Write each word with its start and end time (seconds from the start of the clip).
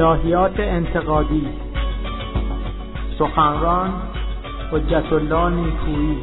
الهیات 0.00 0.60
انتقادی. 0.60 1.48
سخنران 3.18 4.02
حجت 4.72 5.12
الله 5.12 5.50
نیکویی. 5.50 6.16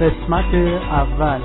قسمت 0.00 0.54
اول. 0.54 1.40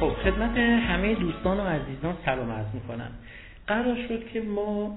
خب 0.00 0.08
خدمت 0.24 0.58
همه 0.58 1.14
دوستان 1.14 1.60
و 1.60 1.62
عزیزان 1.62 2.14
سلام 2.24 2.50
عرض 2.50 2.74
می‌کنم. 2.74 3.10
قرار 3.66 3.96
شد 4.08 4.28
که 4.32 4.40
ما 4.40 4.96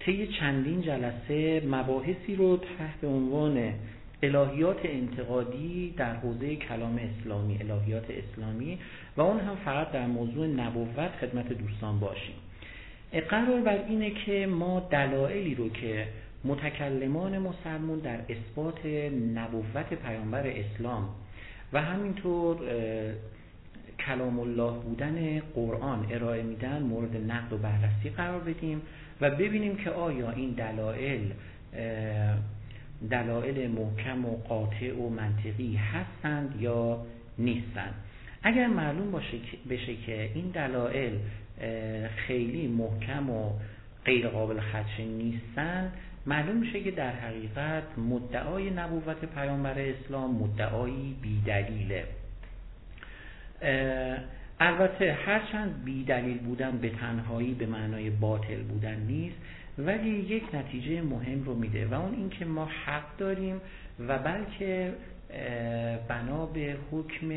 طی 0.00 0.26
چندین 0.26 0.82
جلسه 0.82 1.62
مباحثی 1.66 2.36
رو 2.36 2.56
تحت 2.56 3.04
عنوان 3.04 3.72
الهیات 4.22 4.78
انتقادی 4.84 5.94
در 5.96 6.14
حوزه 6.14 6.56
کلام 6.56 6.98
اسلامی 6.98 7.58
الهیات 7.60 8.04
اسلامی 8.10 8.78
و 9.16 9.20
اون 9.20 9.40
هم 9.40 9.56
فقط 9.64 9.92
در 9.92 10.06
موضوع 10.06 10.46
نبوت 10.46 11.10
خدمت 11.20 11.52
دوستان 11.52 12.00
باشیم. 12.00 12.34
قرار 13.30 13.60
بر 13.60 13.84
اینه 13.88 14.10
که 14.10 14.46
ما 14.46 14.80
دلایلی 14.90 15.54
رو 15.54 15.68
که 15.68 16.06
متکلمان 16.44 17.38
مسلمون 17.38 17.98
در 17.98 18.18
اثبات 18.28 18.86
نبوت 19.34 19.94
پیامبر 19.94 20.46
اسلام 20.46 21.08
و 21.72 21.82
همینطور 21.82 22.56
کلام 24.06 24.40
الله 24.40 24.72
بودن 24.72 25.40
قرآن 25.54 26.06
ارائه 26.10 26.42
میدن 26.42 26.82
مورد 26.82 27.16
نقد 27.16 27.52
و 27.52 27.58
بررسی 27.58 28.10
قرار 28.16 28.40
بدیم. 28.40 28.82
و 29.20 29.30
ببینیم 29.30 29.76
که 29.76 29.90
آیا 29.90 30.30
این 30.30 30.50
دلایل 30.50 31.32
دلایل 33.10 33.70
محکم 33.70 34.24
و 34.24 34.36
قاطع 34.36 34.94
و 34.94 35.08
منطقی 35.08 35.76
هستند 35.76 36.60
یا 36.60 37.06
نیستند. 37.38 37.94
اگر 38.42 38.66
معلوم 38.66 39.10
باشه 39.10 39.38
بشه 39.70 39.96
که 39.96 40.30
این 40.34 40.50
دلایل 40.50 41.18
خیلی 42.16 42.68
محکم 42.68 43.30
و 43.30 43.52
غیر 44.04 44.28
قابل 44.28 44.60
خدشه 44.60 45.04
نیستند 45.04 45.92
معلوم 46.26 46.56
میشه 46.56 46.80
که 46.80 46.90
در 46.90 47.12
حقیقت 47.12 47.98
مدعای 47.98 48.70
نبوت 48.70 49.24
پیامبر 49.24 49.78
اسلام 49.78 50.34
مدعایی 50.34 51.16
بیدلیله. 51.22 52.04
البته 54.60 55.12
هرچند 55.12 55.84
بیدلیل 55.84 56.38
بودن 56.38 56.78
به 56.78 56.90
تنهایی 56.90 57.54
به 57.54 57.66
معنای 57.66 58.10
باطل 58.10 58.62
بودن 58.62 58.96
نیست 59.00 59.36
ولی 59.78 60.10
یک 60.10 60.54
نتیجه 60.54 61.02
مهم 61.02 61.44
رو 61.44 61.54
میده 61.54 61.86
و 61.86 61.94
اون 61.94 62.14
اینکه 62.14 62.44
ما 62.44 62.68
حق 62.84 63.16
داریم 63.18 63.60
و 64.08 64.18
بلکه 64.18 64.94
بنا 66.08 66.46
به 66.46 66.76
حکم 66.90 67.32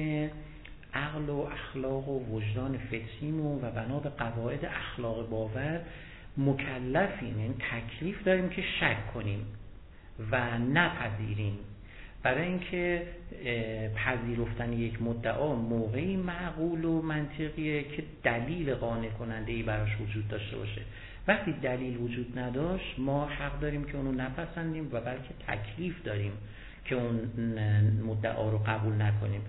عقل 0.93 1.29
و 1.29 1.37
اخلاق 1.37 2.09
و 2.09 2.35
وجدان 2.35 2.77
فطریمون 2.77 3.65
و 3.65 3.71
بنا 3.71 3.99
به 3.99 4.09
قواعد 4.09 4.65
اخلاق 4.65 5.29
باور 5.29 5.81
مکلفیم 6.37 7.37
این 7.37 7.53
تکلیف 7.53 8.23
داریم 8.23 8.49
که 8.49 8.61
شک 8.61 9.13
کنیم 9.13 9.45
و 10.31 10.57
نپذیریم. 10.57 11.57
برای 12.23 12.47
اینکه 12.47 13.03
پذیرفتن 13.95 14.73
یک 14.73 15.01
مدعا 15.01 15.55
موقعی 15.55 16.15
معقول 16.15 16.85
و 16.85 17.01
منطقیه 17.01 17.83
که 17.83 18.03
دلیل 18.23 18.73
قانع 18.73 19.09
کننده 19.09 19.51
ای 19.51 19.63
براش 19.63 19.89
وجود 20.01 20.27
داشته 20.27 20.57
باشه. 20.57 20.81
وقتی 21.27 21.51
دلیل 21.51 21.97
وجود 21.97 22.39
نداشت 22.39 22.95
ما 22.97 23.25
حق 23.25 23.59
داریم 23.59 23.83
که 23.83 23.97
اونو 23.97 24.11
نپسندیم 24.11 24.89
و 24.91 25.01
بلکه 25.01 25.29
تکلیف 25.47 26.03
داریم 26.03 26.31
که 26.85 26.95
اون 26.95 27.19
مدعا 28.05 28.49
رو 28.49 28.57
قبول 28.57 29.01
نکنیم. 29.01 29.41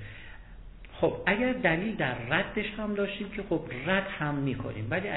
خب 0.93 1.17
اگر 1.27 1.53
دلیل 1.53 1.95
در 1.97 2.15
ردش 2.15 2.67
هم 2.79 2.95
داشتیم 2.95 3.29
که 3.29 3.43
خب 3.49 3.61
رد 3.87 4.07
هم 4.19 4.35
می‌کنیم 4.35 4.87
ولی 4.91 5.09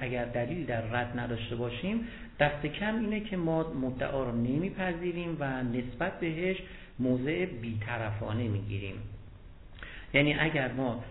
اگر 0.00 0.24
دلیل 0.24 0.66
در 0.66 0.80
رد 0.80 1.18
نداشته 1.18 1.56
باشیم 1.56 2.08
دست 2.40 2.66
کم 2.66 2.98
اینه 2.98 3.20
که 3.20 3.36
ما 3.36 3.72
مدعا 3.72 4.24
رو 4.24 4.32
نمیپذیریم 4.32 5.36
و 5.40 5.62
نسبت 5.62 6.20
بهش 6.20 6.56
موضع 6.98 7.46
بیطرفانه 7.46 8.48
می‌گیریم. 8.48 8.94
یعنی 10.14 10.34
اگر 10.34 10.72
ما 10.72 11.04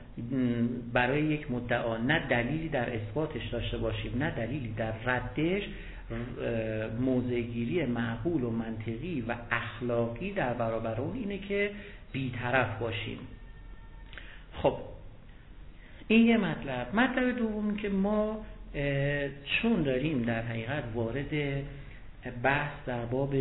برای 0.94 1.24
یک 1.24 1.52
مدعا 1.52 1.98
نه 1.98 2.28
دلیلی 2.28 2.70
در 2.70 2.96
اثباتش 2.96 3.48
داشته 3.48 3.78
باشیم 3.78 4.18
نه 4.18 4.32
دلیلی 4.32 4.74
در 4.78 4.92
ردش 4.92 5.64
موضعگیری 7.00 7.86
معقول 7.86 8.44
و 8.44 8.50
منطقی 8.50 9.26
و 9.28 9.36
اخلاقی 9.52 10.32
در 10.32 10.54
برابر 10.54 11.02
اون 11.02 11.18
اینه 11.18 11.38
که 11.38 11.72
بیطرف 12.12 12.80
باشیم. 12.80 13.18
خب 14.54 14.78
این 16.08 16.28
یه 16.28 16.38
مطلب. 16.38 16.96
مطلب 16.96 17.38
دوم 17.38 17.76
که 17.76 17.90
ما 17.90 18.46
چون 19.62 19.84
داریم 19.84 20.22
در 20.22 20.42
حقیقت 20.42 20.84
وارد 20.94 21.64
بحث 22.44 22.72
در 22.86 23.06
باب 23.06 23.34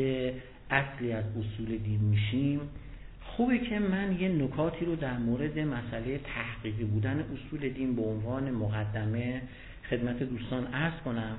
اصلی 0.71 1.13
از 1.13 1.25
اصول 1.25 1.77
دین 1.77 2.01
میشیم 2.01 2.61
خوبه 3.37 3.59
که 3.59 3.79
من 3.79 4.21
یه 4.21 4.29
نکاتی 4.29 4.85
رو 4.85 4.97
در 4.97 5.19
مورد 5.19 5.59
مسئله 5.59 6.19
تحقیقی 6.19 6.85
بودن 6.85 7.21
اصول 7.21 7.69
دین 7.69 7.97
به 7.97 8.03
عنوان 8.03 8.51
مقدمه 8.51 9.43
خدمت 9.91 10.23
دوستان 10.23 10.67
عرض 10.67 11.01
کنم. 11.05 11.37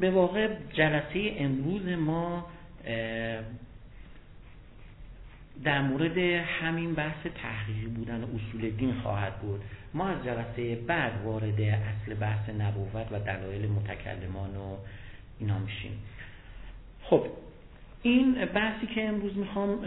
به 0.00 0.10
واقع 0.10 0.48
جلسه 0.72 1.34
امروز 1.38 1.88
ما 1.88 2.46
در 5.64 5.82
مورد 5.82 6.18
همین 6.60 6.94
بحث 6.94 7.26
تحقیقی 7.42 7.86
بودن 7.86 8.24
اصول 8.24 8.70
دین 8.70 8.94
خواهد 8.94 9.40
بود. 9.40 9.60
ما 9.94 10.08
از 10.08 10.24
جلسه 10.24 10.74
بعد 10.74 11.12
وارد 11.24 11.60
اصل 11.60 12.14
بحث 12.14 12.48
نبوت 12.48 13.12
و 13.12 13.20
دلایل 13.20 13.68
متکلمان 13.68 14.56
و 14.56 14.76
اینا 15.38 15.58
میشیم. 15.58 15.98
خب 17.02 17.26
این 18.02 18.44
بحثی 18.44 18.86
که 18.86 19.08
امروز 19.08 19.36
می‌خوام 19.38 19.78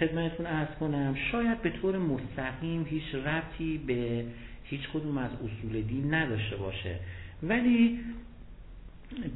خدمتتون 0.00 0.46
ارز 0.46 0.68
کنم 0.80 1.14
شاید 1.32 1.62
به 1.62 1.70
طور 1.70 1.98
مستقیم 1.98 2.86
هیچ 2.90 3.14
ربطی 3.14 3.78
به 3.78 4.24
هیچ 4.64 4.80
کدوم 4.94 5.18
از 5.18 5.30
اصول 5.30 5.80
دین 5.80 6.14
نداشته 6.14 6.56
باشه. 6.56 6.98
ولی 7.42 7.98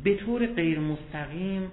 به 0.05 0.15
طور 0.15 0.47
غیر 0.47 0.79
مستقیم 0.79 1.71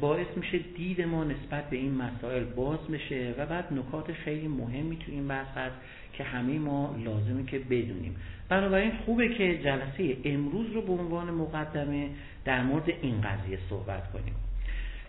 باعث 0.00 0.26
میشه 0.36 0.58
دید 0.58 1.02
ما 1.02 1.24
نسبت 1.24 1.70
به 1.70 1.76
این 1.76 1.94
مسائل 1.94 2.44
باز 2.44 2.78
بشه 2.78 3.34
و 3.38 3.46
بعد 3.46 3.72
نکات 3.72 4.12
خیلی 4.12 4.48
مهمی 4.48 4.96
تو 4.96 5.12
این 5.12 5.28
بحث 5.28 5.56
هست 5.56 5.76
که 6.12 6.24
همه 6.24 6.58
ما 6.58 6.96
لازمه 7.04 7.44
که 7.44 7.58
بدونیم. 7.58 8.16
بنابراین 8.48 8.92
خوبه 9.04 9.28
که 9.28 9.58
جلسه 9.58 10.16
امروز 10.24 10.66
رو 10.72 10.82
به 10.82 10.92
عنوان 10.92 11.30
مقدمه 11.30 12.08
در 12.44 12.62
مورد 12.62 12.88
این 13.02 13.20
قضیه 13.20 13.58
صحبت 13.70 14.12
کنیم. 14.12 14.34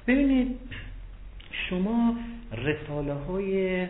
ببینید 0.08 0.60
شما 1.52 2.18
رساله 2.52 3.14
های 3.14 3.88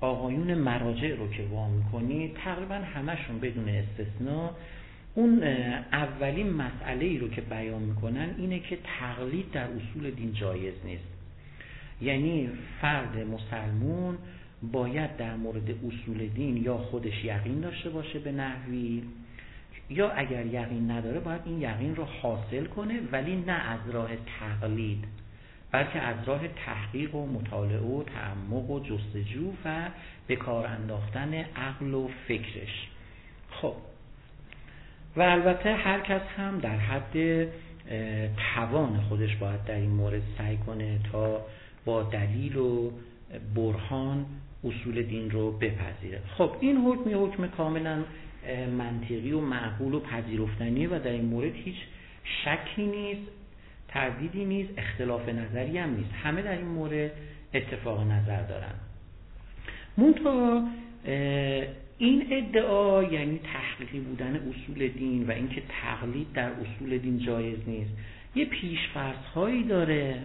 آقایون 0.00 0.54
مراجع 0.54 1.14
رو 1.14 1.30
که 1.30 1.42
وام 1.50 1.70
می‌کنید 1.70 2.34
تقریبا 2.34 2.74
همشون 2.74 3.38
بدون 3.40 3.68
استثنا 3.68 4.50
اون 5.14 5.42
اولین 5.92 6.50
مسئله 6.52 7.04
ای 7.04 7.18
رو 7.18 7.28
که 7.28 7.40
بیان 7.40 7.82
می‌کنن 7.82 8.34
اینه 8.38 8.58
که 8.58 8.78
تقلید 9.00 9.50
در 9.50 9.64
اصول 9.64 10.10
دین 10.10 10.32
جایز 10.32 10.74
نیست. 10.84 11.16
یعنی 12.02 12.50
فرد 12.80 13.18
مسلمون 13.18 14.18
باید 14.72 15.16
در 15.16 15.36
مورد 15.36 15.70
اصول 15.70 16.26
دین 16.26 16.56
یا 16.56 16.78
خودش 16.78 17.24
یقین 17.24 17.60
داشته 17.60 17.90
باشه 17.90 18.18
به 18.18 18.32
نحوی 18.32 19.02
یا 19.90 20.10
اگر 20.10 20.46
یقین 20.46 20.90
نداره 20.90 21.20
باید 21.20 21.40
این 21.44 21.60
یقین 21.60 21.96
رو 21.96 22.04
حاصل 22.04 22.64
کنه 22.64 23.00
ولی 23.12 23.36
نه 23.36 23.52
از 23.52 23.80
راه 23.92 24.10
تقلید. 24.40 25.04
بلکه 25.72 26.00
از 26.00 26.16
راه 26.26 26.48
تحقیق 26.48 27.14
و 27.14 27.26
مطالعه 27.26 27.78
و 27.78 28.02
تعمق 28.02 28.70
و 28.70 28.80
جستجو 28.80 29.52
و 29.64 29.88
به 30.26 30.36
کار 30.36 30.66
انداختن 30.66 31.34
عقل 31.34 31.94
و 31.94 32.08
فکرش. 32.28 32.88
خب. 33.50 33.74
و 35.16 35.22
البته 35.22 35.74
هر 35.74 36.00
کس 36.00 36.20
هم 36.36 36.58
در 36.58 36.76
حد 36.76 37.48
توان 38.54 39.00
خودش 39.00 39.36
باید 39.36 39.64
در 39.64 39.74
این 39.74 39.90
مورد 39.90 40.22
سعی 40.38 40.56
کنه 40.56 40.98
تا 41.12 41.40
با 41.84 42.02
دلیل 42.02 42.56
و 42.56 42.90
برهان 43.54 44.26
اصول 44.64 45.02
دین 45.02 45.30
رو 45.30 45.52
بپذیره. 45.52 46.20
خب 46.38 46.56
این 46.60 46.76
حکم 46.76 47.10
یه 47.10 47.16
حکم 47.16 47.46
کاملا 47.46 48.04
منطقی 48.78 49.32
و 49.32 49.40
معقول 49.40 49.94
و 49.94 50.00
پذیرفتنیه 50.00 50.88
و 50.88 50.98
در 50.98 51.10
این 51.10 51.24
مورد 51.24 51.54
هیچ 51.54 51.76
شکی 52.24 52.86
نیست. 52.86 53.30
تردیدی 53.88 54.44
نیست 54.44 54.70
اختلاف 54.76 55.28
نظری 55.28 55.78
هم 55.78 55.94
نیست. 55.94 56.10
همه 56.22 56.42
در 56.42 56.56
این 56.56 56.66
مورد 56.66 57.10
اتفاق 57.54 58.06
نظر 58.10 58.42
دارن. 58.42 58.74
منتها 59.98 60.68
این 61.98 62.26
ادعا 62.30 63.02
یعنی 63.02 63.40
تحقیقی 63.52 64.00
بودن 64.00 64.36
اصول 64.36 64.88
دین 64.88 65.26
و 65.26 65.30
اینکه 65.30 65.62
تقلید 65.82 66.32
در 66.32 66.50
اصول 66.50 66.98
دین 66.98 67.18
جایز 67.18 67.58
نیست 67.66 67.90
یه 68.34 68.44
پیشفرض 68.44 69.24
هایی 69.34 69.62
داره 69.62 70.22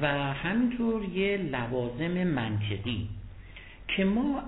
و 0.00 0.06
همینطور 0.32 1.04
یه 1.04 1.36
لوازم 1.36 2.24
منطقی 2.24 3.08
که 3.88 4.04
ما 4.04 4.42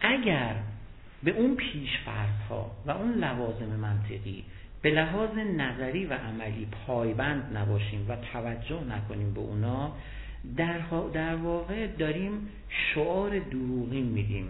اگر 0.00 0.54
به 1.22 1.30
اون 1.30 1.56
پیشفرض 1.56 2.40
ها 2.48 2.70
و 2.86 2.90
اون 2.90 3.14
لوازم 3.14 3.66
منطقی 3.66 4.44
به 4.84 4.90
لحاظ 4.90 5.30
نظری 5.38 6.06
و 6.06 6.14
عملی 6.14 6.66
پایبند 6.86 7.56
نباشیم 7.56 8.06
و 8.08 8.16
توجه 8.32 8.84
نکنیم 8.84 9.34
به 9.34 9.40
اونا 9.40 9.92
در, 10.56 10.78
در 11.12 11.36
واقع 11.36 11.86
داریم 11.86 12.32
شعار 12.68 13.38
دروغین 13.38 14.04
میدیم. 14.04 14.46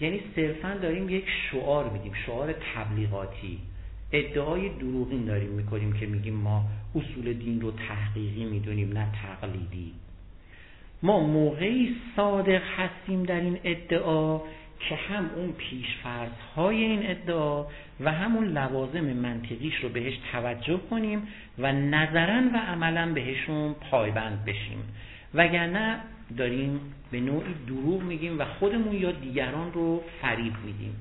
یعنی 0.00 0.20
صرفا 0.36 0.74
داریم 0.82 1.08
یک 1.08 1.24
شعار 1.50 1.90
میدیم 1.90 2.12
شعار 2.26 2.54
تبلیغاتی. 2.74 3.58
ادعای 4.12 4.68
دروغین 4.68 5.24
داریم 5.24 5.50
می‌کنیم 5.50 5.92
که 5.92 6.06
میگیم 6.06 6.34
ما 6.34 6.64
اصول 6.94 7.32
دین 7.32 7.60
رو 7.60 7.70
تحقیقی 7.70 8.44
می‌دونیم 8.44 8.92
نه 8.98 9.06
تقلیدی. 9.22 9.92
ما 11.02 11.20
موقعی 11.20 11.96
صادق 12.16 12.62
هستیم 12.76 13.22
در 13.22 13.40
این 13.40 13.58
ادعا 13.64 14.38
که 14.88 14.94
هم 14.94 15.30
اون 15.36 15.52
پیشفرض 15.52 16.32
های 16.56 16.84
این 16.84 17.10
ادعا 17.10 17.66
و 18.00 18.12
همون 18.12 18.44
لوازم 18.44 19.04
منطقیش 19.04 19.74
رو 19.82 19.88
بهش 19.88 20.14
توجه 20.32 20.80
کنیم 20.90 21.28
و 21.58 21.72
نظرا 21.72 22.42
و 22.54 22.56
عملا 22.56 23.12
بهشون 23.12 23.74
پایبند 23.90 24.44
بشیم. 24.44 24.78
وگرنه 25.34 25.98
داریم 26.36 26.80
به 27.10 27.20
نوعی 27.20 27.54
دروغ 27.66 28.02
میگیم 28.02 28.38
و 28.38 28.44
خودمون 28.44 28.94
یا 28.94 29.12
دیگران 29.12 29.72
رو 29.72 30.02
فریب 30.22 30.52
میدیم. 30.66 30.94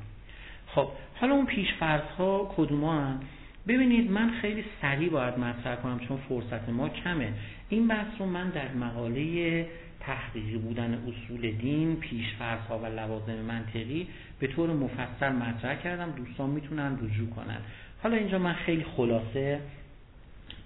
خب 0.67 0.87
حالا 1.15 1.33
اون 1.33 1.45
پیشفرض 1.45 2.01
ها 2.17 2.53
کدوم 2.57 2.83
هم 2.83 3.19
ببینید 3.67 4.11
من 4.11 4.29
خیلی 4.41 4.63
سریع 4.81 5.09
باید 5.09 5.39
مطرح 5.39 5.75
کنم 5.75 5.99
چون 5.99 6.17
فرصت 6.29 6.69
ما 6.69 6.89
کمه. 6.89 7.33
این 7.69 7.87
بحث 7.87 8.07
رو 8.19 8.25
من 8.25 8.49
در 8.49 8.73
مقاله 8.73 9.65
تحقیقی 9.99 10.57
بودن 10.57 10.93
اصول 10.93 11.51
دین 11.51 11.95
پیشفرض 11.95 12.59
ها 12.59 12.79
و 12.79 12.85
لوازم 12.85 13.35
منطقی 13.35 14.07
به 14.39 14.47
طور 14.47 14.73
مفصل 14.73 15.31
مطرح 15.31 15.75
کردم. 15.75 16.11
دوستان 16.11 16.49
می‌تونن 16.49 16.97
رجوع 17.01 17.29
کنن. 17.29 17.57
حالا 18.03 18.17
اینجا 18.17 18.39
من 18.39 18.53
خیلی 18.53 18.83
خلاصه 18.83 19.59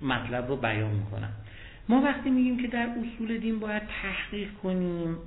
مطلب 0.01 0.47
رو 0.47 0.57
بیان 0.57 0.91
می‌کنم. 0.91 1.31
ما 1.89 2.01
وقتی 2.01 2.29
میگیم 2.29 2.57
که 2.61 2.67
در 2.67 2.87
اصول 2.89 3.37
دین 3.37 3.59
باید 3.59 3.83
تحقیق 4.01 4.49
کنیم 4.63 5.17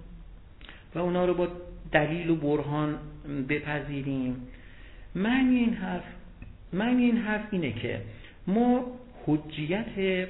و 0.94 0.98
اونا 0.98 1.24
رو 1.24 1.34
با 1.34 1.48
دلیل 1.92 2.30
و 2.30 2.36
برهان 2.36 2.98
بپذیریم 3.48 4.36
معنی 5.14 5.56
این 5.56 5.74
حرف 5.74 6.04
معنی 6.72 7.04
این 7.04 7.16
حرف 7.16 7.44
اینه 7.50 7.72
که 7.72 8.02
ما 8.46 8.86
حجیت 9.26 10.28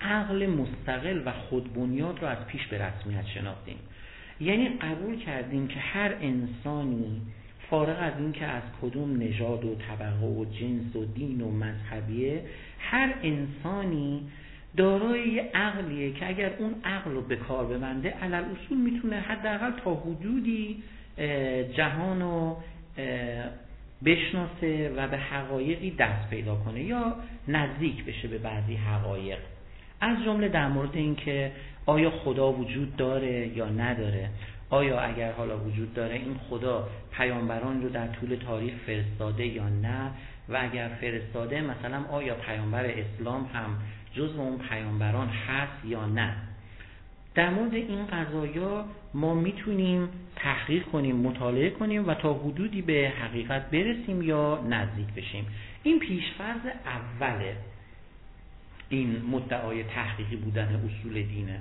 عقل 0.00 0.46
مستقل 0.46 1.22
و 1.26 1.32
خودبنیاد 1.32 2.18
رو 2.22 2.28
از 2.28 2.46
پیش 2.46 2.66
به 2.66 2.86
رسمیت 2.86 3.26
شناختیم. 3.26 3.76
یعنی 4.40 4.68
قبول 4.68 5.18
کردیم 5.18 5.68
که 5.68 5.80
هر 5.80 6.14
انسانی 6.20 7.22
فارغ 7.70 7.96
از 8.00 8.12
اینکه 8.18 8.46
از 8.46 8.62
کدوم 8.82 9.22
نژاد 9.22 9.64
و 9.64 9.74
طبقه 9.74 10.26
و 10.26 10.44
جنس 10.44 10.96
و 10.96 11.04
دین 11.04 11.40
و 11.40 11.50
مذهبیه 11.50 12.42
هر 12.78 13.14
انسانی 13.22 14.22
دارای 14.76 15.28
یه 15.28 15.50
عقلیه 15.54 16.12
که 16.12 16.28
اگر 16.28 16.52
اون 16.58 16.74
عقل 16.84 17.10
رو 17.10 17.22
به 17.22 17.36
کار 17.36 17.66
ببنده 17.66 18.10
علل 18.10 18.44
اصول 18.44 18.78
می‌تونه 18.78 19.16
حداقل 19.16 19.70
تا 19.84 19.94
حدودی 19.94 20.82
جهان 21.76 22.20
رو 22.20 22.56
بشناسه 24.04 24.92
و 24.96 25.08
به 25.08 25.16
حقایقی 25.16 25.90
دست 25.90 26.30
پیدا 26.30 26.54
کنه 26.54 26.82
یا 26.82 27.16
نزدیک 27.48 28.04
بشه 28.04 28.28
به 28.28 28.38
بعضی 28.38 28.74
حقایق. 28.74 29.38
از 30.00 30.24
جمله 30.24 30.48
در 30.48 30.68
مورد 30.68 30.96
اینکه 30.96 31.52
آیا 31.86 32.10
خدا 32.10 32.52
وجود 32.52 32.96
داره 32.96 33.56
یا 33.56 33.68
نداره 33.68 34.30
آیا 34.70 35.00
اگر 35.00 35.32
حالا 35.32 35.58
وجود 35.58 35.94
داره 35.94 36.14
این 36.14 36.36
خدا 36.50 36.88
پیامبران 37.12 37.82
رو 37.82 37.88
در 37.88 38.06
طول 38.06 38.34
تاریخ 38.34 38.74
فرستاده 38.86 39.46
یا 39.46 39.68
نه؟ 39.68 40.10
و 40.48 40.58
اگر 40.60 40.88
فرستاده 41.00 41.60
مثلا 41.60 42.04
آیا 42.10 42.34
پیامبر 42.34 42.84
اسلام 42.84 43.50
هم 43.54 43.76
جز 44.14 44.36
اون 44.36 44.58
پیامبران 44.58 45.28
هست 45.28 45.84
یا 45.84 46.06
نه؟ 46.06 46.34
در 47.34 47.50
مورد 47.50 47.74
این 47.74 48.06
قضایا 48.06 48.84
ما 49.14 49.34
می‌تونیم 49.34 50.08
تحقیق 50.36 50.82
کنیم 50.84 51.16
مطالعه 51.16 51.70
کنیم 51.70 52.08
و 52.08 52.14
تا 52.14 52.34
حدودی 52.34 52.82
به 52.82 53.12
حقیقت 53.22 53.70
برسیم 53.70 54.22
یا 54.22 54.64
نزدیک 54.68 55.06
بشیم. 55.16 55.46
این 55.82 55.98
پیشفرض 55.98 56.60
اوله. 57.20 57.56
این 58.88 59.22
مدعای 59.30 59.84
تحقیقی 59.84 60.36
بودن 60.36 60.90
اصول 60.90 61.22
دینه. 61.22 61.60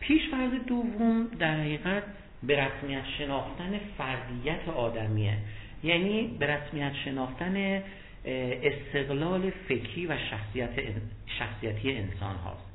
پیشفرض 0.00 0.50
دوم 0.66 1.28
در 1.38 1.60
حقیقت 1.60 2.02
به 2.42 2.66
رسمیت 2.66 3.04
شناختن 3.18 3.80
فردیت 3.98 4.68
آدمیه. 4.68 5.38
یعنی 5.82 6.36
به 6.38 6.46
رسمیت 6.46 6.92
شناختن 7.04 7.82
استقلال 8.62 9.50
فکری 9.50 10.06
و 10.06 10.16
شخصیت 10.30 10.70
شخصیتی 11.38 11.92
انسان 11.92 12.36
هاست. 12.36 12.68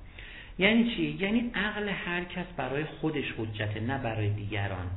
یعنی 0.60 0.96
چی؟ 0.96 1.18
یعنی 1.19 1.51
عقل 1.56 1.89
هر 1.89 2.24
کس 2.24 2.46
برای 2.57 2.84
خودش 2.84 3.25
حجته 3.38 3.80
نه 3.80 3.98
برای 3.98 4.30
دیگران. 4.30 4.88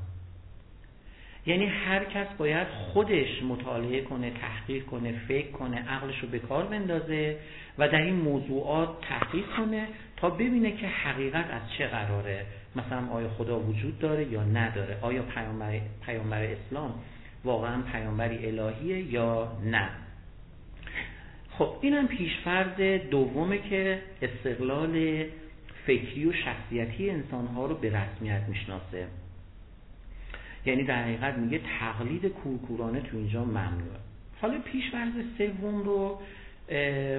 یعنی 1.47 1.67
هر 1.67 2.05
کس 2.05 2.27
باید 2.39 2.67
خودش 2.69 3.43
مطالعه 3.43 4.01
کنه 4.01 4.31
تحقیق 4.31 4.85
کنه 4.85 5.13
فکر 5.29 5.51
کنه 5.51 5.89
عقلش 5.89 6.19
رو 6.19 6.29
به 6.29 6.39
کار 6.39 6.65
بندازه 6.65 7.37
و 7.79 7.89
در 7.89 8.03
این 8.03 8.15
موضوعات 8.17 8.89
تحقیق 9.01 9.45
کنه 9.57 9.87
تا 10.17 10.31
ببینه 10.31 10.73
که 10.73 10.87
حقیقت 10.87 11.51
از 11.51 11.63
چه 11.79 11.87
قراره. 11.87 12.47
مثلا 12.77 13.09
آیا 13.13 13.29
خدا 13.29 13.61
وجود 13.61 13.99
داره 13.99 14.25
یا 14.25 14.45
نداره؟ 14.45 14.99
آیا 15.03 15.23
پیامبر, 15.23 15.81
پیامبر 16.07 16.43
اسلام 16.43 16.95
واقعا 17.45 17.83
پیامبری 17.93 18.47
الهیه 18.47 19.13
یا 19.13 19.53
نه؟ 19.65 19.89
خب 21.51 21.77
اینم 21.81 22.09
پیشفرض 22.09 22.81
دومه 23.11 23.59
که 23.59 24.03
استقلال 24.23 25.25
فکری 25.87 26.27
و 26.27 26.33
شخصیتی 26.33 27.11
انسانها 27.11 27.67
رو 27.67 27.75
به 27.75 27.89
رسمیت 27.89 28.43
می‌شناسه. 28.49 29.07
یعنی 30.67 30.83
در 30.85 31.03
حقیقت 31.03 31.35
میگه 31.39 31.61
تقلید 31.81 32.27
کورکورانه 32.27 33.01
تو 33.01 33.17
اینجا 33.17 33.45
ممنوعه. 33.45 33.99
حالا 34.41 34.59
پیشورز 34.59 35.13
سوم 35.39 35.83
رو 35.83 36.21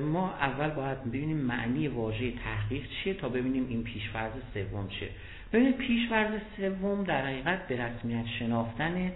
ما 0.02 0.34
اول 0.34 0.70
باید 0.70 1.04
ببینیم 1.04 1.38
معنی 1.38 1.88
واژه 1.88 2.32
تحقیق 2.32 2.84
چیه 2.90 3.14
تا 3.14 3.30
ببینیم 3.30 3.66
این 3.70 3.84
پیشورز 3.84 4.32
سوم 4.54 4.88
چیه. 4.88 5.10
ببینید 5.54 5.78
پیشورز 5.78 6.42
سوم 6.58 7.04
در 7.04 7.26
حقیقت 7.26 7.68
به 7.68 7.86
رسمیت 7.86 8.26
شناختن 8.40 9.12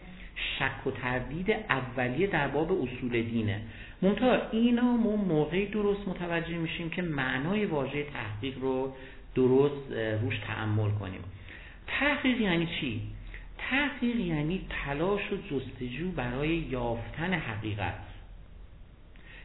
شک 0.60 0.88
و 0.88 0.92
تردید 0.92 1.52
اولیه 1.52 2.28
در 2.28 2.48
باب 2.48 2.72
اصول 2.72 3.22
دینه. 3.22 3.62
منتها 4.02 4.38
اینا 4.52 4.98
ما 4.98 5.16
موقعی 5.16 5.66
درست 5.66 6.08
متوجه 6.08 6.58
میشیم 6.58 6.90
که 6.90 7.02
معنای 7.02 7.66
واژه 7.66 8.04
تحقیق 8.04 8.58
رو 8.60 8.94
درست 9.36 9.92
روش 10.22 10.40
تعمل 10.48 10.92
کنیم. 10.92 11.22
تحقیق 11.88 12.42
یعنی 12.42 12.68
چی؟ 12.80 13.02
تحقیق 13.70 14.16
یعنی 14.16 14.66
تلاش 14.70 15.22
و 15.32 15.36
جستجو 15.36 16.12
برای 16.12 16.50
یافتن 16.50 17.34
حقیقت. 17.34 17.96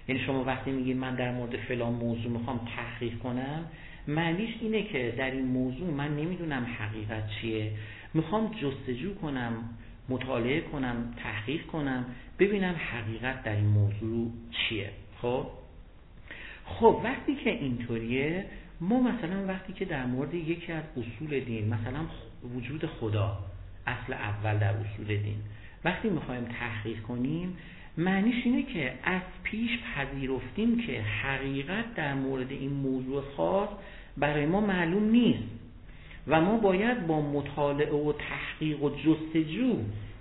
یعنی 0.08 0.20
شما 0.20 0.44
وقتی 0.44 0.70
میگید 0.70 0.96
من 0.96 1.14
در 1.14 1.32
مورد 1.32 1.56
فلان 1.56 1.92
موضوع 1.92 2.32
می‌خوام 2.32 2.60
تحقیق 2.76 3.18
کنم 3.18 3.64
معنیش 4.08 4.54
اینه 4.60 4.82
که 4.82 5.14
در 5.18 5.30
این 5.30 5.46
موضوع 5.46 5.90
من 5.90 6.16
نمی‌دونم 6.16 6.66
حقیقت 6.78 7.30
چیه. 7.40 7.72
می‌خوام 8.14 8.50
جستجو 8.62 9.14
کنم 9.14 9.52
مطالعه 10.08 10.60
کنم 10.60 11.14
تحقیق 11.22 11.66
کنم 11.66 12.04
ببینم 12.38 12.74
حقیقت 12.92 13.42
در 13.42 13.56
این 13.56 13.66
موضوع 13.66 14.30
چیه. 14.50 14.90
خب؟ 15.22 15.46
خب 16.64 17.00
وقتی 17.04 17.34
که 17.34 17.50
اینطوریه 17.50 18.46
ما 18.80 19.00
مثلا 19.00 19.46
وقتی 19.46 19.72
که 19.72 19.84
در 19.84 20.06
مورد 20.06 20.34
یکی 20.34 20.72
از 20.72 20.84
اصول 20.96 21.40
دین 21.40 21.74
مثلا 21.74 22.00
وجود 22.54 22.86
خدا 22.86 23.38
اصل 23.86 24.12
اول 24.12 24.58
در 24.58 24.70
اصول 24.70 25.06
دین. 25.06 25.36
وقتی 25.84 26.08
می‌خوایم 26.08 26.44
تحقیق 26.44 27.02
کنیم 27.02 27.56
معنیش 27.98 28.44
اینه 28.44 28.62
که 28.62 28.92
از 29.04 29.20
پیش 29.42 29.70
پذیرفتیم 29.78 30.78
که 30.86 31.02
حقیقت 31.02 31.94
در 31.94 32.14
مورد 32.14 32.50
این 32.50 32.72
موضوع 32.72 33.22
خاص 33.36 33.68
برای 34.16 34.46
ما 34.46 34.60
معلوم 34.60 35.10
نیست 35.10 35.42
و 36.26 36.40
ما 36.40 36.56
باید 36.56 37.06
با 37.06 37.20
مطالعه 37.20 37.92
و 37.92 38.12
تحقیق 38.12 38.82
و 38.82 38.90
جستجو 38.90 39.76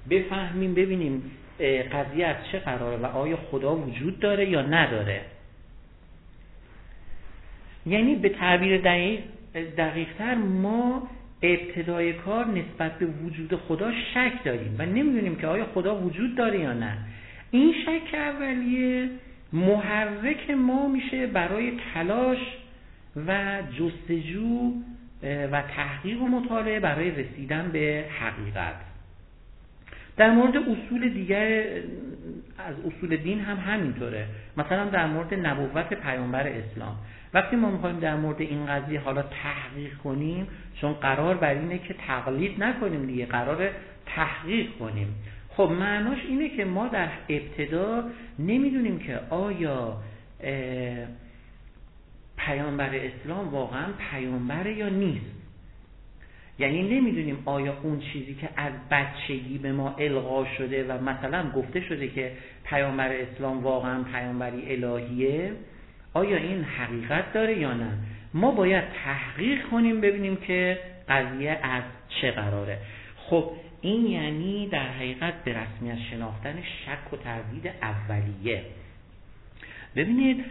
بفهمیم 0.10 0.74
ببینیم 0.74 1.32
قضیه 1.92 2.26
از 2.26 2.36
چه 2.52 2.60
قراره 2.60 2.98
و 2.98 3.06
آیا 3.06 3.38
خدا 3.52 3.76
وجود 3.76 4.20
داره 4.20 4.50
یا 4.50 4.62
نداره. 4.62 5.22
یعنی 7.86 8.16
به 8.16 8.30
تعبیر 8.30 8.82
دقیق 8.82 9.20
دقیقتر 9.78 10.36
ما 10.36 11.08
ابتدای 11.42 12.14
کار 12.14 12.46
نسبت 12.46 13.00
به 13.00 13.06
وجود 13.06 13.56
خدا 13.56 13.92
شک 14.14 14.44
داریم 14.46 14.76
و 14.80 14.86
نمی‌دونیم 14.86 15.36
که 15.36 15.48
آیا 15.48 15.66
خدا 15.66 15.96
وجود 15.96 16.36
داره 16.36 16.60
یا 16.60 16.74
نه. 16.74 16.98
این 17.52 17.74
شک 17.86 18.16
اولیه 18.16 19.10
محرک 19.54 20.50
ما 20.50 20.88
میشه 20.88 21.28
برای 21.28 21.74
تلاش 21.94 22.38
و 23.28 23.62
جستجو 23.80 24.74
و 25.52 25.62
تحقیق 25.62 26.22
و 26.22 26.28
مطالعه 26.28 26.80
برای 26.80 27.12
رسیدن 27.12 27.70
به 27.72 28.06
حقیقت. 28.20 28.76
در 30.18 30.32
مورد 30.32 30.58
اصول 30.58 31.10
دیگر 31.10 31.66
از 32.58 32.76
اصول 32.88 33.18
دین 33.18 33.40
هم 33.40 33.58
همینطوره. 33.58 34.26
مثلا 34.58 34.86
در 34.86 35.08
مورد 35.08 35.34
نبوت 35.34 35.94
پیامبر 35.94 36.48
اسلام. 36.48 36.96
وقتی 37.36 37.56
ما 37.56 37.72
می‌خوایم 37.72 38.00
در 38.00 38.16
مورد 38.16 38.42
این 38.42 38.66
قضیه 38.66 39.00
حالا 39.00 39.22
تحقیق 39.22 39.98
کنیم 39.98 40.48
چون 40.82 40.94
قرار 40.94 41.36
بر 41.36 41.54
اینه 41.54 41.78
که 41.78 41.94
تقلید 41.94 42.64
نکنیم 42.64 43.06
دیگه 43.06 43.26
قرار 43.26 43.70
تحقیق 44.06 44.68
کنیم. 44.80 45.16
خب 45.50 45.72
معناش 45.80 46.18
اینه 46.28 46.50
که 46.50 46.66
ما 46.66 46.88
در 46.88 47.10
ابتدا 47.30 48.04
نمی‌دونیم 48.40 49.00
که 49.00 49.20
آیا 49.30 49.98
پیامبر 52.38 52.90
اسلام 52.96 53.50
واقعا 53.50 53.86
پیامبره 54.12 54.74
یا 54.74 54.90
نیست. 54.90 55.36
یعنی 56.60 57.00
نمی‌دونیم 57.00 57.38
آیا 57.46 57.78
اون 57.84 58.00
چیزی 58.00 58.34
که 58.34 58.50
از 58.58 58.74
بچگی 58.92 59.58
به 59.58 59.72
ما 59.72 59.96
القا 60.00 60.46
شده 60.46 60.84
و 60.84 61.04
مثلا 61.04 61.52
گفته 61.52 61.82
شده 61.82 62.08
که 62.08 62.32
پیامبر 62.64 63.10
اسلام 63.14 63.64
واقعا 63.64 64.04
پیامبری 64.04 64.84
الهیه 64.84 65.52
آیا 66.16 66.38
این 66.38 66.64
حقیقت 66.64 67.34
داره 67.34 67.58
یا 67.58 67.74
نه؟ 67.74 67.92
ما 68.34 68.52
باید 68.52 68.84
تحقیق 69.06 69.68
کنیم 69.68 70.02
ببینیم 70.02 70.36
که 70.36 70.80
قضیه 71.10 71.60
از 71.64 71.84
چه 72.10 72.32
قراره. 72.32 72.78
خب 73.18 73.52
این 73.82 74.06
یعنی 74.06 74.68
در 74.68 74.88
حقیقت 74.88 75.34
به 75.44 75.52
رسمیت 75.52 75.98
شناختن 76.12 76.56
شک 76.86 77.14
و 77.14 77.18
تردید 77.18 77.72
اولیه. 77.82 78.62
ببینید 79.96 80.46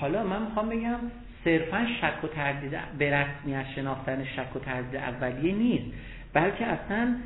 حالا 0.00 0.24
من 0.24 0.42
می‌خوام 0.42 0.68
بگم 0.68 0.98
صرفا 1.44 1.86
شک 2.00 2.24
و 2.24 2.28
تردید 2.28 2.78
به 2.98 3.10
رسمیت 3.10 3.64
شناختن 3.74 4.24
شک 4.24 4.56
و 4.56 4.58
تردید 4.58 4.96
اولیه 4.96 5.54
نیست 5.54 5.84
بلکه 6.32 6.66
اصلا 6.66 7.16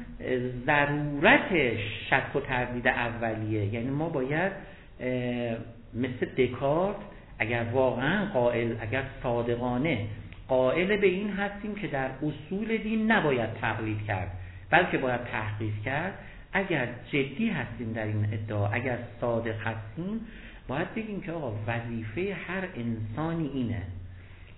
ضرورت 0.66 1.76
شک 2.10 2.36
و 2.36 2.40
تردید 2.40 2.88
اولیه. 2.88 3.74
یعنی 3.74 3.90
ما 3.90 4.08
باید 4.08 4.52
مثل 5.94 6.26
دکارت 6.38 6.96
اگر 7.44 7.64
واقعا 7.72 8.24
قائل 8.24 8.74
اگر 8.80 9.02
صادقانه 9.22 10.06
قائل 10.48 10.96
به 10.96 11.06
این 11.06 11.30
هستیم 11.30 11.74
که 11.74 11.86
در 11.86 12.10
اصول 12.22 12.76
دین 12.76 13.12
نباید 13.12 13.50
تقلید 13.60 14.06
کرد 14.06 14.30
بلکه 14.70 14.98
باید 14.98 15.24
تحقیق 15.24 15.82
کرد. 15.84 16.18
اگر 16.52 16.88
جدی 17.12 17.48
هستیم 17.48 17.92
در 17.92 18.04
این 18.04 18.28
ادعا 18.32 18.68
اگر 18.68 18.98
صادق 19.20 19.54
هستیم 19.60 20.20
باید 20.68 20.94
بگیم 20.94 21.20
که 21.20 21.32
آقا 21.32 21.52
وظیفه 21.66 22.36
هر 22.46 22.68
انسانی 22.76 23.50
اینه 23.54 23.82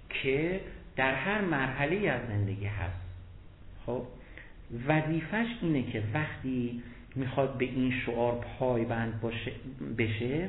که 0.09 0.61
در 0.97 1.15
هر 1.15 1.41
مرحله 1.41 2.11
از 2.11 2.21
زندگی 2.29 2.67
هست. 2.67 3.01
خب 3.87 4.03
وظیفش 4.89 5.47
اینه 5.63 5.83
که 5.83 6.03
وقتی 6.15 6.83
می‌خواد 7.15 7.59
به 7.59 7.65
این 7.65 7.93
شعار 8.07 8.45
پایبند 8.59 9.21
بشه 9.99 10.49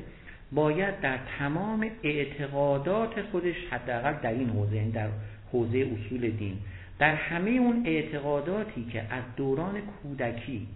باید 0.52 1.00
در 1.00 1.20
تمام 1.40 1.92
اعتقادات 2.04 3.22
خودش 3.22 3.56
حداقل 3.72 4.14
در 4.14 4.32
این 4.32 4.50
حوزه 4.50 4.76
یعنی 4.76 4.92
در 4.92 5.10
حوزه 5.52 5.78
اصول 5.78 6.30
دین 6.30 6.58
در 7.00 7.16
همه 7.16 7.50
اون 7.50 7.84
اعتقاداتی 7.86 8.86
که 8.86 9.02
از 9.02 9.24
دوران 9.36 9.82
کودکی 9.82 10.68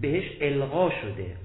بهش 0.00 0.24
القا 0.40 0.90
شده 0.90 1.36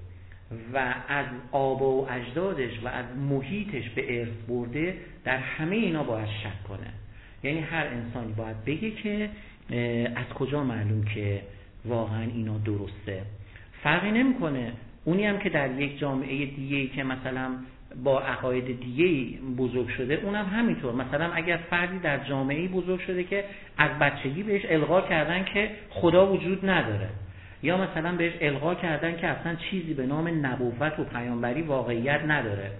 و 0.73 0.95
از 1.07 1.25
آبا 1.51 1.91
و 1.91 2.11
اجدادش 2.11 2.71
و 2.83 2.87
از 2.87 3.05
محیطش 3.29 3.89
به 3.89 4.19
ارث 4.19 4.29
برده 4.47 4.97
در 5.23 5.37
همه 5.37 5.75
اینا 5.75 6.03
باید 6.03 6.27
شک 6.27 6.63
کنه. 6.67 6.93
یعنی 7.43 7.59
هر 7.59 7.85
انسانی 7.87 8.33
باید 8.33 8.65
بگه 8.65 8.91
که 8.91 9.29
از 10.15 10.25
کجا 10.25 10.63
معلوم 10.63 11.03
که 11.03 11.41
واقعا 11.85 12.23
اینا 12.23 12.57
درسته. 12.57 13.21
فرقی 13.83 14.11
نمی‌کنه 14.11 14.73
اونی 15.07 15.25
هم 15.25 15.39
که 15.39 15.49
در 15.49 15.79
یک 15.79 15.99
جامعه 15.99 16.45
دیگه 16.45 16.87
که 16.87 17.03
مثلا 17.03 17.49
با 18.03 18.21
عقاید 18.21 18.79
دیگه 18.79 19.37
بزرگ 19.57 19.89
شده 19.89 20.19
اونم 20.23 20.45
همینطور. 20.45 20.93
مثلا 20.93 21.31
اگر 21.33 21.59
فردی 21.69 21.99
در 21.99 22.17
جامعه 22.17 22.67
بزرگ 22.67 22.99
شده 22.99 23.23
که 23.23 23.43
از 23.77 23.91
بچگی 23.99 24.43
بهش 24.43 24.61
القا 24.69 25.01
کردن 25.01 25.43
که 25.43 25.71
خدا 25.89 26.31
وجود 26.33 26.69
نداره. 26.69 27.09
یا 27.63 27.77
مثلا 27.77 28.15
بهش 28.15 28.33
القا 28.41 28.75
کردن 28.75 29.17
که 29.17 29.27
اصلا 29.27 29.55
چیزی 29.55 29.93
به 29.93 30.05
نام 30.05 30.45
نبوت 30.45 30.99
و 30.99 31.03
پیامبری 31.03 31.61
واقعیت 31.61 32.21
نداره. 32.27 32.71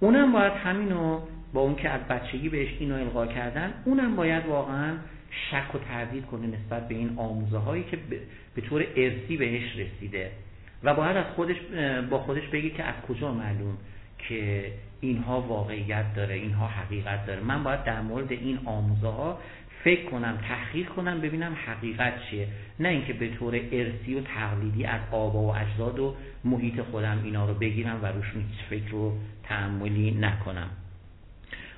اونم 0.00 0.32
باید 0.32 0.52
همینو 0.52 1.20
با 1.52 1.60
اون 1.60 1.74
که 1.74 1.88
از 1.88 2.00
بچگی 2.00 2.48
بهش 2.48 2.68
اینو 2.78 2.94
القا 2.94 3.26
کردن 3.26 3.72
اونم 3.84 4.16
باید 4.16 4.46
واقعا 4.46 4.92
شک 5.50 5.74
و 5.74 5.78
تردید 5.78 6.26
کنه 6.26 6.46
نسبت 6.46 6.88
به 6.88 6.94
این 6.94 7.14
آموزه 7.16 7.58
هایی 7.58 7.84
که 7.90 7.98
به 8.54 8.60
طور 8.60 8.86
ارسی 8.96 9.36
بهش 9.36 9.76
رسیده. 9.76 10.30
و 10.84 10.94
باید 10.94 11.16
از 11.16 11.26
خودش 11.34 11.56
با 12.10 12.18
خودش 12.18 12.48
بگی 12.48 12.70
که 12.70 12.84
از 12.84 12.94
کجا 13.08 13.32
معلوم 13.32 13.78
که 14.18 14.72
اینها 15.00 15.40
واقعیت 15.40 16.14
داره 16.14 16.34
اینها 16.34 16.66
حقیقت 16.66 17.26
داره. 17.26 17.40
من 17.40 17.64
باید 17.64 17.84
در 17.84 18.00
مورد 18.00 18.32
این 18.32 18.58
آموزه 18.64 19.08
ها 19.08 19.38
فکر 19.84 20.04
کنم 20.10 20.38
تحقیق 20.48 20.88
کنم 20.88 21.20
ببینم 21.20 21.56
حقیقت 21.66 22.12
چیه. 22.30 22.48
نه 22.80 22.88
اینکه 22.88 23.12
به 23.12 23.28
طور 23.28 23.54
ارسی 23.72 24.14
و 24.14 24.20
تقلیدی 24.20 24.84
از 24.84 25.00
آبا 25.10 25.42
و 25.42 25.54
اجداد 25.56 25.98
و 25.98 26.14
محیط 26.44 26.80
خودم 26.80 27.20
اینا 27.24 27.48
رو 27.48 27.54
بگیرم 27.54 27.98
و 28.02 28.06
روش 28.06 28.26
هیچ 28.34 28.64
فکر 28.70 28.90
رو 28.90 29.12
تعملی 29.42 30.10
نکنم. 30.10 30.70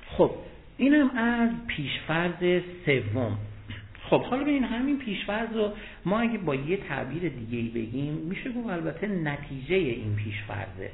خب 0.07 0.31
اینم 0.77 1.09
از 1.17 1.49
پیشفرض 1.67 2.61
سوم. 2.85 3.37
خب 4.09 4.21
حالا 4.21 4.45
این 4.45 4.63
همین 4.63 4.97
پیشفرض 4.97 5.53
رو 5.53 5.71
ما 6.05 6.19
اگه 6.19 6.37
با 6.37 6.55
یه 6.55 6.77
تعبیر 6.77 7.29
دیگه 7.29 7.73
بگیم 7.73 8.13
میشه 8.13 8.51
گفت 8.51 8.67
البته 8.67 9.07
نتیجه 9.07 9.75
این 9.75 10.15
پیشفرضه 10.15 10.91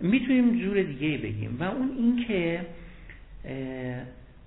می‌تونیم 0.00 0.58
جور 0.58 0.82
دیگه 0.82 1.18
بگیم 1.18 1.56
و 1.60 1.64
اون 1.64 1.90
این 1.98 2.24
که 2.28 2.60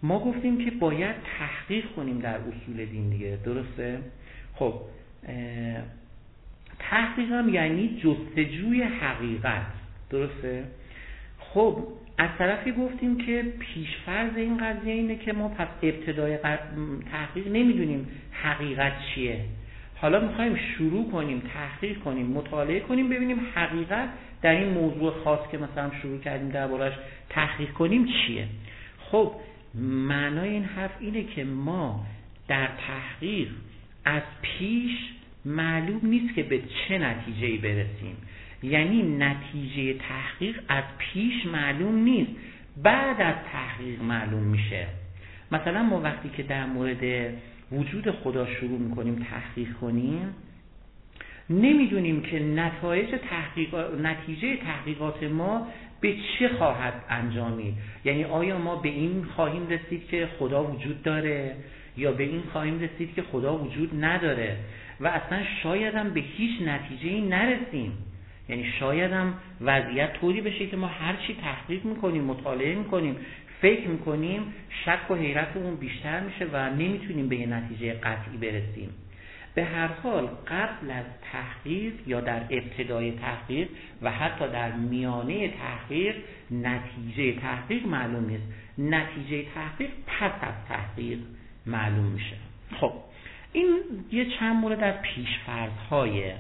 ما 0.04 0.20
گفتیم 0.20 0.66
که 0.66 0.72
باید 0.72 1.16
تحقیق 1.40 1.86
کنیم 1.96 2.20
در 2.20 2.36
اصول 2.36 2.86
دین 2.86 3.10
دیگه 3.10 3.38
درسته؟ 3.46 4.00
خب 4.56 4.74
تحقیق 6.80 7.32
هم 7.32 7.50
یعنی 7.54 8.02
جستجوی 8.04 8.84
حقیقت 8.84 9.66
درسته؟ 10.10 10.64
خب 11.40 11.84
از 12.20 12.30
طرفی 12.38 12.72
گفتیم 12.72 13.18
که 13.18 13.44
پیشفرض 13.60 14.38
این 14.38 14.58
قضیه 14.58 14.94
اینه 14.94 15.16
که 15.16 15.34
ما 15.34 15.50
پس 15.50 15.68
ابتدای 15.84 16.38
تحقیق 17.12 17.48
نمی‌دونیم 17.48 18.08
حقیقت 18.32 18.94
چیه. 19.00 19.40
حالا 19.96 20.20
می‌خوایم 20.20 20.56
شروع 20.56 21.12
کنیم 21.12 21.42
تحقیق 21.54 22.00
کنیم 22.00 22.26
مطالعه 22.26 22.80
کنیم 22.80 23.10
ببینیم 23.10 23.40
حقیقت 23.56 24.10
در 24.42 24.52
این 24.52 24.70
موضوع 24.70 25.14
خاص 25.24 25.40
که 25.52 25.58
مثلا 25.58 25.92
شروع 26.02 26.20
کردیم 26.20 26.50
دربارش 26.50 26.94
تحقیق 27.30 27.72
کنیم 27.72 28.06
چیه. 28.06 28.48
خب 29.00 29.32
معنای 30.08 30.50
این 30.50 30.64
حرف 30.64 30.92
اینه 31.00 31.24
که 31.24 31.44
ما 31.44 32.06
در 32.48 32.68
تحقیق 32.88 33.50
از 34.06 34.24
پیش 34.42 34.92
معلوم 35.46 36.00
نیست 36.04 36.36
که 36.36 36.44
به 36.44 36.60
چه 36.60 36.98
نتیجه 36.98 37.58
برسیم. 37.58 38.18
یعنی 38.64 39.04
نتیجه 39.04 39.94
تحقیق 39.94 40.60
از 40.68 40.84
پیش 40.98 41.46
معلوم 41.46 41.96
نیست 41.96 42.32
بعد 42.84 43.22
از 43.22 43.36
تحقیق 43.52 44.02
معلوم 44.02 44.44
میشه. 44.44 44.88
مثلا 45.52 45.84
ما 45.84 46.02
وقتی 46.02 46.30
که 46.30 46.44
در 46.44 46.66
مورد 46.66 47.34
وجود 47.72 48.12
خدا 48.12 48.46
شروع 48.46 48.80
می‌کنیم 48.80 49.26
تحقیق 49.30 49.74
کنیم 49.74 50.36
نمی‌دونیم 51.50 52.22
که 52.22 52.40
نتایج 52.40 53.10
تحقیق... 53.30 53.76
نتیجه 54.02 54.58
تحقیقات 54.58 55.24
ما 55.24 55.68
به 56.02 56.16
چه 56.40 56.50
خواهد 56.50 56.94
انجامید. 57.10 57.74
یعنی 58.06 58.24
آیا 58.24 58.58
ما 58.58 58.76
به 58.76 58.90
این 58.90 59.24
خواهیم 59.36 59.68
رسید 59.68 60.08
که 60.08 60.28
خدا 60.40 60.64
وجود 60.64 61.04
داره 61.04 61.56
یا 61.98 62.12
به 62.12 62.24
این 62.24 62.42
خواهیم 62.52 62.80
رسید 62.80 63.14
که 63.16 63.22
خدا 63.22 63.58
وجود 63.58 64.04
نداره؟ 64.06 64.58
و 65.00 65.08
اصلا 65.08 65.40
شاید 65.64 65.96
هم 65.96 66.10
به 66.10 66.20
هیچ 66.20 66.62
نتیجه 66.62 67.22
نرسیم. 67.22 67.92
یعنی 68.50 68.66
شاید 68.80 69.12
هم 69.12 69.34
وضعیت 69.62 70.14
طوری 70.14 70.42
بشه 70.42 70.68
که 70.68 70.78
ما 70.78 70.88
هرچی 70.88 71.38
تحقیق 71.42 71.86
می‌کنیم 71.86 72.24
مطالعه 72.24 72.76
می‌کنیم 72.76 73.16
فکر 73.62 73.88
می‌کنیم 73.88 74.42
شک 74.86 75.12
و 75.12 75.16
حیرتمون 75.16 75.76
بیشتر 75.76 76.20
میشه 76.20 76.46
و 76.54 76.70
نمی‌تونیم 76.70 77.30
به 77.30 77.36
یه 77.36 77.48
نتیجه 77.48 77.94
قطعی 77.94 78.38
برسیم. 78.38 78.90
به 79.56 79.64
هر 79.64 79.88
حال 79.88 80.26
قبل 80.48 80.92
از 80.92 81.06
تحقیق 81.32 81.94
یا 82.08 82.22
در 82.22 82.42
ابتدای 82.50 83.12
تحقیق 83.12 83.68
و 84.02 84.12
حتی 84.12 84.48
در 84.48 84.72
میانه 84.72 85.48
تحقیق 85.48 86.16
نتیجه 86.52 87.40
تحقیق 87.40 87.86
معلوم 87.88 88.26
نیست. 88.26 88.44
نتیجه 88.78 89.46
تحقیق 89.56 89.90
پس 90.08 90.32
از 90.42 90.54
تحقیق 90.70 91.20
معلوم 91.66 92.06
میشه. 92.06 92.36
خب 92.80 92.94
این 93.54 93.80
یه 94.12 94.26
چند 94.40 94.56
مورد 94.56 94.84
از 94.84 94.96
های 95.90 96.34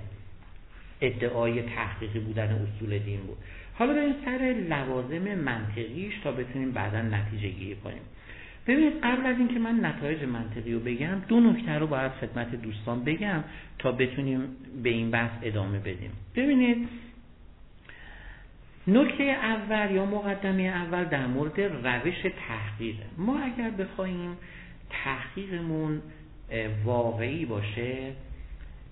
ادعای 1.01 1.61
تحقیقی 1.61 2.19
بودن 2.19 2.49
اصول 2.51 2.99
دین 2.99 3.19
بود. 3.19 3.37
حالا 3.73 3.93
بریم 3.93 4.13
سر 4.25 4.55
لوازم 4.69 5.35
منطقیش 5.35 6.13
تا 6.23 6.31
بتونیم 6.31 6.71
بعدا 6.71 7.01
نتیجه 7.01 7.49
گیری 7.49 7.75
کنیم. 7.75 8.01
ببینید 8.67 8.93
قبل 9.03 9.25
از 9.25 9.37
اینکه 9.37 9.59
من 9.59 9.85
نتایج 9.85 10.23
منطقی 10.23 10.73
رو 10.73 10.79
بگم 10.79 11.21
دو 11.27 11.39
نکته 11.39 11.71
رو 11.71 11.87
باید 11.87 12.11
خدمت 12.11 12.55
دوستان 12.55 13.03
بگم 13.03 13.43
تا 13.79 13.91
بتونیم 13.91 14.41
به 14.83 14.89
این 14.89 15.11
بحث 15.11 15.31
ادامه 15.43 15.79
بدیم. 15.79 16.11
ببینید 16.35 16.87
نکته 18.87 19.23
اول 19.23 19.91
یا 19.95 20.05
مقدمه 20.05 20.63
اول 20.63 21.03
در 21.03 21.27
مورد 21.27 21.59
روش 21.59 22.21
تحقیق 22.47 22.95
ما 23.17 23.39
اگر 23.39 23.69
بخوایم 23.69 24.37
تحقیقمون 24.89 26.01
واقعی 26.85 27.45
باشه 27.45 28.11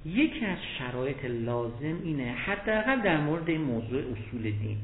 یکی 0.06 0.46
از 0.46 0.58
شرایط 0.80 1.26
لازم 1.26 2.00
اینه 2.04 2.32
حداقل 2.32 3.02
در 3.02 3.18
مورد 3.22 3.50
این 3.50 3.62
موضوع 3.62 4.02
اصول 4.02 4.42
دین. 4.42 4.78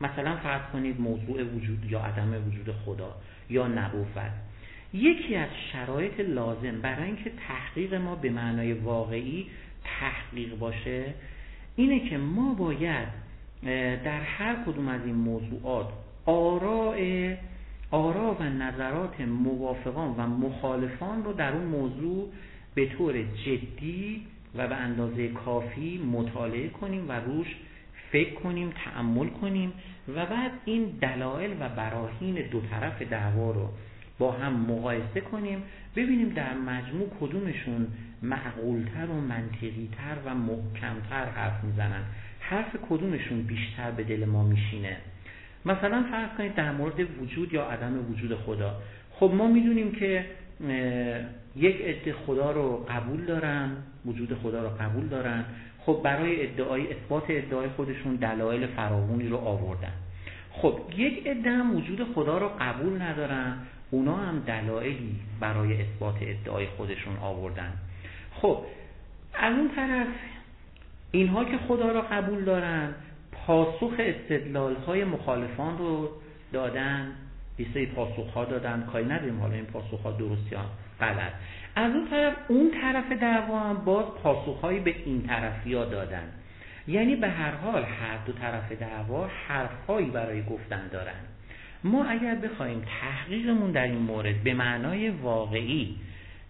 مثلا 0.00 0.36
فرض 0.36 0.62
کنید 0.72 1.00
موضوع 1.00 1.42
وجود 1.42 1.84
یا 1.90 2.00
عدم 2.00 2.46
وجود 2.46 2.74
خدا 2.84 3.16
یا 3.50 3.66
نبوت. 3.66 4.32
یکی 4.94 5.36
از 5.36 5.48
شرایط 5.72 6.20
لازم 6.20 6.80
برای 6.80 7.06
اینکه 7.06 7.32
تحقیق 7.48 7.94
ما 7.94 8.14
به 8.14 8.30
معنای 8.30 8.72
واقعی 8.72 9.46
تحقیق 9.84 10.58
باشه 10.58 11.14
اینه 11.76 12.08
که 12.10 12.18
ما 12.18 12.54
باید 12.54 13.08
در 14.04 14.20
هر 14.20 14.56
کدوم 14.66 14.88
از 14.88 15.00
این 15.04 15.14
موضوعات 15.14 15.88
آراء 16.26 16.96
آرا 17.90 18.36
و 18.40 18.42
نظرات 18.42 19.20
موافقان 19.20 20.08
و 20.08 20.26
مخالفان 20.26 21.24
رو 21.24 21.32
در 21.32 21.52
اون 21.52 21.64
موضوع 21.64 22.32
به 22.74 22.86
طور 22.86 23.22
جدی 23.22 24.26
و 24.54 24.68
به 24.68 24.74
اندازه 24.74 25.28
کافی 25.28 25.98
مطالعه 25.98 26.68
کنیم 26.68 27.08
و 27.08 27.12
روش 27.12 27.46
فکر 28.12 28.34
کنیم 28.34 28.70
تعمل 28.84 29.26
کنیم 29.26 29.72
و 30.08 30.26
بعد 30.26 30.50
این 30.64 30.84
دلایل 30.84 31.50
و 31.60 31.68
براهین 31.68 32.34
دو 32.50 32.60
طرف 32.60 33.02
دعوا 33.02 33.50
رو 33.50 33.68
با 34.18 34.32
هم 34.32 34.52
مقایسه 34.52 35.20
کنیم 35.20 35.62
ببینیم 35.96 36.28
در 36.28 36.54
مجموع 36.54 37.08
کدومشون 37.20 37.86
معقولتر 38.22 39.06
و 39.06 39.20
منطقیتر 39.20 40.16
و 40.24 40.34
محکمتر 40.34 41.24
حرف 41.24 41.64
می‌زنن. 41.64 42.02
حرف 42.40 42.76
کدومشون 42.88 43.42
بیشتر 43.42 43.90
به 43.90 44.04
دل 44.04 44.24
ما 44.24 44.42
میشینه؟ 44.42 44.96
مثلا 45.64 46.04
فرض 46.10 46.36
کنید 46.38 46.54
در 46.54 46.72
مورد 46.72 47.20
وجود 47.22 47.52
یا 47.52 47.64
عدم 47.64 48.10
وجود 48.10 48.34
خدا. 48.34 48.82
خب 49.10 49.32
ما 49.34 49.46
می‌دونیم 49.46 49.92
که 49.92 50.24
یک 51.56 51.76
عده 51.80 52.12
خدا 52.26 52.50
رو 52.50 52.86
قبول 52.88 53.24
دارن 53.24 53.76
وجود 54.06 54.38
خدا 54.42 54.62
رو 54.62 54.68
قبول 54.68 55.06
دارن. 55.08 55.44
خب 55.86 56.00
برای 56.04 56.42
ادعای 56.42 56.92
اثبات 56.92 57.24
ادعای 57.28 57.68
خودشون 57.68 58.16
دلایل 58.16 58.66
فراوانی 58.66 59.28
رو 59.28 59.36
آوردن. 59.36 59.92
خب 60.52 60.80
یک 60.96 61.26
عده 61.26 61.50
هم 61.50 61.76
وجود 61.76 62.12
خدا 62.14 62.38
رو 62.38 62.48
قبول 62.60 63.02
ندارن 63.02 63.56
اونا 63.90 64.16
هم 64.16 64.38
دلایلی 64.38 65.14
برای 65.40 65.82
اثبات 65.82 66.14
ادعای 66.20 66.66
خودشون 66.66 67.16
آوردن. 67.16 67.72
خب 68.34 68.64
از 69.34 69.54
اون 69.54 69.70
طرف 69.76 70.06
اینها 71.10 71.44
که 71.44 71.58
خدا 71.68 71.92
را 71.92 72.02
قبول 72.02 72.44
دارن 72.44 72.94
پاسخ 73.32 73.92
استدلال 73.98 74.74
های 74.74 75.04
مخالفان 75.04 75.78
رو 75.78 76.08
دادن. 76.52 77.12
بیسته 77.56 77.86
پاسخ 77.86 78.32
ها 78.34 78.44
دادن 78.44 78.88
کاری 78.92 79.04
نداریم 79.04 79.40
حالا 79.40 79.54
این 79.54 79.64
پاسخ 79.64 80.02
ها 80.02 80.10
درست 80.10 80.52
یا 80.52 80.64
غلط. 81.02 81.32
از 81.76 81.92
اون 81.94 82.08
طرف 82.10 82.34
اون 82.48 82.70
طرف 82.80 83.12
دعوا 83.12 83.60
هم 83.60 83.84
باز 83.84 84.04
پاسخهایی 84.22 84.80
به 84.80 84.94
این 85.04 85.22
طرفی 85.22 85.74
ها 85.74 85.84
دادن. 85.84 86.32
یعنی 86.88 87.16
به 87.16 87.28
هر 87.28 87.50
حال 87.50 87.84
هر 87.84 88.16
دو 88.26 88.32
طرف 88.32 88.72
دعوا 88.72 89.26
حرفهایی 89.48 90.10
برای 90.10 90.42
گفتن 90.44 90.88
دارن. 90.88 91.20
ما 91.84 92.04
اگر 92.04 92.34
بخوایم 92.34 92.82
تحقیقمون 93.00 93.72
در 93.72 93.84
این 93.84 93.98
مورد 93.98 94.42
به 94.42 94.54
معنای 94.54 95.10
واقعی 95.10 95.96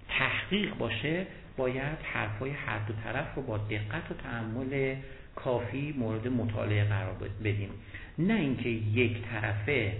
تحقیق 0.09 0.75
باشه 0.75 1.27
باید 1.57 1.99
حرفای 2.13 2.51
هر 2.51 2.79
دو 2.79 2.95
طرف 3.05 3.35
رو 3.35 3.43
با 3.43 3.59
دقت 3.59 4.11
و 4.11 4.15
تحمل 4.15 4.95
کافی 5.37 5.95
مورد 5.99 6.29
مطالعه 6.29 6.85
قرار 6.85 7.15
بدیم. 7.45 7.71
نه 8.19 8.35
اینکه 8.35 8.69
یک 8.69 9.17
طرفه 9.33 9.93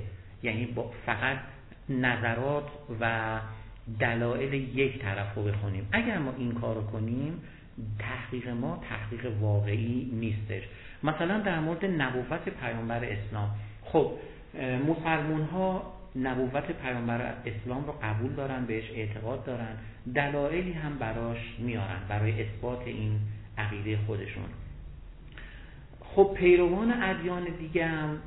یعنی 0.43 0.69
فقط 1.07 1.39
نظرات 1.89 2.69
و 3.01 3.39
دلایل 4.01 4.55
یک 4.55 4.99
طرف 4.99 5.35
رو 5.35 5.43
بخونیم. 5.43 5.89
اگر 5.93 6.19
ما 6.19 6.35
این 6.39 6.53
کار 6.53 6.75
رو 6.75 6.83
کنیم 6.83 7.41
تحقیق 7.99 8.49
ما 8.49 8.83
تحقیق 8.89 9.33
واقعی 9.41 10.11
نیستش. 10.13 10.63
مثلا 11.03 11.39
در 11.39 11.61
مورد 11.61 11.85
نبوت 11.85 12.49
پیامبر 12.49 13.05
اسلام. 13.05 13.51
خب 13.85 14.13
مسلمون 14.89 15.43
ها 15.43 15.93
نبوت 16.17 16.73
پیامبر 16.73 17.35
اسلام 17.47 17.85
رو 17.87 17.93
قبول 18.03 18.33
دارن 18.33 18.65
بهش 18.65 18.91
اعتقاد 18.95 19.45
دارن. 19.45 19.77
دلایلی 20.15 20.73
هم 20.73 20.99
براش 20.99 21.39
میارن 21.59 22.01
برای 22.09 22.43
اثبات 22.43 22.83
این 22.87 23.21
عقیده 23.59 23.99
خودشون. 24.07 24.49
خب 26.01 26.35
پیروان 26.37 27.03
ادیان 27.03 27.45
دیگه 27.59 27.87
هم 27.87 28.19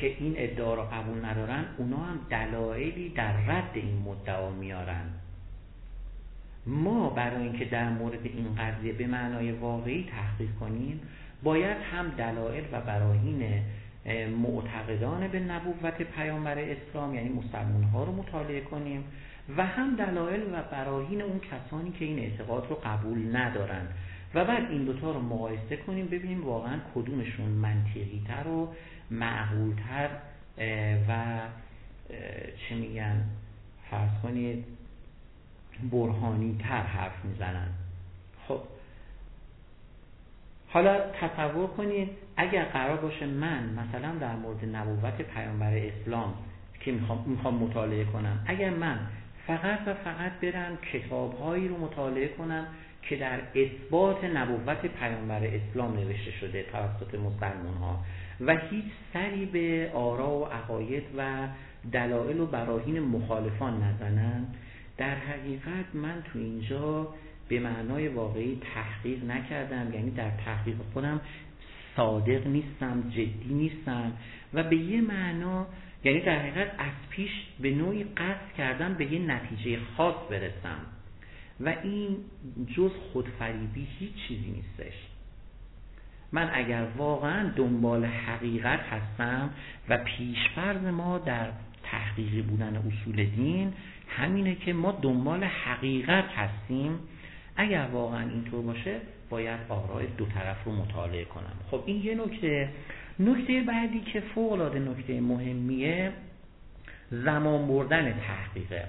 که 0.00 0.06
این 0.18 0.34
ادعا 0.36 0.74
رو 0.74 0.82
قبول 0.82 1.24
ندارن 1.24 1.64
اونا 1.78 1.96
هم 1.96 2.18
دلایلی 2.30 3.08
در 3.08 3.32
رد 3.32 3.70
این 3.74 4.02
مدعا 4.04 4.50
میارن. 4.50 5.04
ما 6.66 7.10
برای 7.10 7.42
اینکه 7.42 7.64
در 7.64 7.88
مورد 7.88 8.24
این 8.24 8.54
قضیه 8.58 8.92
به 8.92 9.06
معنای 9.06 9.52
واقعی 9.52 10.08
تحقیق 10.10 10.50
کنیم 10.60 11.00
باید 11.42 11.76
هم 11.92 12.08
دلایل 12.08 12.64
و 12.72 12.80
براهین 12.80 13.62
معتقدان 14.42 15.28
به 15.28 15.40
نبوت 15.40 16.02
پیامبر 16.02 16.58
اسلام 16.58 17.14
یعنی 17.14 17.28
مسلمان 17.28 17.82
ها 17.82 18.04
رو 18.04 18.12
مطالعه 18.12 18.60
کنیم 18.60 19.04
و 19.56 19.66
هم 19.66 19.96
دلایل 19.96 20.42
و 20.42 20.62
براهین 20.72 21.22
اون 21.22 21.40
کسانی 21.40 21.90
که 21.90 22.04
این 22.04 22.18
اعتقاد 22.18 22.66
رو 22.70 22.76
قبول 22.84 23.36
ندارن. 23.36 23.86
و 24.34 24.44
بعد 24.44 24.70
این 24.70 24.84
دوتا 24.84 25.12
رو 25.12 25.20
مقایسه 25.20 25.76
کنیم 25.76 26.06
ببینیم 26.06 26.44
واقعا 26.44 26.78
کدومشون 26.94 27.46
منطقی 27.46 28.22
تر 28.28 28.48
و 28.48 28.74
معقولتر 29.10 30.08
و 31.08 31.38
چه 32.68 32.74
میگن 32.74 33.24
فرض 33.90 34.10
کنید 34.22 34.64
برهانی 35.92 36.58
تر 36.62 36.82
حرف 36.82 37.24
می‌زنن. 37.24 37.68
خب. 38.48 38.60
حالا 40.68 41.00
تصور 41.20 41.66
کنید 41.66 42.10
اگر 42.36 42.64
قرار 42.64 42.96
باشه 42.96 43.26
من 43.26 43.64
مثلا 43.64 44.12
در 44.20 44.36
مورد 44.36 44.76
نبوت 44.76 45.22
پیامبر 45.22 45.76
اسلام 45.76 46.34
که 46.80 46.92
می‌خوام, 46.92 47.24
می‌خوام 47.26 47.54
مطالعه 47.54 48.04
کنم 48.04 48.44
اگر 48.46 48.70
من 48.70 48.98
فقط 49.46 49.78
و 49.86 49.94
فقط 49.94 50.32
برم 50.42 50.78
کتابهایی 50.92 51.68
رو 51.68 51.78
مطالعه 51.78 52.28
کنم 52.28 52.66
که 53.08 53.16
در 53.16 53.40
اثبات 53.54 54.24
نبوت 54.24 54.86
پیامبر 54.86 55.40
اسلام 55.44 55.96
نوشته 55.96 56.30
شده 56.30 56.62
توسط 56.62 57.14
مسلمان 57.14 57.74
ها 57.80 58.04
و 58.40 58.56
هیچ 58.56 58.84
سری 59.12 59.46
به 59.46 59.90
آرا 59.94 60.30
و 60.30 60.44
عقاید 60.44 61.04
و 61.16 61.48
دلایل 61.92 62.40
و 62.40 62.46
براهین 62.46 63.00
مخالفان 63.00 63.82
نزنم 63.82 64.46
در 64.96 65.14
حقیقت 65.14 65.94
من 65.94 66.22
تو 66.32 66.38
اینجا 66.38 67.08
به 67.48 67.60
معنای 67.60 68.08
واقعی 68.08 68.60
تحقیق 68.74 69.24
نکردم 69.24 69.94
یعنی 69.94 70.10
در 70.10 70.30
تحقیق 70.44 70.76
خودم 70.92 71.20
صادق 71.96 72.46
نیستم 72.46 73.10
جدی 73.10 73.54
نیستم 73.54 74.12
و 74.54 74.62
به 74.62 74.76
یه 74.76 75.00
معنا 75.00 75.66
یعنی 76.04 76.20
در 76.20 76.38
حقیقت 76.38 76.70
از 76.78 76.92
پیش 77.10 77.30
به 77.60 77.70
نوعی 77.70 78.04
قصد 78.04 78.52
کردم 78.58 78.94
به 78.94 79.12
یه 79.12 79.18
نتیجه 79.18 79.78
خاص 79.96 80.14
برسم. 80.30 80.95
و 81.60 81.74
این 81.82 82.16
جز 82.76 82.90
خودفریبی 83.12 83.86
هیچ 83.98 84.12
چیزی 84.28 84.50
نیستش. 84.50 84.94
من 86.32 86.50
اگر 86.52 86.86
واقعا 86.96 87.50
دنبال 87.56 88.04
حقیقت 88.04 88.80
هستم 88.80 89.50
و 89.88 89.98
پیشفرض 89.98 90.84
ما 90.84 91.18
در 91.18 91.48
تحقیقی 91.84 92.42
بودن 92.42 92.76
اصول 92.76 93.24
دین 93.24 93.72
همینه 94.08 94.54
که 94.54 94.72
ما 94.72 94.98
دنبال 95.02 95.44
حقیقت 95.44 96.24
هستیم 96.24 96.98
اگر 97.56 97.86
واقعا 97.92 98.28
اینطور 98.30 98.62
باشه 98.62 99.00
باید 99.30 99.60
آرای 99.68 100.06
دو 100.06 100.26
طرف 100.26 100.64
رو 100.64 100.72
مطالعه 100.72 101.24
کنم. 101.24 101.56
خب 101.70 101.82
این 101.86 102.04
یه 102.04 102.14
نکته. 102.14 102.68
نکته 103.20 103.60
بعدی 103.60 104.00
که 104.00 104.20
فوق 104.20 104.76
نکته 104.76 105.20
مهمیه 105.20 106.12
زمان 107.10 107.66
بردن 107.68 108.12
تحقیقه. 108.12 108.88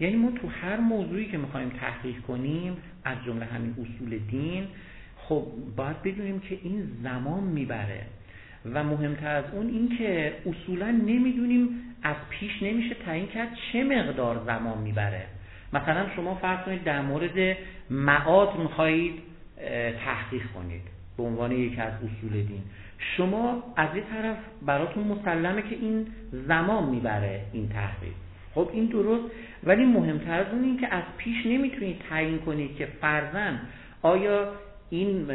یعنی 0.00 0.16
ما 0.16 0.30
تو 0.30 0.48
هر 0.48 0.76
موضوعی 0.76 1.26
که 1.26 1.38
می‌خوایم 1.38 1.68
تحقیق 1.68 2.20
کنیم 2.20 2.76
از 3.04 3.16
جمله 3.26 3.44
همین 3.44 3.70
اصول 3.70 4.18
دین 4.18 4.66
خب 5.16 5.46
باید 5.76 6.02
بدونیم 6.02 6.40
که 6.40 6.58
این 6.62 6.88
زمان 7.02 7.44
می‌بره. 7.44 8.00
و 8.72 8.84
مهمتر 8.84 9.36
از 9.36 9.44
اون 9.52 9.68
این 9.68 9.96
که 9.98 10.36
اصولا 10.46 10.90
نمی‌دونیم 10.90 11.68
از 12.02 12.16
پیش 12.30 12.62
نمیشه 12.62 12.94
تعیین 12.94 13.26
کرد 13.26 13.48
چه 13.72 13.84
مقدار 13.84 14.42
زمان 14.46 14.78
می‌بره. 14.78 15.26
مثلا 15.72 16.06
شما 16.16 16.34
فرض 16.34 16.64
کنید 16.64 16.84
در 16.84 17.00
مورد 17.00 17.56
معاد 17.90 18.58
می‌خواهید 18.58 19.14
تحقیق 20.04 20.42
کنید 20.54 20.82
به 21.16 21.22
عنوان 21.22 21.52
یکی 21.52 21.80
از 21.80 21.92
اصول 21.92 22.32
دین. 22.32 22.62
شما 23.16 23.74
از 23.76 23.96
یه 23.96 24.02
طرف 24.02 24.36
براتون 24.66 25.04
مسلمه 25.04 25.62
که 25.62 25.76
این 25.80 26.06
زمان 26.32 26.90
می‌بره 26.90 27.40
این 27.52 27.68
تحقیق. 27.68 28.12
خب 28.54 28.70
این 28.72 28.86
درست 28.86 29.24
ولی 29.64 29.84
مهمتر 29.84 30.40
از 30.40 30.46
اون 30.52 30.64
این 30.64 30.80
که 30.80 30.94
از 30.94 31.02
پیش 31.18 31.46
نمی‌تونید 31.46 31.96
تعیین 32.08 32.38
کنید 32.38 32.76
که 32.76 32.86
فرزن 33.00 33.60
آیا 34.02 34.52
این 34.90 35.26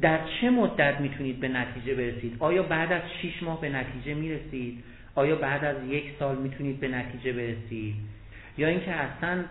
در 0.00 0.18
چه 0.40 0.50
مدت 0.50 1.00
می‌تونید 1.00 1.40
به 1.40 1.48
نتیجه 1.48 1.94
برسید؟ 1.94 2.36
آیا 2.38 2.62
بعد 2.62 2.92
از 2.92 3.02
6 3.22 3.42
ماه 3.42 3.60
به 3.60 3.68
نتیجه 3.68 4.14
می‌رسید؟ 4.14 4.84
آیا 5.14 5.36
بعد 5.36 5.64
از 5.64 5.76
یک 5.88 6.04
سال 6.18 6.36
می‌تونید 6.36 6.80
به 6.80 6.88
نتیجه 6.88 7.32
برسید؟ 7.32 7.94
یا 8.58 8.68
اینکه 8.68 8.90
اصلا 8.90 9.44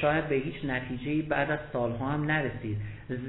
شاید 0.00 0.28
به 0.28 0.34
هیچ 0.34 0.64
نتیجه 0.64 1.22
بعد 1.22 1.50
از 1.50 1.58
سالها 1.72 2.10
هم 2.12 2.24
نرسید. 2.24 2.76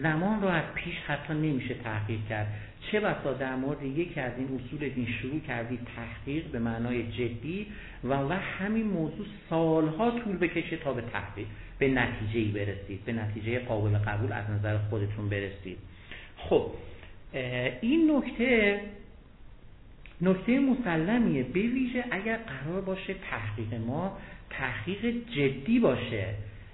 زمان 0.02 0.42
رو 0.42 0.48
از 0.48 0.64
پیش 0.76 0.96
حتی 1.08 1.34
نمیشه 1.34 1.74
تحقیق 1.74 2.20
کرد. 2.30 2.48
چه 2.92 3.00
بسا 3.00 3.34
در 3.34 3.56
مورد 3.56 3.84
یکی 3.84 4.20
از 4.20 4.32
این 4.38 4.48
اصول 4.60 4.90
دین 4.90 5.08
شروع 5.22 5.40
کردید 5.40 5.80
تحقیق 5.96 6.46
به 6.46 6.60
معنای 6.60 7.04
جدی 7.04 7.68
و 8.04 8.14
و 8.14 8.32
همین 8.34 8.86
موضوع 8.86 9.26
سالها 9.50 10.12
طول 10.12 10.38
بکشه 10.38 10.78
تا 10.78 10.94
به 10.94 11.02
تحقیق 11.02 11.48
به 11.80 11.88
نتیجه 11.88 12.52
برسید 12.60 13.06
به 13.06 13.14
نتیجه 13.14 13.60
قابل 13.60 13.98
قبول 13.98 14.34
از 14.34 14.50
نظر 14.50 14.78
خودتون 14.78 15.30
برسید. 15.30 15.78
خب 16.38 16.72
این 17.82 18.12
نکته 18.12 18.82
نکته 20.22 20.60
مسلمیه. 20.60 21.44
به 21.44 21.60
ویژه 21.60 22.04
اگر 22.12 22.38
قرار 22.38 22.82
باشه 22.82 23.16
تحقیق 23.32 23.74
ما 23.88 24.18
تحقیق 24.50 25.06
جدی 25.36 25.80
باشه. 25.80 26.28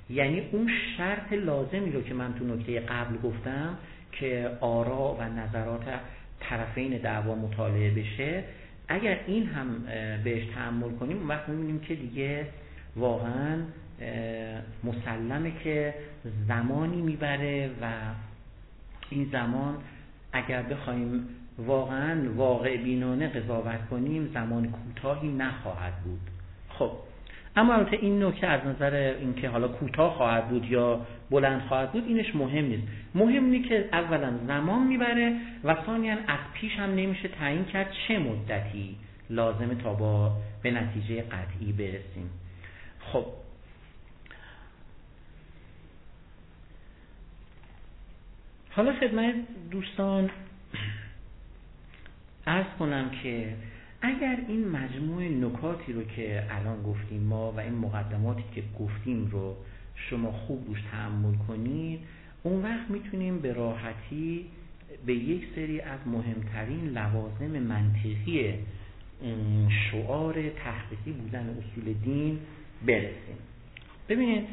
یعنی 0.09 0.41
اون 0.51 0.69
شرط 0.97 1.33
لازمی 1.33 1.91
رو 1.91 2.01
که 2.01 2.13
من 2.13 2.33
تو 2.33 2.45
نکته 2.45 2.79
قبل 2.79 3.17
گفتم 3.17 3.77
که 4.11 4.57
آرا 4.61 5.17
و 5.19 5.23
نظرات 5.23 5.83
طرفین 6.39 6.97
دعوا 6.97 7.35
مطالعه 7.35 7.91
بشه 7.91 8.43
اگر 8.87 9.19
این 9.27 9.45
هم 9.45 9.83
بهش 10.23 10.43
تحمل 10.55 10.91
کنیم 10.91 11.17
اون 11.17 11.27
وقت 11.27 11.49
می‌بینیم 11.49 11.79
که 11.79 11.95
دیگه 11.95 12.47
واقعا 12.95 13.57
مسلمه 14.83 15.51
که 15.63 15.93
زمانی 16.47 17.01
می‌بره 17.01 17.69
و 17.81 17.93
این 19.09 19.29
زمان 19.31 19.77
اگر 20.33 20.61
بخوایم 20.61 21.27
واقعا 21.57 22.33
واقع 22.35 22.77
بینانه 22.77 23.27
قضاوت 23.27 23.89
کنیم 23.89 24.31
زمان 24.33 24.71
کوتاهی 24.71 25.31
نخواهد 25.31 25.93
بود. 26.03 26.19
خب 26.69 26.91
اما 27.55 27.73
البته 27.73 27.97
این 28.01 28.23
نکته 28.23 28.47
از 28.47 28.65
نظر 28.65 29.15
اینکه 29.19 29.49
حالا 29.49 29.67
کوتاه 29.67 30.13
خواهد 30.13 30.49
بود 30.49 30.65
یا 30.65 31.05
بلند 31.31 31.61
خواهد 31.61 31.91
بود 31.91 32.05
اینش 32.07 32.35
مهم 32.35 32.65
نیست. 32.65 32.83
مهم 33.15 33.51
اینه 33.51 33.69
که 33.69 33.89
اولا 33.93 34.33
زمان 34.47 34.87
می‌بره 34.87 35.35
و 35.63 35.75
ثانیا 35.85 36.13
از 36.13 36.39
پیش 36.53 36.71
هم 36.75 36.95
نمیشه 36.95 37.27
تعیین 37.27 37.65
کرد 37.65 37.91
چه 38.07 38.19
مدتی 38.19 38.95
لازمه 39.29 39.75
تا 39.75 39.93
با 39.93 40.31
به 40.63 40.71
نتیجه 40.71 41.21
قطعی 41.21 41.71
برسیم. 41.71 42.29
خب. 42.99 43.25
حالا 48.69 48.93
خدمت 48.99 49.35
دوستان 49.71 50.29
ارز 52.47 52.65
کنم 52.79 53.09
که 53.23 53.53
اگر 54.01 54.37
این 54.47 54.67
مجموع 54.67 55.23
نکاتی 55.23 55.93
رو 55.93 56.03
که 56.03 56.43
الان 56.49 56.83
گفتیم 56.83 57.23
ما 57.23 57.51
و 57.51 57.59
این 57.59 57.73
مقدماتی 57.73 58.43
که 58.55 58.63
گفتیم 58.79 59.29
رو 59.31 59.55
شما 59.95 60.31
خوب 60.31 60.67
روش 60.67 60.81
تحمل 60.91 61.35
کنید 61.47 61.99
اون 62.43 62.63
وقت 62.63 62.89
می‌تونیم 62.89 63.39
به 63.39 63.53
راحتی 63.53 64.45
به 65.05 65.13
یک 65.13 65.43
سری 65.55 65.81
از 65.81 65.99
مهمترین 66.05 66.89
لوازم 66.89 67.59
منطقی 67.59 68.53
شعار 69.69 70.33
تحقیقی 70.33 71.11
بودن 71.11 71.49
اصول 71.49 71.93
دین 71.93 72.39
برسیم. 72.87 73.37
ببینید 74.09 74.43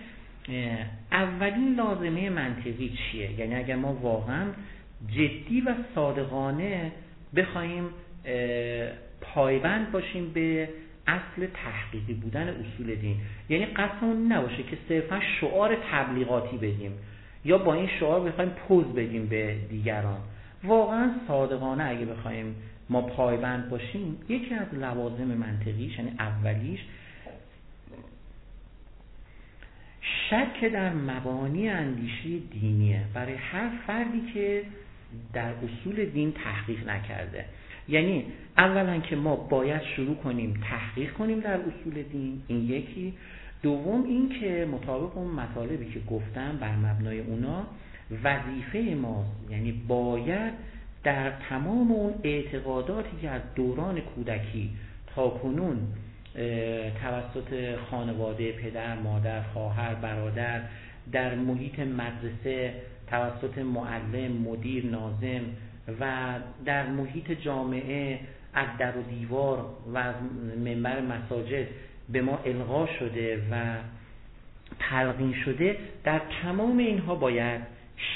اولین 1.12 1.74
لازمه 1.74 2.30
منطقی 2.30 2.88
چیه؟ 2.88 3.40
یعنی 3.40 3.54
اگر 3.54 3.76
ما 3.76 3.94
واقعا 3.94 4.46
جدی 5.08 5.60
و 5.60 5.74
صادقانه 5.94 6.92
بخوایم 7.36 7.84
پایبند 9.20 9.92
باشیم 9.92 10.32
به 10.32 10.68
اصل 11.06 11.46
تحقیقی 11.54 12.14
بودن 12.14 12.48
اصول 12.48 12.94
دین. 12.94 13.16
یعنی 13.48 13.66
قصدمون 13.66 14.32
نباشه 14.32 14.62
که 14.62 14.78
صرفا 14.88 15.20
شعار 15.40 15.76
تبلیغاتی 15.92 16.56
بدیم 16.56 16.92
یا 17.44 17.58
با 17.58 17.74
این 17.74 17.88
شعار 18.00 18.20
بخوایم 18.20 18.50
پوز 18.50 18.86
بدیم 18.86 19.26
به 19.26 19.56
دیگران. 19.70 20.20
واقعا 20.64 21.10
صادقانه 21.28 21.84
اگه 21.84 22.04
بخوایم 22.04 22.54
ما 22.90 23.02
پایبند 23.02 23.70
باشیم 23.70 24.16
یکی 24.28 24.54
از 24.54 24.74
لوازم 24.74 25.24
منطقیش 25.24 25.98
یعنی 25.98 26.12
اولیش 26.18 26.80
شک 30.30 30.64
در 30.72 30.92
مبانی 30.92 31.68
اندیشه 31.68 32.38
دینیه. 32.50 33.04
برای 33.14 33.34
هر 33.34 33.70
فردی 33.86 34.32
که 34.34 34.62
در 35.32 35.52
اصول 35.52 36.04
دین 36.04 36.32
تحقیق 36.32 36.88
نکرده. 36.88 37.44
یعنی 37.88 38.24
اولا 38.58 38.98
که 38.98 39.16
ما 39.16 39.36
باید 39.36 39.82
شروع 39.82 40.16
کنیم 40.16 40.60
تحقیق 40.70 41.12
کنیم 41.12 41.40
در 41.40 41.56
اصول 41.60 42.02
دین 42.02 42.42
این 42.48 42.64
یکی. 42.64 43.14
دوم 43.62 44.04
این 44.04 44.28
که 44.40 44.68
مطابق 44.72 45.16
اون 45.16 45.30
مطالبی 45.30 45.90
که 45.92 46.00
گفتم 46.00 46.56
بر 46.60 46.76
مبنای 46.76 47.20
اونا 47.20 47.66
وظیفه 48.24 48.94
ما 48.94 49.24
یعنی 49.50 49.72
باید 49.88 50.52
در 51.04 51.30
تمام 51.48 51.92
اون 51.92 52.14
اعتقاداتی 52.24 53.16
که 53.22 53.30
از 53.30 53.42
دوران 53.54 54.00
کودکی 54.00 54.70
تا 55.14 55.28
کنون 55.28 55.78
توسط 57.02 57.76
خانواده 57.90 58.52
پدر 58.52 58.98
مادر 58.98 59.42
خواهر 59.42 59.94
برادر 59.94 60.60
در 61.12 61.34
محیط 61.34 61.78
مدرسه 61.78 62.74
توسط 63.06 63.58
معلم 63.58 64.32
مدیر 64.32 64.86
نازم 64.86 65.40
و 66.00 66.34
در 66.64 66.86
محیط 66.86 67.30
جامعه 67.30 68.20
از 68.54 68.66
در 68.78 68.96
و 68.96 69.02
دیوار 69.02 69.66
و 69.94 69.98
از 69.98 70.14
منبر 70.64 71.00
مساجد 71.00 71.66
به 72.08 72.22
ما 72.22 72.38
القا 72.44 72.86
شده 72.86 73.42
و 73.50 73.76
تلقین 74.78 75.34
شده 75.44 75.76
در 76.04 76.20
تمام 76.42 76.78
اینها 76.78 77.14
باید 77.14 77.60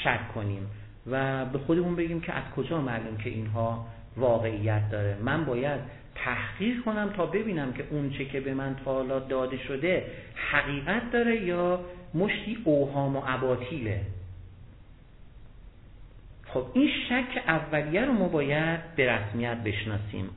شک 0.03 0.33
کنیم 0.35 0.67
و 1.11 1.45
به 1.45 1.57
خودمون 1.59 1.95
بگیم 1.95 2.21
که 2.21 2.33
از 2.33 2.43
کجا 2.55 2.81
معلوم 2.81 3.17
که 3.17 3.29
اینها 3.29 3.85
واقعیت 4.17 4.89
داره. 4.91 5.17
من 5.21 5.45
باید 5.45 5.79
تحقیق 6.15 6.83
کنم 6.85 7.09
تا 7.17 7.25
ببینم 7.25 7.73
که 7.73 7.83
اون 7.89 8.09
چه 8.09 8.25
که 8.25 8.39
به 8.39 8.53
من 8.53 8.75
تا 8.85 9.19
داده 9.19 9.57
شده 9.57 10.05
حقیقت 10.51 11.11
داره 11.11 11.43
یا 11.43 11.79
مشتی 12.13 12.57
اوهام 12.63 13.15
و 13.15 13.21
اباطیله. 13.27 14.01
خب 16.53 16.65
این 16.73 16.89
شک 17.09 17.43
اولیه 17.47 18.05
رو 18.05 18.13
ما 18.13 18.27
باید 18.27 18.95
به 18.95 19.11
رسمیت 19.11 19.57
بشناسیم. 19.57 20.29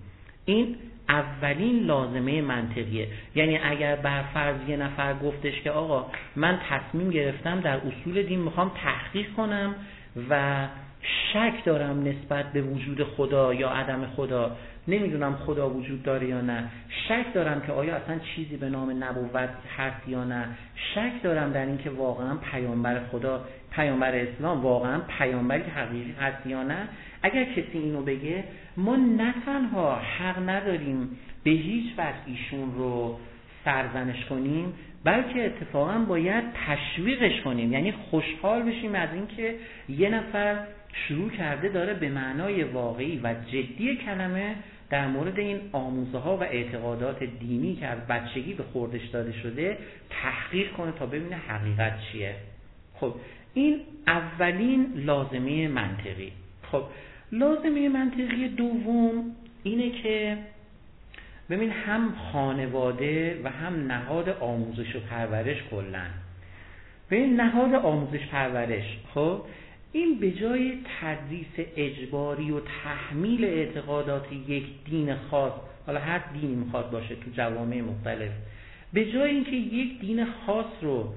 این 0.45 0.77
اولین 1.09 1.85
لازمه 1.85 2.43
منطقیه. 2.43 3.09
یعنی 3.35 3.59
اگر 3.59 3.97
بر 3.97 4.23
فرض 4.23 4.69
یه 4.69 4.77
نفر 4.77 5.15
گفتش 5.15 5.61
که 5.61 5.71
آقا 5.71 6.07
من 6.37 6.59
تصمیم 6.71 7.11
گرفتم 7.11 7.61
در 7.61 7.77
اصول 7.77 8.23
دین 8.23 8.41
می‌خوام 8.41 8.73
تحقیق 8.85 9.33
کنم 9.33 9.75
و 10.31 10.67
شک 11.33 11.65
دارم 11.65 12.03
نسبت 12.03 12.53
به 12.53 12.63
وجود 12.63 13.05
خدا 13.05 13.55
یا 13.55 13.69
عدم 13.71 14.07
خدا. 14.07 14.57
نمی‌دونم 14.89 15.35
خدا 15.35 15.71
وجود 15.71 16.03
داره 16.03 16.27
یا 16.27 16.41
نه. 16.41 16.65
شک 17.09 17.25
دارم 17.35 17.61
که 17.61 17.73
آیا 17.73 17.97
اصلا 17.97 18.19
چیزی 18.19 18.57
به 18.57 18.69
نام 18.69 19.05
نبوت 19.05 19.51
هست 19.77 20.09
یا 20.09 20.25
نه. 20.25 20.45
شک 20.95 21.23
دارم 21.23 21.53
در 21.53 21.67
اینکه 21.67 21.91
واقعا 21.91 22.37
پیامبر 22.37 23.01
خدا 23.11 23.45
پیامبر 23.71 24.15
اسلام 24.15 24.63
واقعا 24.63 25.01
پیامبری 25.19 25.63
حقیقی 25.63 26.15
هست 26.21 26.47
یا 26.47 26.63
نه. 26.63 26.89
اگر 27.23 27.45
کسی 27.45 27.79
اینو 27.79 28.03
بگه 28.03 28.45
ما 28.77 28.97
نه 28.97 29.35
تنها 29.47 29.97
حق 29.97 30.49
نداریم 30.49 31.11
به 31.45 31.51
هیچ 31.51 31.93
وجه 31.99 32.17
ایشون 32.27 32.75
رو 32.75 33.19
سرزنش 33.65 34.25
کنیم 34.25 34.73
بلکه 35.05 35.47
اتفاقا 35.47 35.99
باید 35.99 36.45
تشویقش 36.67 37.41
کنیم. 37.41 37.73
یعنی 37.73 37.93
خوشحال 37.93 38.63
بشیم 38.63 38.95
از 38.95 39.09
اینکه 39.15 39.55
یه 39.89 40.09
نفر 40.09 40.59
شروع 41.09 41.31
کرده 41.31 41.69
داره 41.69 41.95
به 41.95 42.09
معنای 42.09 42.63
واقعی 42.65 43.21
و 43.23 43.35
جدی 43.47 43.97
کلمه 43.97 44.55
در 44.91 45.07
مورد 45.07 45.39
این 45.39 45.61
آموزه 45.73 46.19
ها 46.19 46.37
و 46.37 46.43
اعتقادات 46.43 47.25
دینی 47.25 47.77
که 47.77 47.87
از 47.87 47.99
بچگی 47.99 48.55
به 48.55 48.63
خوردش 48.63 49.07
داده 49.07 49.33
شده 49.33 49.79
تحقیق 50.11 50.73
کنه 50.73 50.93
تا 50.93 51.07
ببینه 51.07 51.37
حقیقت 51.37 51.93
چیه. 52.13 52.35
خب 52.95 53.15
این 53.55 53.81
اولین 54.07 54.93
لازمه 54.97 55.69
منطقی. 55.69 56.33
خب 56.73 56.85
لازمه 57.33 57.89
منطقی 57.89 58.49
دوم 58.49 59.37
اینه 59.63 59.91
که 59.91 60.39
ببین 61.51 61.71
هم 61.71 62.15
خانواده 62.33 63.41
و 63.45 63.51
هم 63.51 63.93
نهاد 63.93 64.29
آموزش 64.29 64.97
و 64.97 65.01
پرورش 65.01 65.57
کلا. 65.71 66.05
ببین 67.11 67.41
نهاد 67.41 67.75
آموزش 67.75 68.27
پرورش 68.27 68.99
خب؟ 69.15 69.43
این 69.97 70.19
به 70.19 70.31
جای 70.31 70.73
تدریس 71.01 71.67
اجباری 71.77 72.51
و 72.51 72.61
تحمیل 72.85 73.45
اعتقادات 73.45 74.27
یک 74.49 74.65
دین 74.91 75.15
خاص 75.15 75.53
حالا 75.87 76.01
هر 76.01 76.21
دینی 76.33 76.55
می‌خواد 76.55 76.91
باشه 76.91 77.15
تو 77.15 77.31
جوامع 77.37 77.81
مختلف 77.81 78.31
به 78.93 79.13
جای 79.13 79.31
اینکه 79.31 79.57
یک 79.57 80.01
دین 80.01 80.27
خاص 80.47 80.67
رو 80.83 81.15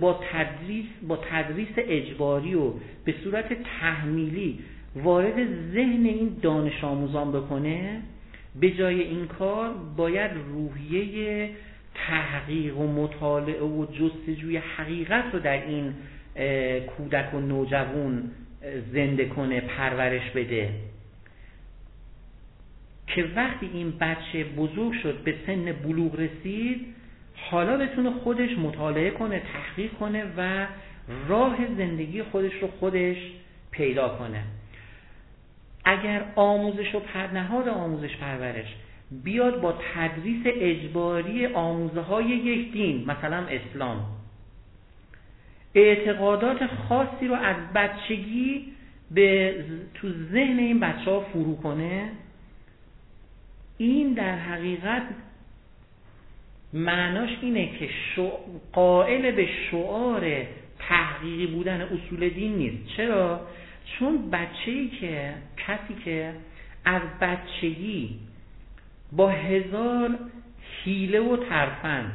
با 0.00 0.20
تدریس 0.32 0.84
با 1.08 1.16
تدریس 1.16 1.68
اجباری 1.76 2.54
و 2.54 2.72
به 3.04 3.14
صورت 3.24 3.62
تحمیلی 3.80 4.58
وارد 4.96 5.36
ذهن 5.72 6.06
این 6.06 6.36
دانش 6.42 6.84
آموزان 6.84 7.32
بکنه 7.32 8.02
به 8.60 8.70
جای 8.70 9.02
این 9.02 9.26
کار 9.26 9.74
باید 9.96 10.30
روحیه 10.48 11.50
تحقیق 11.94 12.78
و 12.78 12.86
مطالعه 12.86 13.62
و 13.62 13.86
جستجوی 13.86 14.56
حقیقت 14.56 15.24
رو 15.32 15.38
در 15.38 15.66
این 15.66 15.94
کودک 16.86 17.34
و 17.34 17.40
نوجوان 17.40 18.30
زنده 18.92 19.24
کنه 19.24 19.60
پرورش 19.60 20.30
بده. 20.30 20.70
که 23.06 23.24
وقتی 23.36 23.70
این 23.72 23.90
بچه 24.00 24.44
بزرگ 24.44 24.92
شد 25.02 25.22
به 25.24 25.34
سن 25.46 25.72
بلوغ 25.72 26.20
رسید 26.20 26.86
حالا 27.50 27.76
بتونه 27.76 28.10
خودش 28.10 28.58
مطالعه 28.58 29.10
کنه 29.10 29.42
تحقیق 29.52 29.92
کنه 29.92 30.24
و 30.36 30.66
راه 31.28 31.56
زندگی 31.78 32.22
خودش 32.22 32.52
رو 32.62 32.68
خودش 32.80 33.16
پیدا 33.70 34.08
کنه. 34.08 34.42
اگر 35.84 36.24
آموزش 36.36 36.94
و 36.94 37.00
پرنهاد 37.00 37.68
آموزش 37.68 38.16
پرورش 38.16 38.74
بیاد 39.24 39.60
با 39.60 39.74
تدریس 39.94 40.42
اجباری 40.46 41.46
آموزه 41.46 42.00
های 42.00 42.24
یک 42.24 42.72
دین 42.72 43.04
مثلا 43.06 43.46
اسلام. 43.46 44.21
اعتقادات 45.74 46.66
خاصی 46.66 47.28
رو 47.28 47.34
از 47.34 47.56
بچگی 47.74 48.72
به 49.10 49.54
تو 49.94 50.08
ذهن 50.32 50.58
این 50.58 50.80
بچه 50.80 51.10
ها 51.10 51.20
فرو 51.20 51.56
کنه 51.56 52.10
این 53.78 54.12
در 54.12 54.38
حقیقت 54.38 55.02
معناش 56.72 57.30
اینه 57.42 57.70
که 57.78 57.88
قائل 58.72 59.30
به 59.30 59.48
شعار 59.70 60.46
تحقیقی 60.78 61.46
بودن 61.46 61.80
اصول 61.80 62.28
دین 62.28 62.54
نیست 62.54 62.96
چرا؟ 62.96 63.40
چون 63.98 64.30
بچه‌ای 64.30 64.88
که 64.88 65.34
کسی 65.56 65.94
که 66.04 66.32
از 66.84 67.02
بچگی 67.20 68.18
با 69.12 69.28
هزار 69.28 70.18
حیله 70.84 71.20
و 71.20 71.36
ترفند 71.36 72.12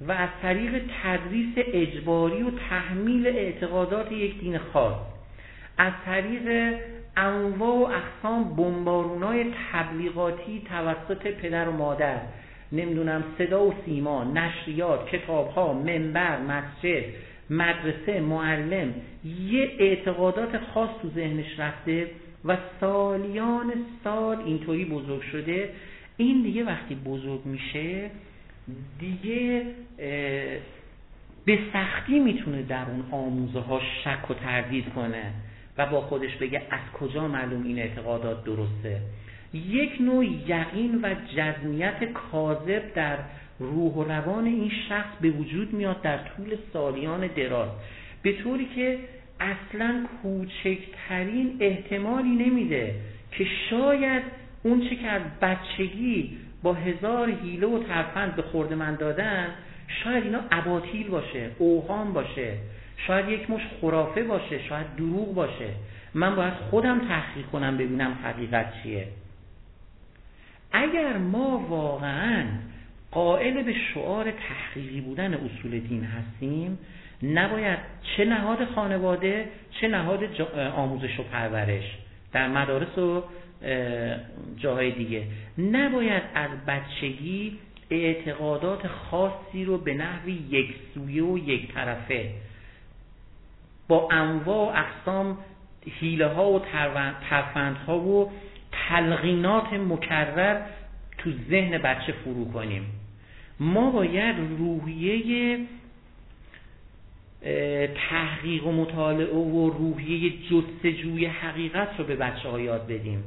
و 0.00 0.12
از 0.12 0.28
طریق 0.42 0.82
تدریس 1.02 1.54
اجباری 1.56 2.42
و 2.42 2.50
تحمیل 2.70 3.26
اعتقادات 3.26 4.12
یک 4.12 4.40
دین 4.40 4.58
خاص 4.58 4.96
از 5.78 5.92
طریق 6.04 6.76
انواع 7.16 7.74
و 7.74 7.92
اقسام 7.92 8.56
بمبارونای 8.56 9.44
تبلیغاتی 9.72 10.62
توسط 10.68 11.26
پدر 11.26 11.68
و 11.68 11.72
مادر 11.72 12.20
نمی‌دونم 12.72 13.24
صدا 13.38 13.64
و 13.64 13.74
سیما 13.84 14.24
نشریات 14.24 15.08
کتابها 15.08 15.72
منبر 15.72 16.38
مسجد 16.40 17.04
مدرسه 17.50 18.20
معلم 18.20 18.94
یه 19.48 19.70
اعتقادات 19.78 20.58
خاص 20.74 20.90
تو 21.02 21.08
ذهنش 21.08 21.58
رفته 21.58 22.10
و 22.44 22.56
سالیان 22.80 23.72
سال 24.04 24.36
اینطوری 24.46 24.84
بزرگ 24.84 25.22
شده. 25.22 25.70
این 26.16 26.42
دیگه 26.42 26.64
وقتی 26.64 26.94
بزرگ 26.94 27.46
میشه 27.46 28.10
دیگه 28.98 29.62
به 31.44 31.58
سختی 31.72 32.18
می‌تونه 32.18 32.62
در 32.62 32.84
اون 32.90 33.04
آموزه 33.10 33.60
ها 33.60 33.80
شک 34.04 34.30
و 34.30 34.34
تردید 34.34 34.88
کنه 34.94 35.32
و 35.78 35.86
با 35.86 36.00
خودش 36.00 36.36
بگه 36.36 36.62
از 36.70 36.80
کجا 37.00 37.28
معلوم 37.28 37.64
این 37.64 37.78
اعتقادات 37.78 38.44
درسته. 38.44 39.00
یک 39.54 40.00
نوع 40.00 40.24
یقین 40.24 41.00
و 41.02 41.14
جزمیت 41.36 42.04
کاذب 42.04 42.94
در 42.94 43.18
روح 43.58 43.92
و 43.94 44.04
روان 44.04 44.46
این 44.46 44.70
شخص 44.88 45.16
به 45.20 45.30
وجود 45.30 45.72
میاد 45.72 46.02
در 46.02 46.18
طول 46.18 46.56
سالیان 46.72 47.26
دراز. 47.26 47.68
به 48.22 48.32
طوری 48.32 48.68
که 48.76 48.98
اصلا 49.40 50.06
کوچکترین 50.22 51.56
احتمالی 51.60 52.28
نمیده 52.28 52.94
که 53.32 53.46
شاید 53.70 54.22
اون 54.62 54.88
چه 54.88 54.96
که 54.96 55.06
از 55.06 55.22
بچگی 55.42 56.38
با 56.62 56.74
هزار 56.74 57.30
حیله 57.30 57.66
و 57.66 57.82
ترفند 57.82 58.36
به 58.36 58.42
خورد 58.42 58.72
من 58.72 58.94
دادن 58.94 59.46
شاید 59.88 60.24
اینا 60.24 60.40
اباطیل 60.50 61.08
باشه 61.08 61.50
اوهام 61.58 62.12
باشه 62.12 62.54
شاید 62.96 63.28
یک 63.28 63.50
مش 63.50 63.62
خرافه 63.80 64.22
باشه 64.22 64.62
شاید 64.68 64.86
دروغ 64.96 65.34
باشه. 65.34 65.68
من 66.14 66.36
باید 66.36 66.52
خودم 66.52 67.08
تحقیق 67.08 67.46
کنم 67.46 67.76
ببینم 67.76 68.18
حقیقت 68.24 68.82
چیه. 68.82 69.08
اگر 70.72 71.16
ما 71.18 71.66
واقعا 71.68 72.44
قائل 73.10 73.62
به 73.62 73.74
شعار 73.94 74.24
تحقیقی 74.30 75.00
بودن 75.00 75.34
اصول 75.34 75.78
دین 75.78 76.04
هستیم 76.04 76.78
نباید 77.22 77.78
چه 78.16 78.24
نهاد 78.24 78.64
خانواده 78.64 79.48
چه 79.80 79.88
نهاد 79.88 80.20
آموزش 80.76 81.20
و 81.20 81.22
پرورش. 81.22 81.98
در 82.32 82.48
مدارس 82.48 82.98
و 82.98 83.22
جاهای 84.56 84.90
دیگه. 84.90 85.22
نباید 85.58 86.22
از 86.34 86.50
بچگی 86.66 87.58
اعتقادات 87.90 88.86
خاصی 88.86 89.64
رو 89.64 89.78
به 89.78 89.94
نحوی 89.94 90.32
یک 90.50 90.74
سویه 90.94 91.24
و 91.24 91.38
یک 91.38 91.74
طرفه. 91.74 92.30
با 93.88 94.08
انواع 94.10 94.72
و 94.72 94.84
اقسام 94.84 95.38
حیله 96.00 96.26
ها 96.26 96.50
و 96.50 96.60
ترفند 97.30 97.76
ها 97.76 97.98
و 97.98 98.32
تلقینات 98.88 99.72
مکرر 99.72 100.60
تو 101.18 101.30
ذهن 101.50 101.78
بچه 101.78 102.12
فرو 102.12 102.52
کنیم. 102.52 102.86
ما 103.60 103.90
باید 103.90 104.36
روحیه 104.58 105.58
تحقیق 108.10 108.66
و 108.66 108.72
مطالعه 108.72 109.34
و 109.34 109.70
روحیه 109.70 110.32
جستجوی 110.50 111.26
حقیقت 111.26 111.88
رو 111.98 112.04
به 112.04 112.16
بچه 112.16 112.48
ها 112.48 112.60
یاد 112.60 112.86
بدیم. 112.86 113.24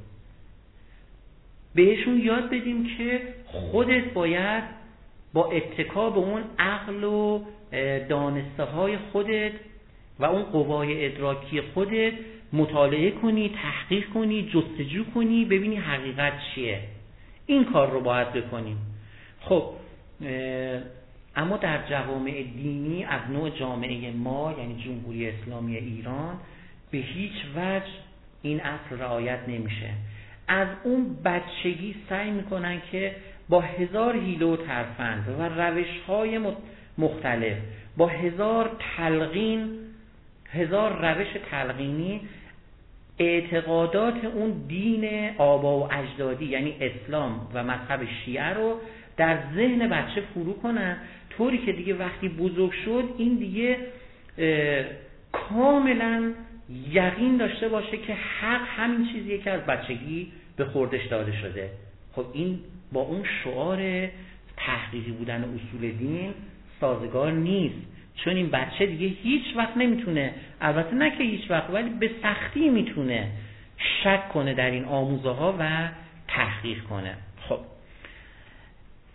بهشون 1.80 2.22
یاد 2.22 2.50
بدیم 2.50 2.88
که 2.98 3.22
خودت 3.46 4.14
باید 4.14 4.64
با 5.34 5.52
اتکا 5.52 6.10
به 6.10 6.18
اون 6.20 6.42
عقل 6.60 7.04
و 7.04 7.40
دانسته 8.10 8.64
های 8.64 8.98
خودت 8.98 9.52
و 10.20 10.26
اون 10.26 10.44
قوای 10.44 11.06
ادراکی 11.06 11.62
خودت 11.62 12.14
مطالعه 12.54 13.12
کنی 13.12 13.52
تحقیق 13.64 14.10
کنی 14.10 14.50
جستجو 14.54 15.04
کنی 15.16 15.46
ببینی 15.46 15.76
حقیقت 15.76 16.34
چیه. 16.56 16.80
این 17.46 17.66
کار 17.66 17.92
رو 17.92 18.02
باید 18.02 18.34
بکنیم. 18.34 18.78
خب 19.42 19.64
اما 21.36 21.58
در 21.58 21.90
جوامع 21.90 22.44
دینی 22.44 23.04
از 23.04 23.22
نوع 23.32 23.50
جامعه 23.50 24.12
ما 24.12 24.56
یعنی 24.60 24.84
جمهوری 24.84 25.30
اسلامی 25.30 25.76
ایران 25.76 26.38
به 26.92 26.98
هیچ 26.98 27.46
وجه 27.56 27.86
این 28.42 28.62
اصل 28.62 28.98
رعایت 28.98 29.40
نمیشه. 29.48 29.90
از 30.50 30.68
اون 30.84 31.18
بچگی 31.26 31.96
سعی 32.10 32.32
می‌کنن 32.32 32.82
که 32.92 33.16
با 33.50 33.62
هزار 33.62 34.16
هیله 34.16 34.46
و 34.46 34.56
ترفند 34.56 35.36
و 35.40 35.62
روش 35.62 36.00
های 36.08 36.40
مختلف 36.98 37.58
با 37.98 38.08
هزار 38.08 38.72
تلقین 38.98 39.70
هزار 40.52 41.12
روش 41.12 41.28
تلقینی 41.52 42.22
اعتقادات 43.20 44.26
اون 44.26 44.52
دین 44.68 45.30
آبا 45.38 45.80
و 45.80 45.94
اجدادی 45.94 46.46
یعنی 46.46 46.76
اسلام 46.82 47.48
و 47.54 47.64
مذهب 47.64 48.08
شیعه 48.26 48.54
رو 48.54 48.80
در 49.18 49.38
ذهن 49.56 49.90
بچه 49.90 50.24
فرو 50.34 50.54
کنن. 50.54 50.98
طوری 51.30 51.58
که 51.58 51.72
دیگه 51.72 51.96
وقتی 51.96 52.30
بزرگ 52.30 52.72
شد 52.86 53.04
این 53.18 53.36
دیگه 53.36 53.78
کاملا 55.32 56.34
یقین 56.92 57.38
داشته 57.38 57.70
باشه 57.70 57.98
که 57.98 58.14
حق 58.14 58.62
همین 58.78 59.08
چیزیه 59.14 59.38
که 59.38 59.52
از 59.52 59.62
بچگی 59.62 60.32
به 60.60 60.66
خوردش 60.66 61.06
داده 61.06 61.32
شده. 61.42 61.70
خب 62.16 62.26
این 62.34 62.60
با 62.92 63.02
اون 63.02 63.24
شعار 63.44 64.08
تحقیقی 64.58 65.12
بودن 65.12 65.44
اصول 65.44 65.92
دین 65.92 66.34
سازگار 66.82 67.32
نیست. 67.32 67.76
چون 68.16 68.36
این 68.36 68.50
بچه 68.50 68.86
دیگه 68.86 69.08
هیچ 69.08 69.44
وقت 69.56 69.78
نمی‌تونه 69.78 70.34
البته 70.62 70.96
نه 70.96 71.18
که 71.18 71.24
هیچ 71.24 71.52
وقت 71.52 71.70
ولی 71.70 71.90
به 71.90 72.12
سختی 72.24 72.70
می‌تونه 72.70 73.32
شک 74.04 74.30
کنه 74.30 74.54
در 74.54 74.72
این 74.72 74.86
آموزه 74.86 75.30
ها 75.30 75.56
و 75.60 75.90
تحقیق 76.28 76.84
کنه. 76.84 77.16
خب. 77.50 77.60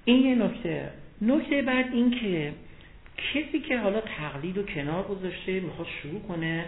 این 0.04 0.26
یه 0.26 0.34
نکته. 0.34 0.90
نکته 1.22 1.62
بعد 1.62 1.92
این 1.92 2.10
که 2.10 2.52
کسی 3.34 3.60
که 3.60 3.78
حالا 3.78 4.00
تقلید 4.00 4.58
و 4.58 4.62
کنار 4.62 5.02
گذاشته 5.02 5.60
می‌خواد 5.60 5.88
شروع 6.02 6.20
کنه 6.20 6.64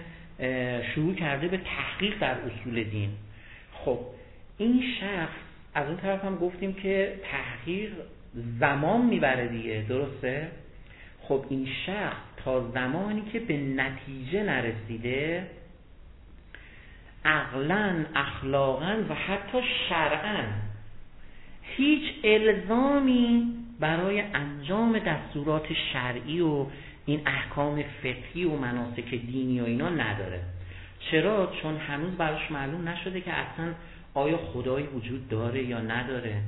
شروع 0.95 1.15
کرده 1.15 1.49
به 1.49 1.57
تحقیق 1.57 2.19
در 2.19 2.35
اصول 2.35 2.85
دین. 2.85 3.11
خب 3.73 3.99
این 4.59 4.83
شخص 5.01 5.37
از 5.75 5.87
اون 5.87 5.97
طرف 5.97 6.25
هم 6.25 6.37
گفتیم 6.37 6.75
که 6.75 7.21
تحقیق 7.31 7.92
زمان 8.61 9.07
می‌بره 9.07 9.49
دیگه 9.49 9.85
درسته 9.88 10.51
خب 11.23 11.45
این 11.51 11.69
شخص 11.87 12.16
تا 12.45 12.71
زمانی 12.71 13.23
که 13.33 13.38
به 13.40 13.57
نتیجه 13.57 14.42
نرسیده 14.42 15.47
عقلا 17.25 18.05
اخلاقا 18.14 18.97
و 19.09 19.14
حتی 19.14 19.59
شرعا 19.88 20.45
هیچ 21.62 22.03
الزامی 22.25 23.53
برای 23.81 24.21
انجام 24.21 24.99
دستورات 24.99 25.66
شرعی 25.92 26.40
و 26.40 26.66
این 27.07 27.21
احکام 27.27 27.83
فقهی 28.03 28.45
و 28.45 28.57
مناسک 28.57 29.11
دینی 29.11 29.61
و 29.61 29.64
اینا 29.64 29.88
نداره 29.88 30.40
چرا؟ 31.11 31.53
چون 31.62 31.77
هنوز 31.77 32.16
براش 32.16 32.51
معلوم 32.51 32.88
نشده 32.88 33.21
که 33.21 33.33
اصلا 33.33 33.73
آیا 34.17 34.37
خدایی 34.37 34.87
وجود 34.87 35.29
داره 35.29 35.65
یا 35.65 35.81
نداره؟ 35.81 36.43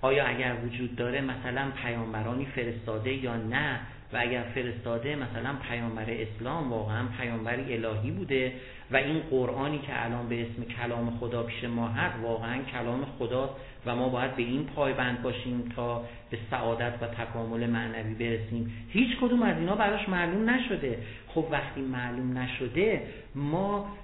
آیا 0.00 0.26
اگر 0.26 0.54
وجود 0.64 0.96
داره 0.96 1.20
مثلا 1.20 1.70
پیامبرانی 1.82 2.46
فرستاده 2.46 3.12
یا 3.12 3.36
نه؟ 3.36 3.80
و 4.12 4.16
اگر 4.16 4.42
فرستاده 4.54 5.16
مثلا 5.16 5.54
پیامبر 5.68 6.06
اسلام 6.08 6.70
واقعا 6.70 7.06
پیامبری 7.20 7.74
الهی 7.74 8.10
بوده 8.10 8.52
و 8.90 8.96
این 8.96 9.20
قرآنی 9.30 9.78
که 9.78 10.04
الان 10.04 10.28
به 10.28 10.42
اسم 10.42 10.64
کلام 10.64 11.18
خدا 11.20 11.42
پیش 11.42 11.64
ما 11.64 11.88
هست 11.88 12.14
واقعا 12.22 12.62
کلام 12.62 13.06
خدا 13.18 13.56
و 13.86 13.96
ما 13.96 14.08
باید 14.08 14.36
به 14.36 14.42
این 14.42 14.64
پایبند 14.64 15.22
باشیم 15.22 15.72
تا 15.76 16.04
به 16.30 16.38
سعادت 16.50 16.92
و 17.00 17.06
تکامل 17.06 17.66
معنوی 17.66 18.14
برسیم. 18.14 18.86
هیچ 18.88 19.16
کدوم 19.20 19.42
از 19.42 19.58
اینا 19.58 19.74
براش 19.74 20.08
معلوم 20.08 20.50
نشده. 20.50 20.98
خب 21.28 21.46
وقتی 21.50 21.80
معلوم 21.80 22.38
نشده 22.38 23.02
ما 23.34 23.96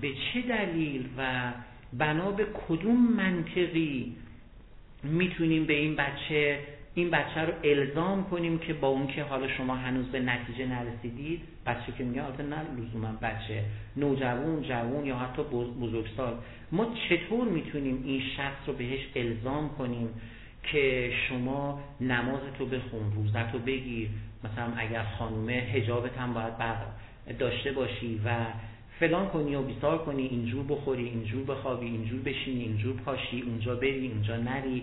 به 0.00 0.08
چه 0.08 0.42
دلیل 0.48 1.08
و 1.18 1.52
بنا 1.92 2.30
به 2.30 2.46
کدوم 2.68 3.12
منطقی 3.16 4.16
می‌تونیم 5.02 5.64
به 5.64 5.74
این 5.74 5.96
بچه 5.96 6.58
این 6.94 7.10
بچه 7.10 7.40
رو 7.40 7.52
الزام 7.64 8.24
کنیم 8.24 8.58
که 8.58 8.74
با 8.74 8.88
اون 8.88 9.06
که 9.06 9.22
حالا 9.22 9.48
شما 9.48 9.76
هنوز 9.76 10.06
به 10.06 10.20
نتیجه 10.20 10.66
نرسیدید 10.66 11.40
بچه 11.66 11.92
که 11.98 12.04
میگه 12.04 12.22
آتا 12.22 12.42
نه 12.42 12.56
لزوما 12.78 13.12
بچه 13.22 13.64
نوجوان 13.96 14.62
جوان 14.62 15.06
یا 15.06 15.16
حتی 15.16 15.42
بزرگسال. 15.80 16.34
ما 16.72 16.94
چطور 17.08 17.48
می‌تونیم 17.48 18.02
این 18.04 18.22
شخص 18.36 18.66
رو 18.66 18.72
بهش 18.72 19.00
الزام 19.16 19.68
کنیم 19.68 20.08
که 20.62 21.12
شما 21.28 21.80
نمازتو 22.00 22.66
بخون 22.66 23.12
روزتو 23.14 23.58
بگیر؟ 23.58 24.08
مثلا 24.44 24.72
اگر 24.76 25.02
خانومه 25.18 25.52
هجابت 25.52 26.18
هم 26.18 26.34
باید 26.34 26.54
داشته 27.38 27.72
باشی 27.72 28.20
و 28.24 28.30
فلان 29.00 29.28
کنی 29.28 29.54
و 29.54 29.62
بیسار 29.62 29.98
کنی 29.98 30.22
اینجور 30.22 30.64
بخوری 30.64 31.04
اینجور 31.04 31.44
بخوابی 31.44 31.86
اینجور 31.86 32.20
بشینی 32.20 32.62
اینجور 32.62 32.96
پاشی 32.96 33.40
اونجا 33.40 33.74
بری 33.74 34.08
اونجا 34.08 34.36
نری 34.36 34.82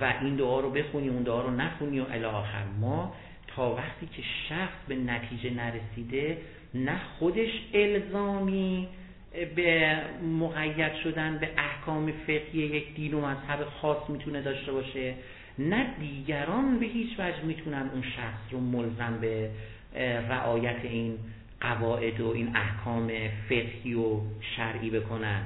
و 0.00 0.14
این 0.22 0.36
دعا 0.36 0.60
رو 0.60 0.70
بخونی 0.70 1.08
اون 1.08 1.22
دعا 1.22 1.42
رو 1.42 1.50
نخونی 1.50 2.00
و 2.00 2.04
الاخر 2.10 2.64
ما 2.80 3.14
تا 3.46 3.74
وقتی 3.74 4.06
که 4.06 4.22
شخص 4.48 4.76
به 4.88 4.96
نتیجه 4.96 5.50
نرسیده 5.50 6.38
نه 6.74 7.00
خودش 7.18 7.50
الزامی 7.74 8.88
به 9.56 9.96
مقید 10.40 10.94
شدن 10.94 11.38
به 11.38 11.48
احکام 11.56 12.12
فقهی 12.12 12.60
یک 12.60 12.94
دین 12.94 13.14
و 13.14 13.20
مذهب 13.20 13.64
خاص 13.82 14.10
می‌تونه 14.10 14.42
داشته 14.42 14.72
باشه 14.72 15.14
نه 15.58 15.86
دیگران 16.00 16.78
به 16.78 16.86
هیچ 16.86 17.08
وجه 17.18 17.42
می‌تونن 17.44 17.90
اون 17.92 18.02
شخص 18.02 18.52
رو 18.52 18.60
ملزم 18.60 19.18
به 19.20 19.50
رعایت 20.28 20.80
این 20.82 21.18
قواعد 21.60 22.20
و 22.20 22.30
این 22.30 22.56
احکام 22.56 23.10
فقهی 23.48 23.94
و 23.94 24.20
شرعی 24.56 24.90
بکنن. 24.90 25.42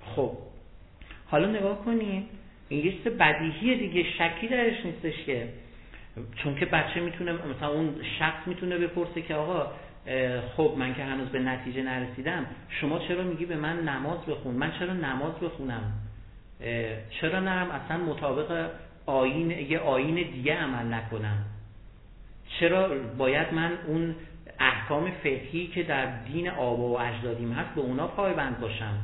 خب 0.00 0.32
حالا 1.26 1.50
نگاه 1.50 1.84
کنید 1.84 2.24
این 2.68 2.84
یه 2.84 2.92
چیز 2.92 3.12
بدیهیه 3.12 3.76
دیگه 3.76 4.02
شکی 4.02 4.48
درش 4.48 4.86
نیستش 4.86 5.24
که. 5.26 5.48
چون 6.36 6.54
که 6.54 6.66
بچه 6.66 7.00
می‌تونه 7.00 7.32
مثلا 7.32 7.68
اون 7.68 7.94
شخص 8.18 8.46
می‌تونه 8.46 8.78
بپرسه 8.78 9.22
که 9.22 9.34
آقا 9.34 9.66
خب 10.56 10.74
من 10.78 10.94
که 10.94 11.04
هنوز 11.04 11.28
به 11.28 11.38
نتیجه 11.38 11.82
نرسیدم 11.82 12.46
شما 12.68 12.98
چرا 12.98 13.22
میگی 13.22 13.44
به 13.44 13.56
من 13.56 13.88
نماز 13.88 14.18
بخون؟ 14.26 14.54
من 14.54 14.72
چرا 14.78 14.92
نماز 14.92 15.32
بخونم؟ 15.34 15.92
چرا 17.20 17.40
نرم 17.40 17.70
اصلا 17.70 17.96
مطابق 17.96 18.70
آین 19.06 19.50
یه 19.50 19.78
آین 19.78 20.14
دیگه 20.14 20.54
عمل 20.54 20.94
نکنم. 20.94 21.44
چرا 22.60 22.88
باید 23.18 23.54
من 23.54 23.72
اون 23.86 24.14
احکام 24.60 25.10
فقهی 25.10 25.66
که 25.66 25.82
در 25.82 26.06
دین 26.06 26.50
آبا 26.50 26.88
و 26.88 27.00
اجدادیم 27.00 27.52
هست 27.52 27.74
به 27.74 27.80
اونا 27.80 28.06
پایبند 28.06 28.60
باشم. 28.60 28.98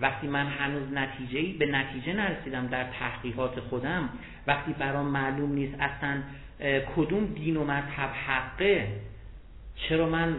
وقتی 0.00 0.26
من 0.26 0.46
هنوز 0.46 0.92
نتیجه 0.92 1.58
به 1.58 1.66
نتیجه 1.66 2.12
نرسیدم 2.12 2.66
در 2.66 2.84
تحقیقات 2.84 3.60
خودم 3.60 4.08
وقتی 4.46 4.72
برام 4.72 5.06
معلوم 5.06 5.52
نیست 5.52 5.74
اصلا 5.80 6.22
کدوم 6.96 7.26
دین 7.26 7.56
و 7.56 7.64
مذهب 7.64 8.10
حقه 8.26 8.88
چرا 9.76 10.08
من 10.08 10.36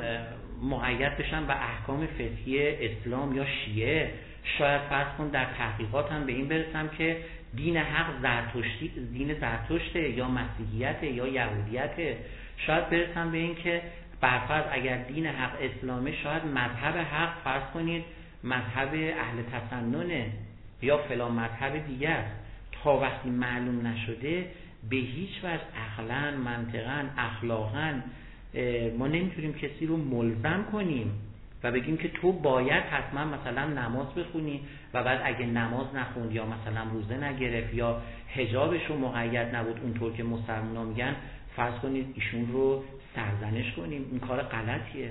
مقید 0.62 1.18
بشم 1.18 1.48
به 1.48 1.64
احکام 1.64 2.08
فقهی 2.08 2.76
اسلام 2.86 3.36
یا 3.38 3.46
شیعه؟ 3.46 4.14
شاید 4.58 4.82
فرض 4.82 5.08
کن 5.18 5.28
در 5.28 5.46
تحقیقاتم 5.46 6.26
به 6.26 6.32
این 6.32 6.48
برسم 6.48 6.88
که 6.98 7.18
دین 7.56 7.78
حق 7.78 8.22
زرتشتی 8.22 8.92
دین 9.14 9.34
زرتشته 9.34 10.10
یا 10.10 10.28
مسیحیت 10.28 11.04
یا 11.04 11.28
یهودیت 11.28 12.18
شاید 12.58 12.90
برسم 12.90 13.32
به 13.32 13.38
این 13.38 13.56
که 13.56 13.82
برفرض 14.22 14.64
اگر 14.72 14.98
دین 14.98 15.26
حق 15.26 15.52
اسلامه 15.62 16.12
شاید 16.12 16.46
مذهب 16.46 16.98
حق 16.98 17.34
فرض 17.44 17.64
کنید 17.74 18.04
مذهب 18.44 18.94
اهل 18.94 19.44
تسننه 19.52 20.32
یا 20.82 20.98
فلان 20.98 21.32
مذهب 21.32 21.88
دیگه 21.88 22.10
است 22.10 22.36
تا 22.72 22.98
وقتی 22.98 23.30
معلوم 23.30 23.88
نشده 23.88 24.46
به 24.90 24.96
هیچ 24.96 25.30
وجه 25.44 25.62
عقلا 25.76 26.38
منطقا 26.38 27.04
اخلاقا 27.18 27.94
ما 28.98 29.08
نمی‌تونیم 29.08 29.54
کسی 29.54 29.86
رو 29.86 29.98
ملزم 29.98 30.66
کنیم 30.72 31.12
و 31.64 31.72
بگیم 31.72 31.98
که 31.98 32.08
تو 32.08 32.32
باید 32.32 32.84
حتما 32.84 33.26
مثلا 33.26 33.66
نماز 33.66 34.08
بخونی 34.14 34.62
و 34.94 35.04
بعد 35.04 35.22
اگه 35.24 35.46
نماز 35.46 35.96
نخوند 35.96 36.32
یا 36.32 36.46
مثلا 36.46 36.84
روزه 36.92 37.18
نگرفت 37.18 37.74
یا 37.74 38.02
حجابش 38.36 38.86
رو 38.90 38.98
مقید 38.98 39.56
نبود 39.56 39.80
اونطور 39.84 40.14
که 40.14 40.24
مسلمان 40.24 40.88
میگن 40.88 41.16
فرض 41.56 41.74
کنید 41.74 42.14
ایشون 42.16 42.52
رو 42.52 42.84
سرزنش 43.18 43.74
کنیم. 43.74 44.06
این 44.12 44.20
کار 44.20 44.42
غلطیه. 44.42 45.10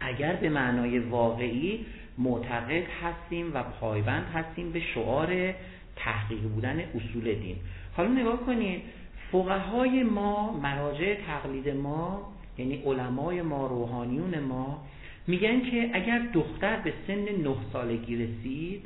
اگر 0.00 0.32
به 0.32 0.48
معنای 0.48 0.98
واقعی 0.98 1.86
معتقد 2.18 2.84
هستیم 3.02 3.54
و 3.54 3.62
پایبند 3.62 4.26
هستیم 4.34 4.72
به 4.72 4.80
شعار 4.80 5.54
تحقیق 5.96 6.40
بودن 6.40 6.80
اصول 6.80 7.34
دین. 7.34 7.56
حالا 7.96 8.08
نگاه 8.08 8.46
کنید 8.46 8.82
فقهای 9.32 10.02
ما 10.02 10.52
مراجع 10.52 11.14
تقلید 11.14 11.68
ما 11.68 12.32
یعنی 12.58 12.82
علمای 12.86 13.42
ما 13.42 13.66
روحانیون 13.66 14.38
ما 14.38 14.84
میگن 15.26 15.60
که 15.70 15.90
اگر 15.92 16.18
دختر 16.18 16.76
به 16.76 16.92
سن 17.06 17.24
نه 17.24 17.56
سالگی 17.72 18.16
رسید 18.16 18.84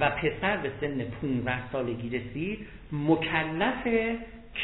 و 0.00 0.10
پسر 0.10 0.56
به 0.56 0.70
سن 0.80 1.04
15 1.04 1.70
سالگی 1.72 2.18
رسید 2.18 2.66
مکلفه 2.92 4.16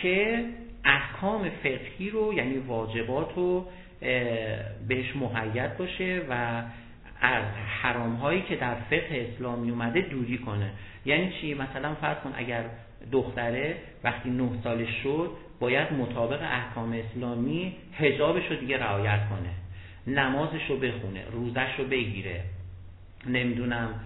که 0.03 0.45
احکام 0.85 1.51
فقهی 1.51 2.11
رو 2.11 2.35
یعنی 2.35 2.59
واجبات 2.59 3.33
رو 3.37 3.67
بهش 4.89 5.17
محید 5.17 5.77
باشه 5.77 6.23
و 6.31 6.63
از 7.21 7.45
حرام 7.83 8.15
هایی 8.15 8.43
که 8.43 8.57
در 8.57 8.75
فقه 8.75 9.29
اسلامی 9.35 9.71
اومده 9.71 10.01
دوری 10.01 10.39
کنه. 10.39 10.71
یعنی 11.05 11.33
چی؟ 11.41 11.55
مثلا 11.55 11.95
فرض 11.95 12.17
کن 12.17 12.33
اگر 12.37 12.65
دختره 13.13 13.77
وقتی 14.05 14.31
نه 14.31 14.49
سالش 14.65 15.03
شد 15.03 15.31
باید 15.61 15.93
مطابق 15.93 16.43
احکام 16.43 16.93
اسلامی 16.93 17.77
حجابش 17.93 18.47
رو 18.51 18.57
دیگه 18.57 18.79
رعایت 18.79 19.21
کنه. 19.29 19.51
نمازش 20.07 20.67
رو 20.69 20.77
بخونه 20.77 21.25
روزش 21.33 21.79
رو 21.79 21.85
بگیره. 21.85 22.41
نمی‌دونم 23.27 24.01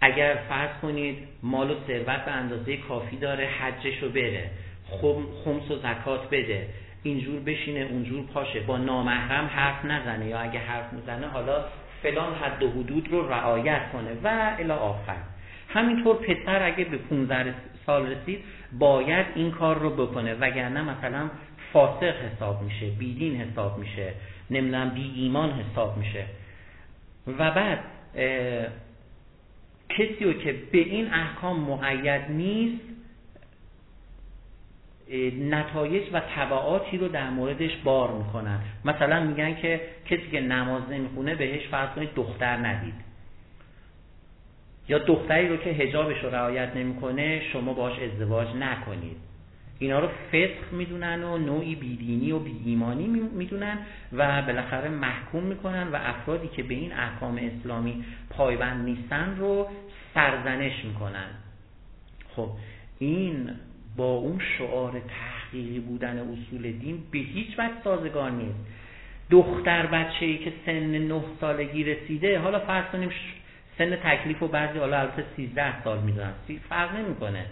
اگر 0.00 0.38
فرض 0.48 0.70
کنید 0.82 1.18
مال 1.42 1.70
و 1.70 1.74
ثروت 1.86 2.24
به 2.24 2.30
اندازه 2.30 2.76
کافی 2.76 3.16
داره 3.16 3.46
حجش 3.46 4.02
رو 4.02 4.08
بره. 4.08 4.50
خمس 5.44 5.70
و 5.70 5.76
زکات 5.76 6.30
بده 6.30 6.68
اینجور 7.02 7.40
بشینه 7.40 7.80
اونجور 7.80 8.26
پاشه 8.26 8.60
با 8.60 8.78
نامحرم 8.78 9.46
حرف 9.46 9.84
نزنه. 9.84 10.26
یا 10.26 10.38
اگه 10.38 10.58
حرف 10.58 10.92
می‌زنه 10.92 11.26
حالا 11.26 11.64
فلان 12.02 12.34
حد 12.34 12.62
و 12.62 12.70
حدود 12.70 13.08
رو 13.10 13.28
رعایت 13.28 13.92
کنه. 13.92 14.10
و 14.24 14.56
الی 14.58 14.70
آخر. 14.70 15.16
همینطور 15.68 16.16
پسر 16.16 16.62
اگه 16.62 16.84
به 16.84 16.96
15 16.96 17.54
سال 17.86 18.06
رسید 18.06 18.44
باید 18.78 19.26
این 19.34 19.50
کار 19.50 19.78
رو 19.78 19.90
بکنه. 19.90 20.34
وگرنه 20.34 20.82
مثلا 20.82 21.30
فاسق 21.72 22.14
حساب 22.16 22.62
میشه 22.62 22.86
بیدین 22.86 23.40
حساب 23.40 23.78
میشه 23.78 24.12
نمی‌دونم 24.50 24.90
بی 24.90 25.12
ایمان 25.16 25.50
حساب 25.50 25.98
میشه. 25.98 26.24
و 27.38 27.50
بعد 27.50 27.78
کسی 29.88 30.24
رو 30.24 30.32
که 30.32 30.52
به 30.72 30.78
این 30.78 31.14
احکام 31.14 31.60
مقید 31.60 32.30
نیست 32.30 32.84
نتایج 35.50 36.02
و 36.12 36.20
طبعاتی 36.20 36.98
رو 36.98 37.08
در 37.08 37.30
موردش 37.30 37.76
بار 37.76 38.12
می‌کنن. 38.12 38.58
مثلا 38.84 39.24
میگن 39.24 39.54
که 39.54 39.80
کسی 40.06 40.30
که 40.30 40.40
نماز 40.40 40.82
نمی‌خونه 40.90 41.34
بهش 41.34 41.66
فرض 41.66 41.88
کنید 41.88 42.14
دختر 42.14 42.56
ندید. 42.56 42.94
یا 44.88 44.98
دختری 44.98 45.48
رو 45.48 45.56
که 45.56 45.70
هجابش 45.70 46.24
رو 46.24 46.30
رعایت 46.30 46.76
نمی‌کنه 46.76 47.42
شما 47.52 47.72
باش 47.72 47.98
ازدواج 47.98 48.48
نکنید. 48.56 49.16
اینا 49.78 50.00
رو 50.00 50.08
فسق 50.08 50.72
می‌دونن 50.72 51.24
و 51.24 51.38
نوعی 51.38 51.74
بیدینی 51.74 52.32
و 52.32 52.38
بی 52.38 52.60
ایمانی 52.64 53.06
می‌دونن 53.06 53.78
و 54.12 54.42
بالاخره 54.42 54.88
محکوم 54.88 55.42
می‌کنن 55.42 55.88
و 55.88 55.96
افرادی 56.00 56.48
که 56.48 56.62
به 56.62 56.74
این 56.74 56.92
احکام 56.92 57.38
اسلامی 57.38 58.04
پایبند 58.30 58.84
نیستن 58.84 59.36
رو 59.38 59.68
سرزنش 60.14 60.84
می‌کنن. 60.84 61.28
خب 62.36 62.48
این 62.98 63.50
با 63.98 64.14
اون 64.14 64.40
شعار 64.58 64.92
تحقیقی 64.92 65.80
بودن 65.80 66.18
اصول 66.18 66.72
دین 66.72 67.02
به 67.10 67.18
هیچ 67.18 67.58
وجه 67.58 67.72
سازگار 67.84 68.30
نیست. 68.30 68.58
دختر 69.30 69.86
بچه 69.86 70.26
ای 70.26 70.38
که 70.38 70.52
سن 70.66 70.98
نه 70.98 71.22
سالگی 71.40 71.84
رسیده 71.84 72.38
حالا 72.38 72.58
فرض 72.58 72.84
کنیم 72.92 73.10
سن 73.78 73.96
تکلیف 73.96 74.42
و 74.42 74.48
بعضی 74.48 74.78
حالا 74.78 75.00
البته 75.00 75.24
13 75.36 75.82
سال 75.84 75.98
می‌دونن. 75.98 76.32
فرق 76.68 76.96
نمی‌کنه. 76.96 77.44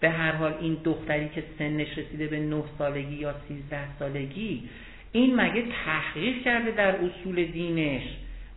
به 0.00 0.10
هر 0.10 0.32
حال 0.32 0.54
این 0.60 0.76
دختری 0.84 1.28
که 1.28 1.42
سنش 1.58 1.98
رسیده 1.98 2.26
به 2.26 2.40
9 2.40 2.62
سالگی 2.78 3.14
یا 3.14 3.34
13 3.48 3.78
سالگی 3.98 4.68
این 5.12 5.40
مگه 5.40 5.64
تحقیق 5.84 6.42
کرده 6.44 6.70
در 6.70 6.96
اصول 6.96 7.44
دینش؟ 7.44 8.02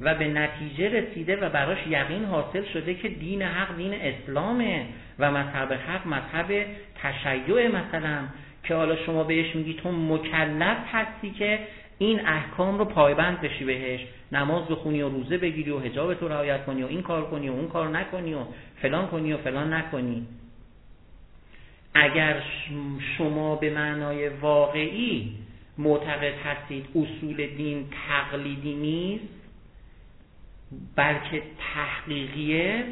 و 0.01 0.15
به 0.15 0.27
نتیجه 0.27 0.89
رسیده 0.89 1.35
و 1.35 1.49
براش 1.49 1.87
یقین 1.87 2.25
حاصل 2.25 2.63
شده 2.73 2.93
که 2.93 3.09
دین 3.09 3.41
حق 3.41 3.77
دین 3.77 3.93
اسلامه 3.93 4.85
و 5.19 5.31
مذهب 5.31 5.73
حق 5.73 6.07
مذهب 6.07 6.65
تشیع 7.01 7.67
مثلا 7.67 8.27
که 8.63 8.75
حالا 8.75 8.95
شما 8.95 9.23
بهش 9.23 9.55
میگی 9.55 9.73
تو 9.73 9.91
مکلف 9.91 10.77
هستی 10.91 11.31
که 11.31 11.59
این 11.97 12.27
احکام 12.27 12.77
رو 12.77 12.85
پایبند 12.85 13.41
بشی 13.41 13.65
بهش 13.65 13.99
نماز 14.31 14.67
بخونی 14.67 15.01
و 15.01 15.09
روزه 15.09 15.37
بگیری 15.37 15.71
و 15.71 15.79
حجاب 15.79 16.13
تو 16.13 16.27
رعایت 16.27 16.65
کنی 16.65 16.83
و 16.83 16.87
این 16.87 17.01
کار 17.01 17.25
کنی 17.25 17.49
و 17.49 17.53
اون 17.53 17.67
کار 17.67 17.89
نکنی 17.89 18.33
و 18.33 18.39
فلان 18.81 19.07
کنی 19.07 19.33
و 19.33 19.37
فلان 19.37 19.73
نکنی. 19.73 20.27
اگر 21.93 22.41
شما 23.17 23.55
به 23.55 23.69
معنای 23.69 24.29
واقعی 24.29 25.31
معتقد 25.77 26.33
هستید 26.45 26.85
اصول 26.95 27.47
دین 27.47 27.85
تقلیدی 28.07 28.75
نیست 28.75 29.44
بلکه 30.95 31.41
تحقیقیه 31.73 32.83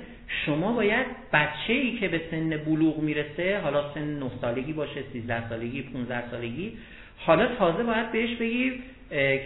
شما 0.45 0.73
باید 0.73 1.05
بچه 1.33 1.73
ای 1.73 1.97
که 1.97 2.07
به 2.07 2.21
سن 2.31 2.49
بلوغ 2.49 2.97
می‌رسه 2.97 3.59
حالا 3.63 3.93
سن 3.93 4.19
9 4.19 4.31
سالگی 4.41 4.73
باشه 4.73 5.03
13 5.13 5.49
سالگی 5.49 5.81
15 5.81 6.31
سالگی 6.31 6.71
حالا 7.17 7.55
تازه 7.55 7.83
باید 7.83 8.11
بهش 8.11 8.35
بگیر 8.35 8.73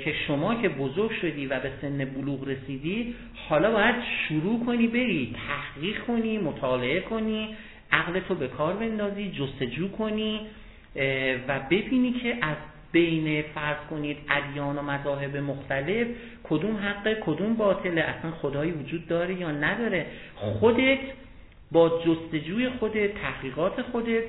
که 0.03 0.13
شما 0.27 0.55
که 0.55 0.69
بزرگ 0.69 1.11
شدی 1.11 1.45
و 1.45 1.59
به 1.59 1.71
سن 1.81 2.05
بلوغ 2.05 2.47
رسیدی 2.47 3.15
حالا 3.49 3.71
باید 3.71 3.95
شروع 4.27 4.65
کنی 4.65 4.87
بری 4.87 5.35
تحقیق 5.47 6.03
کنی 6.03 6.37
مطالعه 6.37 6.99
کنی 6.99 7.55
عقلتو 7.91 8.35
به 8.35 8.47
کار 8.47 8.73
بندازی 8.73 9.31
جستجو 9.31 9.91
کنی 9.91 10.41
و 11.47 11.59
ببینی 11.71 12.11
که 12.11 12.37
از 12.41 12.57
بین 12.91 13.41
فرض 13.55 13.77
کنید 13.89 14.17
ادیان 14.29 14.77
و 14.77 14.81
مذاهب 14.81 15.37
مختلف 15.37 16.07
کدوم 16.49 16.77
حقه 16.77 17.17
کدوم 17.25 17.53
باطله 17.53 18.01
اصلا 18.01 18.31
خدایی 18.31 18.71
وجود 18.71 19.07
داره 19.07 19.33
یا 19.33 19.51
نداره. 19.51 20.05
خودت 20.35 20.99
با 21.71 22.01
جستجوی 22.05 22.69
خودت 22.69 23.13
تحقیقات 23.13 23.81
خودت 23.81 24.23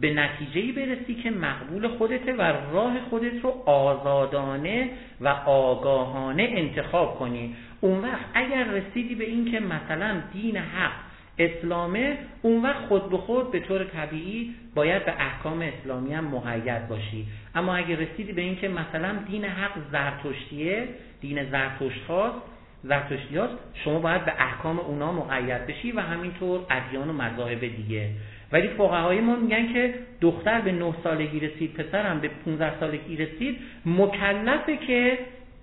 به 0.00 0.14
نتیجه 0.14 0.72
برسی 0.72 1.14
که 1.14 1.30
مقبول 1.30 1.88
خودته 1.88 2.32
و 2.32 2.40
راه 2.72 3.00
خودت 3.10 3.42
رو 3.42 3.50
آزادانه 3.66 4.90
و 5.20 5.28
آگاهانه 5.46 6.48
انتخاب 6.50 7.18
کنی. 7.18 7.56
اون 7.80 7.98
وقت 7.98 8.24
اگر 8.34 8.64
رسیدی 8.64 9.14
به 9.14 9.24
این 9.24 9.50
که 9.50 9.60
مثلا 9.60 10.22
دین 10.32 10.56
حق 10.56 11.03
اسلامه 11.38 12.18
اون 12.42 12.62
وقت 12.62 12.86
خود 12.86 13.10
به 13.10 13.16
خود 13.16 13.50
به 13.50 13.60
طور 13.60 13.84
طبیعی 13.84 14.54
باید 14.74 15.04
به 15.04 15.12
احکام 15.18 15.62
اسلامی 15.62 16.14
هم 16.14 16.24
مقید 16.24 16.88
باشی. 16.88 17.26
اما 17.54 17.76
اگر 17.76 17.96
رسیدی 17.96 18.32
به 18.32 18.42
این 18.42 18.56
که 18.56 18.68
مثلا 18.68 19.16
دین 19.30 19.44
حق 19.44 19.72
زرتشتیه 19.92 20.88
دین 21.20 21.44
زرتشت 21.50 22.04
هاست 22.08 22.36
زرتشتی 22.84 23.36
هاست 23.36 23.54
شما 23.84 23.98
باید 23.98 24.24
به 24.24 24.32
احکام 24.38 24.78
اونا 24.78 25.12
مقید 25.12 25.66
بشی 25.66 25.92
و 25.92 26.00
همینطور 26.00 26.60
ادیان 26.70 27.08
و 27.08 27.12
مذاهب 27.12 27.60
دیگه. 27.60 28.08
ولی 28.52 28.68
فقهای 28.68 29.20
ما 29.20 29.36
میگن 29.36 29.72
که 29.72 29.94
دختر 30.20 30.60
به 30.60 30.72
9 30.72 30.94
سالگی 31.04 31.40
رسید 31.40 31.74
پسرم 31.74 32.20
به 32.20 32.28
15 32.44 32.80
سالگی 32.80 33.16
رسید 33.16 33.58
مکلفه 33.86 34.76
که 34.76 35.18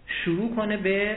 شروع 0.07 0.55
کنه 0.55 0.77
به 0.77 1.15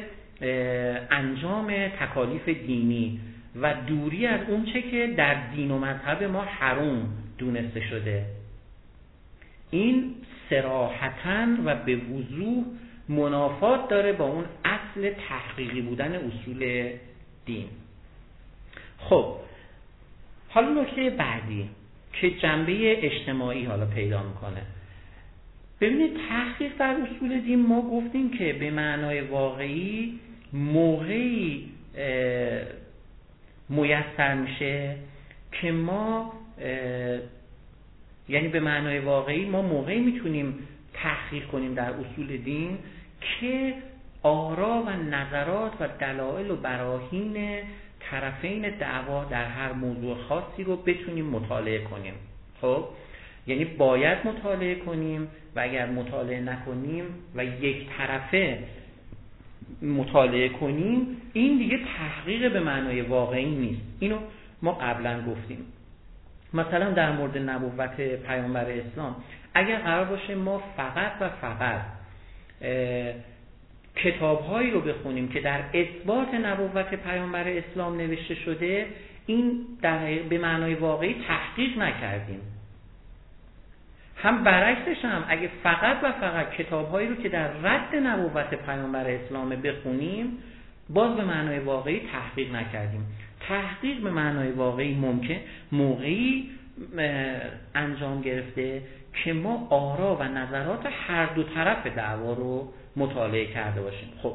انجام 1.10 1.88
تکالیف 1.88 2.48
دینی. 2.48 3.20
و 3.60 3.74
دوری 3.74 4.26
از 4.26 4.40
اون 4.48 4.64
چه 4.64 4.82
که 4.82 5.14
در 5.16 5.34
دین 5.50 5.70
و 5.70 5.78
مذهب 5.78 6.22
ما 6.22 6.42
حروم 6.42 7.08
دونسته 7.38 7.80
شده. 7.80 8.26
این 9.70 10.14
سراحتا 10.50 11.46
و 11.64 11.74
به 11.74 11.96
وضوح 11.96 12.64
منافات 13.08 13.88
داره 13.88 14.12
با 14.12 14.24
اون 14.24 14.44
اصل 14.64 15.10
تحقیقی 15.28 15.80
بودن 15.80 16.14
اصول 16.14 16.90
دین. 17.46 17.66
خب 18.98 19.34
حالا 20.48 20.82
نکته 20.82 21.10
بعدی 21.10 21.68
که 22.12 22.30
جنبه 22.30 23.06
اجتماعی 23.06 23.64
حالا 23.64 23.86
پیدا 23.86 24.22
می‌کنه. 24.22 24.62
ببینید 25.80 26.16
تحقیق 26.28 26.72
در 26.78 26.96
اصول 26.96 27.40
دین 27.40 27.66
ما 27.66 27.82
گفتیم 27.82 28.30
که 28.30 28.52
به 28.52 28.70
معنای 28.70 29.20
واقعی 29.20 30.18
موقعی 30.52 31.68
میسر 33.68 34.34
میشه 34.34 34.96
که 35.52 35.72
ما 35.72 36.32
یعنی 38.28 38.48
به 38.48 38.60
معنای 38.60 38.98
واقعی 38.98 39.44
ما 39.44 39.62
موقعی 39.62 40.00
می‌تونیم 40.00 40.68
تحقیق 40.94 41.46
کنیم 41.46 41.74
در 41.74 41.90
اصول 41.90 42.36
دین 42.36 42.78
که 43.20 43.74
آرا 44.22 44.82
و 44.86 44.90
نظرات 44.90 45.72
و 45.80 45.88
دلایل 46.00 46.50
و 46.50 46.56
براهین 46.56 47.58
طرفین 48.00 48.70
دعوا 48.70 49.24
در 49.24 49.44
هر 49.44 49.72
موضوع 49.72 50.14
خاصی 50.14 50.64
رو 50.64 50.76
بتونیم 50.76 51.26
مطالعه 51.26 51.78
کنیم. 51.78 52.14
خب؟ 52.60 52.84
یعنی 53.46 53.64
باید 53.64 54.18
مطالعه 54.26 54.74
کنیم 54.74 55.28
و 55.56 55.60
اگر 55.60 55.86
مطالعه 55.86 56.40
نکنیم 56.40 57.04
و 57.34 57.44
یک 57.44 57.86
طرفه 57.98 58.58
مطالعه 59.82 60.48
کنیم 60.48 61.06
این 61.32 61.58
دیگه 61.58 61.78
تحقیق 61.98 62.52
به 62.52 62.60
معنای 62.60 63.00
واقعی 63.00 63.50
نیست. 63.50 63.82
اینو 64.00 64.18
ما 64.62 64.72
قبلا 64.72 65.22
گفتیم. 65.22 65.58
مثلا 66.54 66.90
در 66.90 67.12
مورد 67.12 67.38
نبوت 67.38 68.00
پیامبر 68.00 68.70
اسلام 68.70 69.16
اگر 69.54 69.78
قرار 69.78 70.04
باشه 70.04 70.34
ما 70.34 70.62
فقط 70.76 71.12
و 71.20 71.28
فقط 71.28 71.80
کتابهایی 73.96 74.70
رو 74.70 74.80
بخونیم 74.80 75.28
که 75.28 75.40
در 75.40 75.60
اثبات 75.74 76.34
نبوت 76.34 76.94
پیامبر 76.94 77.48
اسلام 77.48 77.96
نوشته 77.96 78.34
شده 78.34 78.86
این 79.26 79.66
در 79.82 80.18
به 80.28 80.38
معنای 80.38 80.74
واقعی 80.74 81.16
تحقیق 81.28 81.78
نکردیم. 81.78 82.40
هم 84.24 84.44
برعکسش 84.44 85.04
هم 85.04 85.24
اگه 85.28 85.50
فقط 85.62 85.96
و 86.02 86.12
فقط 86.12 86.50
کتابهایی 86.50 87.08
رو 87.08 87.14
که 87.14 87.28
در 87.28 87.48
رد 87.48 87.94
نبوت 87.94 88.54
پیامبر 88.54 89.10
اسلام 89.10 89.48
بخونیم 89.48 90.38
باز 90.88 91.16
به 91.16 91.24
معنای 91.24 91.58
واقعی 91.58 92.00
تحقیق 92.12 92.54
نکردیم. 92.54 93.06
تحقیق 93.48 94.00
به 94.00 94.10
معنای 94.10 94.50
واقعی 94.50 94.94
ممکن 94.94 95.36
موقعی 95.72 96.50
انجام 97.74 98.22
گرفته 98.22 98.82
که 99.24 99.32
ما 99.32 99.66
آرا 99.70 100.16
و 100.16 100.22
نظرات 100.22 100.86
هر 101.06 101.26
دو 101.26 101.42
طرف 101.42 101.86
دعوا 101.86 102.32
رو 102.32 102.72
مطالعه 102.96 103.46
کرده 103.46 103.82
باشیم. 103.82 104.08
خب 104.22 104.34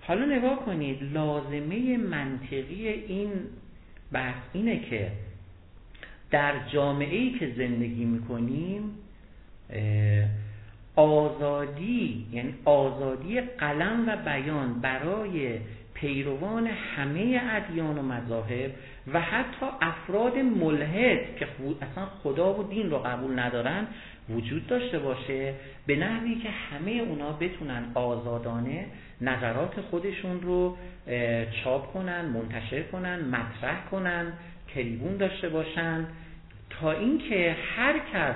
حالا 0.00 0.24
نگاه 0.24 0.64
کنید 0.64 1.12
لازمه 1.12 1.96
منطقی 1.96 2.88
این 2.88 3.30
بحث 4.12 4.42
اینه 4.52 4.80
که 4.80 5.10
در 6.30 6.52
جامعه 6.72 7.16
ای 7.16 7.38
که 7.38 7.52
زندگی 7.56 8.04
می‌کنیم 8.04 8.98
آزادی 10.96 12.26
یعنی 12.32 12.54
آزادی 12.64 13.40
قلم 13.40 14.08
و 14.08 14.16
بیان 14.16 14.80
برای 14.80 15.58
پیروان 15.94 16.66
همه 16.66 17.40
ادیان 17.50 17.98
و 17.98 18.02
مذاهب 18.02 18.70
و 19.12 19.20
حتی 19.20 19.66
افراد 19.80 20.38
ملحد 20.38 21.36
که 21.36 21.46
اصلا 21.82 22.06
خدا 22.22 22.54
و 22.54 22.62
دین 22.62 22.90
رو 22.90 22.98
قبول 22.98 23.38
ندارن 23.38 23.86
وجود 24.30 24.66
داشته 24.66 24.98
باشه 24.98 25.54
به 25.86 25.96
نحوی 25.96 26.34
که 26.34 26.48
همه 26.50 26.90
اونا 26.90 27.32
بتونن 27.32 27.84
آزادانه 27.94 28.86
نظرات 29.20 29.80
خودشون 29.80 30.40
رو 30.40 30.76
چاپ 31.64 31.92
کنن 31.92 32.24
منتشر 32.24 32.82
کنن 32.82 33.20
مطرح 33.20 33.84
کنن 33.90 34.32
تریبون 34.74 35.16
داشته 35.16 35.48
باشن 35.48 36.06
تا 36.70 36.92
اینکه 36.92 37.56
هر 37.76 37.98
کس 38.12 38.34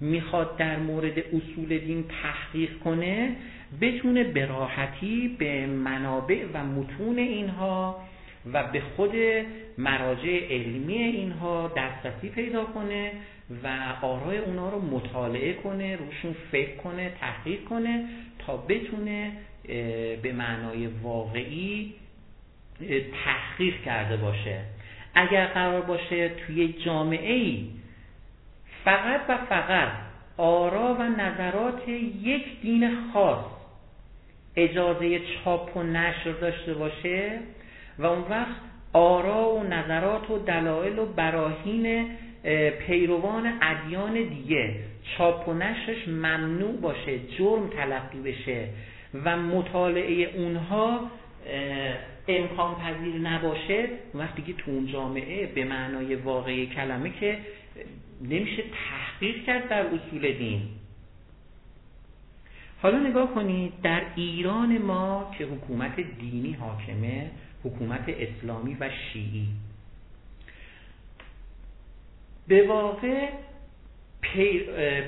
می‌خواد 0.00 0.56
در 0.56 0.76
مورد 0.76 1.18
اصول 1.18 1.78
دین 1.78 2.04
تحقیق 2.22 2.78
کنه 2.78 3.36
بتونه 3.80 4.24
به 4.24 4.46
راحتی 4.46 5.36
به 5.38 5.66
منابع 5.66 6.44
و 6.54 6.64
متون 6.64 7.18
اینها 7.18 8.00
و 8.52 8.62
به 8.62 8.80
خود 8.80 9.12
مراجع 9.78 10.46
علمی 10.50 10.94
اینها 10.94 11.72
دسترسی 11.76 12.28
پیدا 12.28 12.64
کنه 12.64 13.12
و 13.64 13.96
آرای 14.02 14.38
اونا 14.38 14.70
رو 14.70 14.80
مطالعه 14.80 15.52
کنه 15.52 15.96
روشون 15.96 16.34
فکر 16.52 16.76
کنه 16.76 17.12
تحقیق 17.20 17.64
کنه 17.64 18.04
تا 18.38 18.56
بتونه 18.56 19.32
به 20.22 20.32
معنای 20.32 20.86
واقعی 20.86 21.94
تحقیق 23.24 23.82
کرده 23.84 24.16
باشه. 24.16 24.60
اگر 25.14 25.46
قرار 25.46 25.80
باشه 25.80 26.28
توی 26.28 26.72
جامعه 26.72 27.32
ای 27.32 27.66
فقط 28.84 29.20
و 29.28 29.36
فقط 29.48 29.88
آرا 30.36 30.94
و 30.94 31.02
نظرات 31.02 31.88
یک 32.22 32.60
دین 32.62 32.90
خاص 33.12 33.44
اجازه 34.56 35.20
چاپ 35.20 35.76
و 35.76 35.82
نشر 35.82 36.32
داشته 36.40 36.74
باشه 36.74 37.38
و 37.98 38.06
اون 38.06 38.24
وقت 38.30 38.60
آرا 38.92 39.54
و 39.54 39.62
نظرات 39.62 40.30
و 40.30 40.38
دلایل 40.38 40.98
و 40.98 41.06
براهین 41.06 42.06
پیروان 42.86 43.52
ادیان 43.62 44.12
دیگه 44.12 44.74
چاپ 45.18 45.48
و 45.48 45.54
نشرش 45.54 46.08
ممنوع 46.08 46.80
باشه 46.80 47.18
جرم 47.38 47.68
تلقی 47.68 48.20
بشه 48.20 48.68
و 49.24 49.36
مطالعه 49.36 50.30
اونها 50.36 51.10
امکان 52.28 52.74
پذیر 52.74 53.14
نباشه. 53.14 53.88
وقتی 54.14 54.42
که 54.42 54.52
تو 54.52 54.70
اون 54.70 54.86
جامعه 54.86 55.46
به 55.46 55.64
معنای 55.64 56.14
واقعی 56.14 56.66
کلمه 56.66 57.10
که 57.20 57.38
نمیشه 58.20 58.62
تحقیق 58.62 59.44
کرد 59.44 59.68
در 59.68 59.86
اصول 59.86 60.32
دین. 60.32 60.62
حالا 62.82 62.98
نگاه 62.98 63.34
کنید 63.34 63.72
در 63.82 64.02
ایران 64.16 64.78
ما 64.78 65.34
که 65.38 65.44
حکومت 65.44 66.00
دینی 66.00 66.52
حاکمه 66.52 67.30
حکومت 67.64 68.04
اسلامی 68.08 68.76
و 68.80 68.90
شیعی. 69.12 69.48
به 72.48 72.66
واقع 72.66 73.28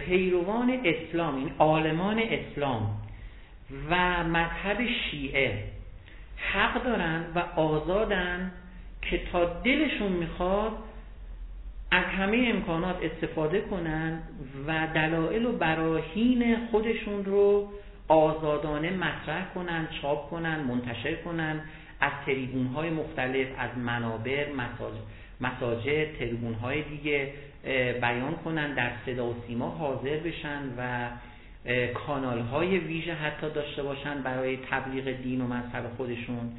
پیروان 0.06 0.80
اسلام 0.84 1.36
این 1.36 1.50
عالمان 1.58 2.18
اسلام 2.18 3.00
و 3.90 4.24
مذهب 4.24 4.86
شیعه 4.86 5.64
حق 6.36 6.84
دارن 6.84 7.24
و 7.34 7.38
آزادن 7.60 8.52
که 9.02 9.18
تا 9.32 9.44
دلشون 9.44 10.12
می‌خواد 10.12 10.72
از 11.92 12.04
همه 12.04 12.46
امکانات 12.54 12.96
استفاده 13.02 13.60
کنن 13.60 14.18
و 14.66 14.86
دلایل 14.94 15.46
و 15.46 15.52
براهین 15.52 16.56
خودشون 16.70 17.24
رو 17.24 17.68
آزادانه 18.08 18.90
مطرح 18.90 19.54
کنن 19.54 19.88
چاپ 20.02 20.30
کنن 20.30 20.60
منتشر 20.60 21.14
کنن 21.14 21.60
از 22.00 22.12
تریبون 22.26 22.66
های 22.66 22.90
مختلف 22.90 23.46
از 23.58 23.78
منابر 23.78 24.46
مساجد 25.40 26.18
تریبون 26.18 26.54
های 26.54 26.82
دیگه 26.82 27.32
بیان 28.00 28.34
کنن 28.44 28.74
در 28.74 28.90
صدا 29.06 29.26
و 29.26 29.34
سیما 29.46 29.68
حاضر 29.68 30.16
بشن 30.16 30.62
و 30.78 31.08
کانال 31.94 32.40
های 32.40 32.78
ویژه 32.78 33.14
حتی 33.14 33.50
داشته 33.50 33.82
باشن 33.82 34.22
برای 34.22 34.58
تبلیغ 34.70 35.22
دین 35.22 35.40
و 35.40 35.46
مذهب 35.46 35.84
خودشون. 35.96 36.52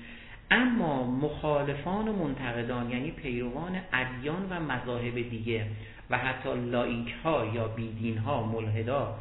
اما 0.54 1.04
مخالفان 1.04 2.08
و 2.08 2.14
منتقدان 2.14 2.89
یعنی 2.89 3.12
پیروان 3.12 3.80
ادیان 3.93 4.47
و 4.49 4.60
مذاهب 4.60 5.30
دیگه 5.30 5.66
و 6.10 6.18
حتی 6.18 6.49
لایک 6.56 7.14
ها 7.24 7.45
یا 7.54 7.68
بیدین 7.68 8.18
ها 8.18 8.43
ملحدا 8.43 9.16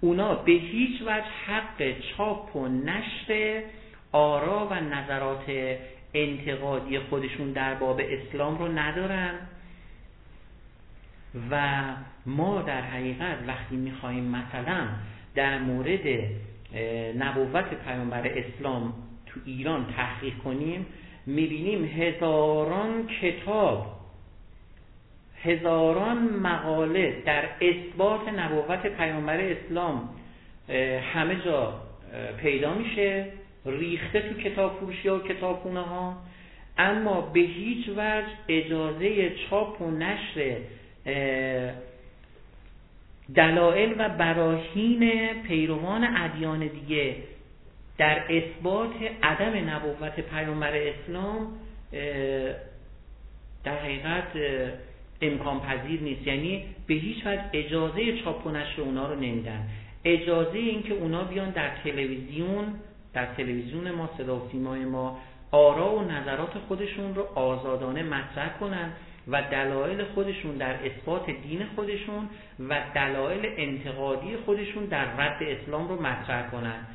اونا 0.00 0.34
به 0.34 0.52
هیچ 0.52 1.02
وجه 1.02 1.24
حق 1.46 1.94
چاپ 2.00 2.56
و 2.56 2.68
نشر 2.68 3.62
آرا 4.12 4.66
و 4.70 4.74
نظرات 4.74 5.44
انتقادی 6.14 6.98
خودشون 6.98 7.52
در 7.52 7.74
باب 7.74 8.00
اسلام 8.04 8.58
رو 8.58 8.78
ندارن. 8.78 9.34
و 11.50 11.82
ما 12.26 12.62
در 12.62 12.80
حقیقت 12.80 13.36
وقتی 13.46 13.76
می‌خواهیم 13.76 14.24
مثلا 14.24 14.86
در 15.34 15.58
مورد 15.58 16.30
نبوت 17.18 17.74
پیامبر 17.84 18.28
اسلام 18.28 18.94
تو 19.36 19.50
ایران 19.50 19.86
تحقیق 19.96 20.38
کنیم 20.38 20.86
می‌بینیم 21.26 21.84
هزاران 21.84 23.06
کتاب 23.22 23.86
هزاران 25.42 26.18
مقاله 26.18 27.22
در 27.26 27.44
اثبات 27.60 28.28
نبوت 28.28 28.86
پیامبر 28.86 29.40
اسلام 29.40 30.08
همه 31.12 31.36
جا 31.44 31.74
پیدا 32.42 32.74
میشه 32.74 33.26
ریخته 33.66 34.20
تو 34.20 34.40
کتاب 34.40 34.76
فروشی 34.80 35.08
و 35.08 35.18
کتابخونه 35.18 35.80
ها. 35.80 36.16
اما 36.78 37.20
به 37.20 37.40
هیچ 37.40 37.88
وجه 37.88 38.26
اجازه 38.48 39.32
چاپ 39.50 39.82
و 39.82 39.90
نشر 39.90 40.56
دلائل 43.34 43.94
و 43.98 44.08
براهین 44.08 45.28
پیروان 45.42 46.16
ادیان 46.16 46.66
دیگه 46.66 47.16
در 47.98 48.22
اثبات 48.30 48.94
عدم 49.22 49.70
نبوت 49.70 50.20
پیامبر 50.20 50.72
اسلام 50.74 51.48
در 53.64 53.78
حقیقت 53.78 54.28
امکان 55.22 55.60
پذیر 55.60 56.00
نیست. 56.00 56.26
یعنی 56.26 56.64
به 56.86 56.94
هیچ 56.94 57.26
وجه 57.26 57.42
اجازه 57.52 58.18
چاپ 58.18 58.46
و 58.46 58.50
نشر 58.50 58.82
اونا 58.82 59.12
رو 59.12 59.14
نمیدن. 59.14 59.68
اجازه 60.04 60.58
اینکه 60.58 60.94
اونا 60.94 61.24
بیان 61.24 61.50
در 61.50 61.70
تلویزیون 61.84 62.74
در 63.14 63.26
تلویزیون 63.26 63.90
ما 63.90 64.10
صدا 64.18 64.36
و 64.36 64.48
سیمای 64.52 64.84
ما 64.84 65.20
آرا 65.50 65.94
و 65.94 66.02
نظرات 66.02 66.58
خودشون 66.68 67.14
رو 67.14 67.22
آزادانه 67.34 68.02
مطرح 68.02 68.58
کنن 68.60 68.92
و 69.28 69.42
دلایل 69.42 70.04
خودشون 70.04 70.56
در 70.56 70.74
اثبات 70.86 71.30
دین 71.30 71.66
خودشون 71.74 72.28
و 72.68 72.80
دلایل 72.94 73.52
انتقادی 73.56 74.36
خودشون 74.36 74.84
در 74.84 75.04
رد 75.04 75.42
اسلام 75.42 75.88
رو 75.88 76.02
مطرح 76.02 76.50
کنن. 76.50 76.86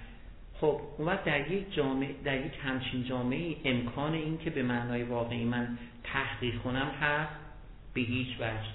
خب 0.62 0.82
اون 0.98 1.16
در 1.26 1.52
یک 1.52 1.74
جامعه 1.74 2.10
در 2.24 2.46
یک 2.46 2.52
همچین 2.64 3.04
جامعه 3.04 3.56
امکان 3.66 4.14
این 4.14 4.38
که 4.38 4.50
به 4.50 4.64
معنای 4.64 5.04
واقعی 5.04 5.44
من 5.44 5.68
تحقیق 6.04 6.62
کنم 6.64 6.92
هست 7.02 7.32
به 7.94 8.02
هیچ 8.02 8.28
وجه. 8.40 8.70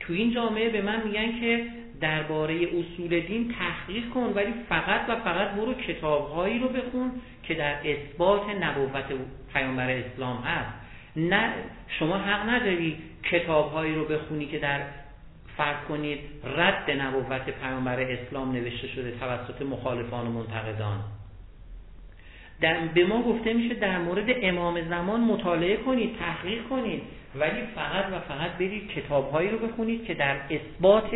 تو 0.00 0.12
این 0.12 0.34
جامعه 0.34 0.70
به 0.70 0.82
من 0.82 1.02
میگن 1.06 1.40
که 1.40 1.66
درباره 2.00 2.54
اصول 2.54 3.20
دین 3.20 3.54
تحقیق 3.58 4.10
کن 4.10 4.32
ولی 4.34 4.52
فقط 4.68 5.00
و 5.08 5.16
فقط 5.16 5.50
برو 5.50 5.74
کتابهایی 5.74 6.58
رو 6.58 6.68
بخون 6.68 7.10
که 7.42 7.54
در 7.54 7.76
اثبات 7.84 8.42
نبوت 8.60 9.04
پیامبر 9.52 9.90
اسلام 9.90 10.36
هست. 10.36 10.72
نه 11.16 11.52
شما 11.98 12.18
حق 12.18 12.48
نداری 12.48 12.98
کتابهایی 13.22 13.94
رو 13.94 14.04
بخونی 14.04 14.46
که 14.46 14.58
در 14.58 14.80
فرض 15.56 15.76
کنید 15.88 16.18
رد 16.44 16.90
نبوت 16.90 17.50
پیامبر 17.50 18.00
اسلام 18.00 18.52
نوشته 18.52 18.88
شده 18.88 19.10
توسط 19.10 19.62
مخالفان 19.62 20.26
و 20.26 20.30
منتقدان. 20.30 21.13
در 22.60 22.76
به 22.94 23.04
ما 23.04 23.22
گفته 23.22 23.52
میشه 23.52 23.74
در 23.74 23.98
مورد 23.98 24.26
امام 24.28 24.88
زمان 24.88 25.20
مطالعه 25.20 25.76
کنید 25.76 26.16
تحقیق 26.18 26.68
کنید. 26.68 27.02
ولی 27.34 27.62
فقط 27.74 28.04
و 28.12 28.20
فقط 28.20 28.50
برید 28.50 28.88
کتابهایی 28.88 29.50
رو 29.50 29.58
بخونید 29.58 30.04
که 30.04 30.14
در 30.14 30.36
اثبات 30.50 31.10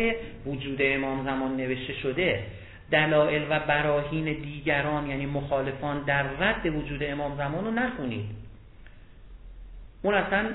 وجود 0.45 0.77
امام 0.79 1.25
زمان 1.25 1.57
نوشته 1.57 1.93
شده. 1.93 2.43
دلائل 2.91 3.41
و 3.49 3.59
براهین 3.59 4.25
دیگران 4.25 5.09
یعنی 5.09 5.25
مخالفان 5.25 6.03
در 6.03 6.23
رد 6.23 6.65
وجود 6.65 7.03
امام 7.03 7.37
زمان 7.37 7.65
رو 7.65 7.71
نخونید. 7.71 8.25
اون 10.01 10.13
اصلا 10.13 10.45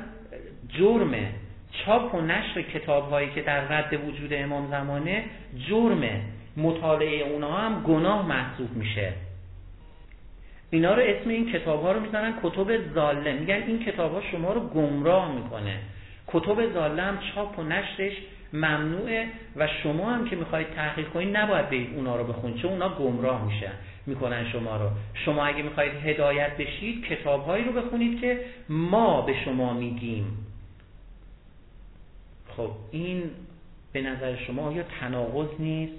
جرمه. 0.69 1.29
چاپ 1.73 2.15
و 2.15 2.21
نشر 2.21 2.63
کتابهایی 2.63 3.31
که 3.31 3.43
در 3.43 3.61
رد 3.61 4.09
وجود 4.09 4.33
امام 4.33 4.71
زمانه 4.71 5.25
جرمه. 5.69 6.21
مطالعه 6.57 7.23
اونها 7.23 7.59
هم 7.59 7.83
گناه 7.83 8.29
محسوب 8.29 8.77
میشه. 8.77 9.13
اینا 10.75 10.95
رو 10.95 11.03
اسم 11.03 11.29
این 11.31 11.53
کتاب 11.53 11.83
ها 11.83 11.93
رو 11.93 12.01
می‌زنن 12.01 12.35
کتب 12.43 12.95
زاله 12.95 13.33
میگن 13.33 13.55
این 13.55 13.79
کتاب 13.79 14.13
ها 14.15 14.23
شما 14.33 14.53
رو 14.53 14.61
گمراه 14.61 15.35
می‌کنه. 15.35 15.79
کتب 16.27 16.73
زاله 16.73 17.03
هم 17.03 17.19
چاپ 17.35 17.59
و 17.59 17.63
نشرش 17.63 18.13
ممنوعه 18.53 19.27
و 19.57 19.69
شما 19.83 20.11
هم 20.11 20.29
که 20.29 20.37
می‌خواید 20.37 20.71
تحقیق 20.71 21.09
کنید 21.09 21.37
نباید 21.37 21.67
برید 21.67 21.95
اونا 21.97 22.17
رو 22.17 22.25
بخونید 22.25 22.57
چون 22.57 22.71
اونا 22.71 22.89
گمراه 22.89 23.45
میشن 23.45 23.73
می‌کنن 24.07 24.51
شما 24.53 24.77
رو. 24.77 24.91
شما 25.15 25.45
اگه 25.45 25.63
می‌خواید 25.63 25.93
هدایت 25.93 26.57
بشید 26.57 27.05
کتاب 27.05 27.45
هایی 27.45 27.65
رو 27.65 27.73
بخونید 27.73 28.21
که 28.21 28.41
ما 28.69 29.21
به 29.21 29.35
شما 29.45 29.73
میگیم. 29.73 30.47
خب 32.57 32.71
این 32.91 33.23
به 33.93 34.03
نظر 34.03 34.37
شما 34.37 34.73
یا 34.73 34.83
تناقض 35.01 35.49
نیست؟ 35.59 35.95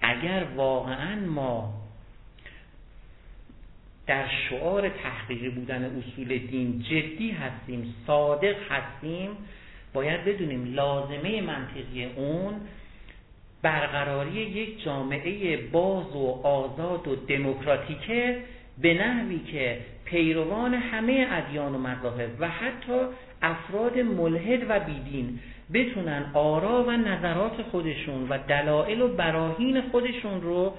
اگر 0.00 0.44
واقعا 0.56 1.16
ما 1.26 1.85
در 4.06 4.24
شعار 4.28 4.88
تحقیقی 4.88 5.48
بودن 5.48 5.84
اصول 5.84 6.38
دین 6.38 6.82
جدی 6.82 7.30
هستیم 7.30 7.94
صادق 8.06 8.56
هستیم 8.70 9.30
باید 9.94 10.24
بدونیم 10.24 10.74
لازمه 10.74 11.42
منطقی 11.42 12.04
اون 12.04 12.54
برقراری 13.62 14.32
یک 14.32 14.84
جامعه 14.84 15.56
باز 15.56 16.16
و 16.16 16.40
آزاد 16.42 17.08
و 17.08 17.16
دموکراتیکه 17.16 18.42
به 18.82 18.94
نحوی 18.94 19.38
که 19.38 19.78
پیروان 20.04 20.74
همه 20.74 21.26
ادیان 21.30 21.74
و 21.74 21.78
مذاهب 21.78 22.30
و 22.40 22.48
حتی 22.48 23.00
افراد 23.42 23.98
ملحد 23.98 24.60
و 24.68 24.80
بیدین 24.80 25.38
بتونن 25.74 26.30
آرا 26.34 26.84
و 26.84 26.90
نظرات 26.90 27.62
خودشون 27.62 28.28
و 28.28 28.38
دلایل 28.38 29.02
و 29.02 29.08
براهین 29.08 29.80
خودشون 29.80 30.40
رو 30.40 30.72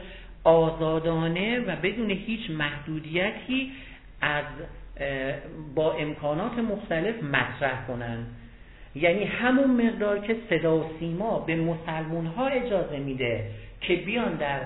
آزادانه 0.47 1.59
و 1.59 1.75
بدون 1.75 2.11
هیچ 2.11 2.49
محدودیتی 2.49 3.71
از 4.21 4.45
با 5.75 5.93
امکانات 5.93 6.53
مختلف 6.53 7.23
مطرح 7.23 7.87
کنن 7.87 8.25
یعنی 8.95 9.23
همون 9.23 9.87
مقدار 9.87 10.19
که 10.19 10.35
صدا 10.49 10.77
و 10.77 10.85
سیما 10.99 11.39
به 11.39 11.55
مسلمون 11.55 12.25
ها 12.25 12.47
اجازه 12.47 12.97
میده 12.99 13.51
که 13.81 13.95
بیان 13.95 14.35
در 14.35 14.59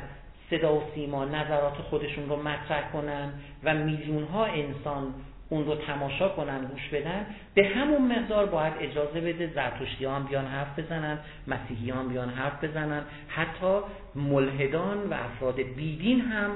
صدا 0.50 0.76
و 0.76 0.84
سیما 0.96 1.26
نظرات 1.26 1.74
خودشون 1.74 2.30
رو 2.30 2.36
مطرح 2.36 2.92
کنن 2.92 3.34
و 3.64 3.74
میلیون 3.74 4.24
ها 4.24 4.46
انسان 4.46 5.14
اون 5.52 5.66
رو 5.66 5.76
تماشا 5.76 6.30
کنن 6.30 6.66
گوش 6.66 6.90
بدن 6.90 7.26
به 7.54 7.68
همون 7.68 8.12
مقدار 8.12 8.46
باید 8.46 8.74
اجازه 8.80 9.22
بده 9.22 9.52
زرتشتی 9.56 10.06
هم 10.06 10.24
بیان 10.24 10.46
حرف 10.46 10.80
بزنن 10.80 11.18
مسیحی 11.48 11.92
هم 11.92 12.08
بیان 12.08 12.30
حرف 12.30 12.64
بزنن. 12.64 13.02
حتی 13.28 13.80
ملحدان 14.16 14.98
و 15.10 15.14
افراد 15.14 15.56
بیدین 15.56 16.22
هم 16.22 16.52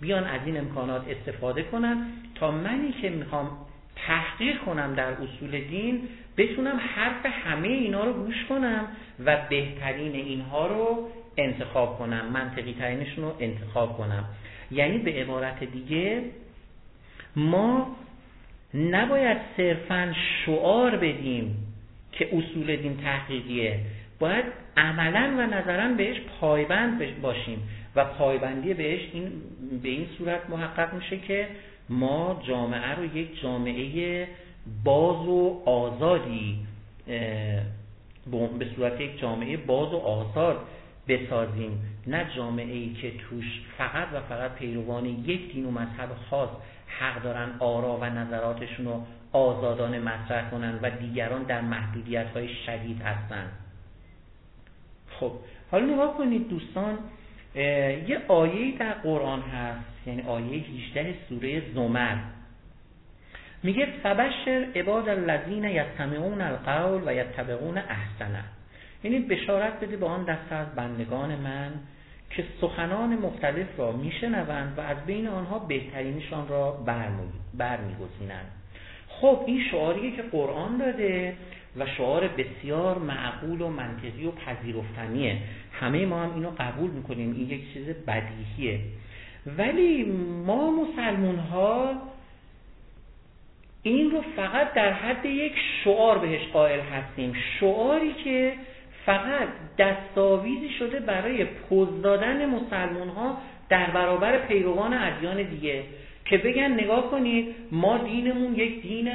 بیان 0.00 0.24
از 0.24 0.40
این 0.46 0.58
امکانات 0.58 1.02
استفاده 1.08 1.62
کنن. 1.62 2.06
تا 2.34 2.50
منی 2.50 2.92
که 2.92 3.10
می‌خوام 3.10 3.50
تحقیق 4.06 4.58
کنم 4.58 4.94
در 4.94 5.12
اصول 5.12 5.60
دین 5.60 6.08
بتونم 6.36 6.80
حرف 6.94 7.26
همه 7.26 7.68
اینا 7.68 8.04
رو 8.04 8.12
گوش 8.12 8.44
کنم 8.48 8.84
و 9.24 9.36
بهترین 9.50 10.12
اینها 10.12 10.66
رو 10.66 11.08
انتخاب 11.36 11.98
کنم 11.98 12.26
منطقی 12.32 12.76
ترینشون 12.78 13.24
رو 13.24 13.34
انتخاب 13.40 13.96
کنم. 13.98 14.24
یعنی 14.70 14.98
به 14.98 15.10
عبارت 15.10 15.64
دیگه 15.64 16.22
ما 17.36 17.96
نباید 18.74 19.38
صرفا 19.56 20.14
شعار 20.46 20.96
بدیم 20.96 21.56
که 22.12 22.28
اصول 22.36 22.76
دین 22.76 22.96
تحقیقیه. 22.96 23.80
باید 24.18 24.44
عملا 24.76 25.34
و 25.38 25.46
نظرا 25.46 25.94
بهش 25.94 26.16
پایبند 26.40 27.20
باشیم 27.22 27.58
و 27.96 28.04
پایبندی 28.04 28.74
بهش 28.74 29.00
این 29.12 29.32
به 29.82 29.88
این 29.88 30.06
صورت 30.18 30.50
محقق 30.50 30.94
میشه 30.94 31.18
که 31.18 31.48
ما 31.88 32.42
جامعه 32.48 32.94
رو 32.94 33.16
یک 33.16 33.40
جامعه 33.42 34.28
باز 34.84 35.26
و 35.26 35.62
آزادی 35.66 36.58
به 38.58 38.66
صورت 38.76 39.00
یک 39.00 39.20
جامعه 39.20 39.56
باز 39.56 39.92
و 39.92 39.96
آزاد 39.96 40.58
بسازیم. 41.08 41.82
نه 42.06 42.26
جامعه 42.36 42.74
ای 42.74 42.92
که 42.92 43.10
توش 43.10 43.60
فقط 43.78 44.08
و 44.14 44.20
فقط 44.20 44.54
پیروان 44.54 45.06
یک 45.06 45.52
دین 45.52 45.66
و 45.66 45.70
مذهب 45.70 46.08
خاص 46.30 46.48
حق 46.98 47.22
دارن 47.22 47.50
آرا 47.58 47.96
و 47.96 48.04
نظراتشون 48.04 48.86
رو 48.86 49.02
آزادانه 49.32 49.98
مطرح 49.98 50.50
کنن 50.50 50.78
و 50.82 50.90
دیگران 50.90 51.42
در 51.42 51.60
محدودیت 51.60 52.26
های 52.34 52.48
شدید 52.66 53.02
هستن. 53.02 53.46
خب 55.20 55.32
حالا 55.70 55.94
نگاه 55.94 56.16
کنید 56.16 56.48
دوستان 56.48 56.98
یه 57.54 58.20
آیه 58.28 58.78
در 58.78 58.92
قرآن 58.92 59.40
هست 59.40 60.06
یعنی 60.06 60.22
آیه 60.22 60.64
18 60.88 61.14
سوره 61.28 61.62
زمر. 61.74 62.16
میگه 63.62 63.86
فبشر 64.02 64.66
عباد 64.74 65.08
الذین 65.08 65.64
یستمعون 65.64 66.40
القول 66.40 67.02
و 67.06 67.14
یتبعون 67.14 67.78
احسنه. 67.78 68.44
یعنی 69.04 69.18
بشارت 69.18 69.80
بده 69.80 69.96
به 69.96 70.06
آن 70.06 70.24
دسته 70.24 70.54
از 70.54 70.74
بندگان 70.74 71.36
من 71.36 71.72
که 72.36 72.44
سخنان 72.60 73.18
مختلف 73.18 73.66
را 73.78 73.92
میشنوند 73.92 74.78
و 74.78 74.80
از 74.80 74.96
بین 75.06 75.28
آنها 75.28 75.58
بهترینشان 75.58 76.48
را 76.48 76.70
برمیگزینند. 77.56 78.50
خب 79.08 79.40
این 79.46 79.64
شعاریه 79.70 80.16
که 80.16 80.22
قرآن 80.22 80.78
داده 80.78 81.36
و 81.76 81.86
شعار 81.86 82.28
بسیار 82.28 82.98
معقول 82.98 83.60
و 83.60 83.68
منطقی 83.68 84.26
و 84.26 84.30
پذیرفتنیه. 84.30 85.38
همه 85.72 86.06
ما 86.06 86.22
هم 86.22 86.34
اینو 86.34 86.50
قبول 86.58 86.90
می‌کنیم. 86.90 87.32
این 87.32 87.50
یک 87.50 87.72
چیز 87.72 87.88
بدیهیه. 87.88 88.80
ولی 89.58 90.04
ما 90.46 90.70
مسلمون 90.70 91.38
ها 91.38 91.92
این 93.82 94.10
رو 94.10 94.24
فقط 94.36 94.74
در 94.74 94.92
حد 94.92 95.26
یک 95.26 95.52
شعار 95.84 96.18
بهش 96.18 96.48
قائل 96.52 96.80
هستیم. 96.80 97.32
شعاری 97.60 98.12
که 98.24 98.52
فقط 99.06 99.48
دستاویزی 99.78 100.68
شده 100.78 101.00
برای 101.00 101.44
پوز 101.44 102.02
دادن 102.02 102.46
مسلمون 102.46 103.08
ها 103.08 103.38
در 103.68 103.90
برابر 103.90 104.38
پیروان 104.38 104.94
ادیان 104.94 105.42
دیگه 105.42 105.82
که 106.24 106.38
بگن 106.38 106.72
نگاه 106.72 107.10
کنید 107.10 107.54
ما 107.72 107.98
دینمون 107.98 108.54
یک 108.54 108.82
دین 108.82 109.12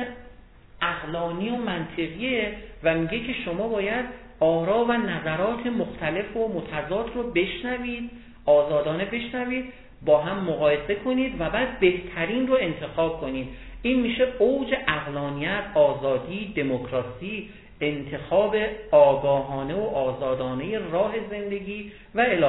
اقلانی 0.82 1.50
و 1.50 1.56
منطقیه 1.56 2.54
و 2.84 2.94
میگه 2.94 3.20
که 3.20 3.34
شما 3.46 3.68
باید 3.68 4.06
آرا 4.40 4.86
و 4.86 4.92
نظرات 4.92 5.68
مختلف 5.68 6.38
و 6.38 6.48
متضاد 6.48 7.12
رو 7.16 7.32
بشنوید 7.32 8.10
آزادانه 8.46 9.06
بشنوید 9.06 9.66
با 10.06 10.22
هم 10.22 10.44
مقایسه 10.44 10.96
کنید 10.96 11.42
و 11.42 11.50
بعد 11.50 11.80
بهترین 11.80 12.48
رو 12.48 12.58
انتخاب 12.62 13.22
کنید. 13.22 13.48
این 13.82 14.00
میشه 14.00 14.28
اوج 14.40 14.76
اقلانیت 14.88 15.64
آزادی 15.76 16.54
دموکراسی 16.56 17.50
انتخاب 17.82 18.56
آگاهانه 18.92 19.76
و 19.76 19.84
آزادانه 19.84 20.80
راه 20.80 21.14
زندگی 21.30 21.92
و 22.16 22.20
الی 22.20 22.46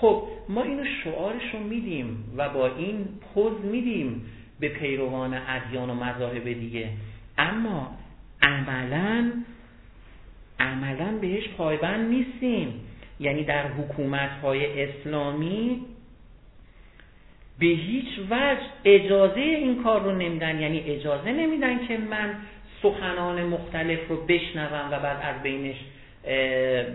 خب 0.00 0.22
ما 0.48 0.62
اینو 0.62 0.84
شعارشو 1.04 1.58
میدیم 1.58 2.34
و 2.36 2.48
با 2.48 2.66
این 2.66 3.08
پوز 3.34 3.64
میدیم 3.64 4.22
به 4.60 4.68
پیروان 4.68 5.34
ادیان 5.48 5.90
و 5.90 5.94
مذاهب 5.94 6.44
دیگه. 6.44 6.88
اما 7.38 7.90
عملا 8.42 9.32
عملا 10.60 11.18
بهش 11.20 11.48
پایبند 11.48 12.10
نیستیم. 12.10 12.80
یعنی 13.20 13.44
در 13.44 13.66
حکومت 13.68 14.30
های 14.42 14.82
اسلامی 14.82 15.80
به 17.58 17.66
هیچ 17.66 18.18
وجه 18.30 18.60
اجازه 18.84 19.40
این 19.40 19.82
کار 19.82 20.02
رو 20.02 20.12
نمیدن. 20.12 20.60
یعنی 20.60 20.80
اجازه 20.80 21.32
نمیدن 21.32 21.86
که 21.86 21.98
من 21.98 22.34
سخنان 22.82 23.44
مختلف 23.44 24.08
رو 24.08 24.16
بشنوم 24.16 24.88
و 24.92 24.98
بعد 25.00 25.18
از 25.22 25.42
بینش 25.42 25.76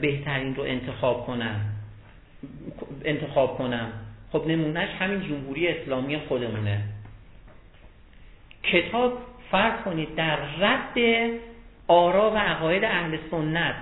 بهترین 0.02 0.56
رو 0.56 0.64
انتخاب 0.64 1.26
کنم. 1.26 1.62
انتخاب 3.06 3.58
کنم. 3.58 3.92
خب 4.32 4.48
نمونهش 4.48 4.90
همین 5.00 5.22
جمهوری 5.22 5.68
اسلامی 5.68 6.18
خودمونه. 6.18 6.82
کتاب 8.64 9.18
فرض 9.52 9.84
کنید 9.86 10.16
در 10.16 10.36
رد 10.36 10.98
آرا 11.88 12.32
و 12.32 12.38
عقاید 12.38 12.84
اهل 12.84 13.18
سنت 13.32 13.76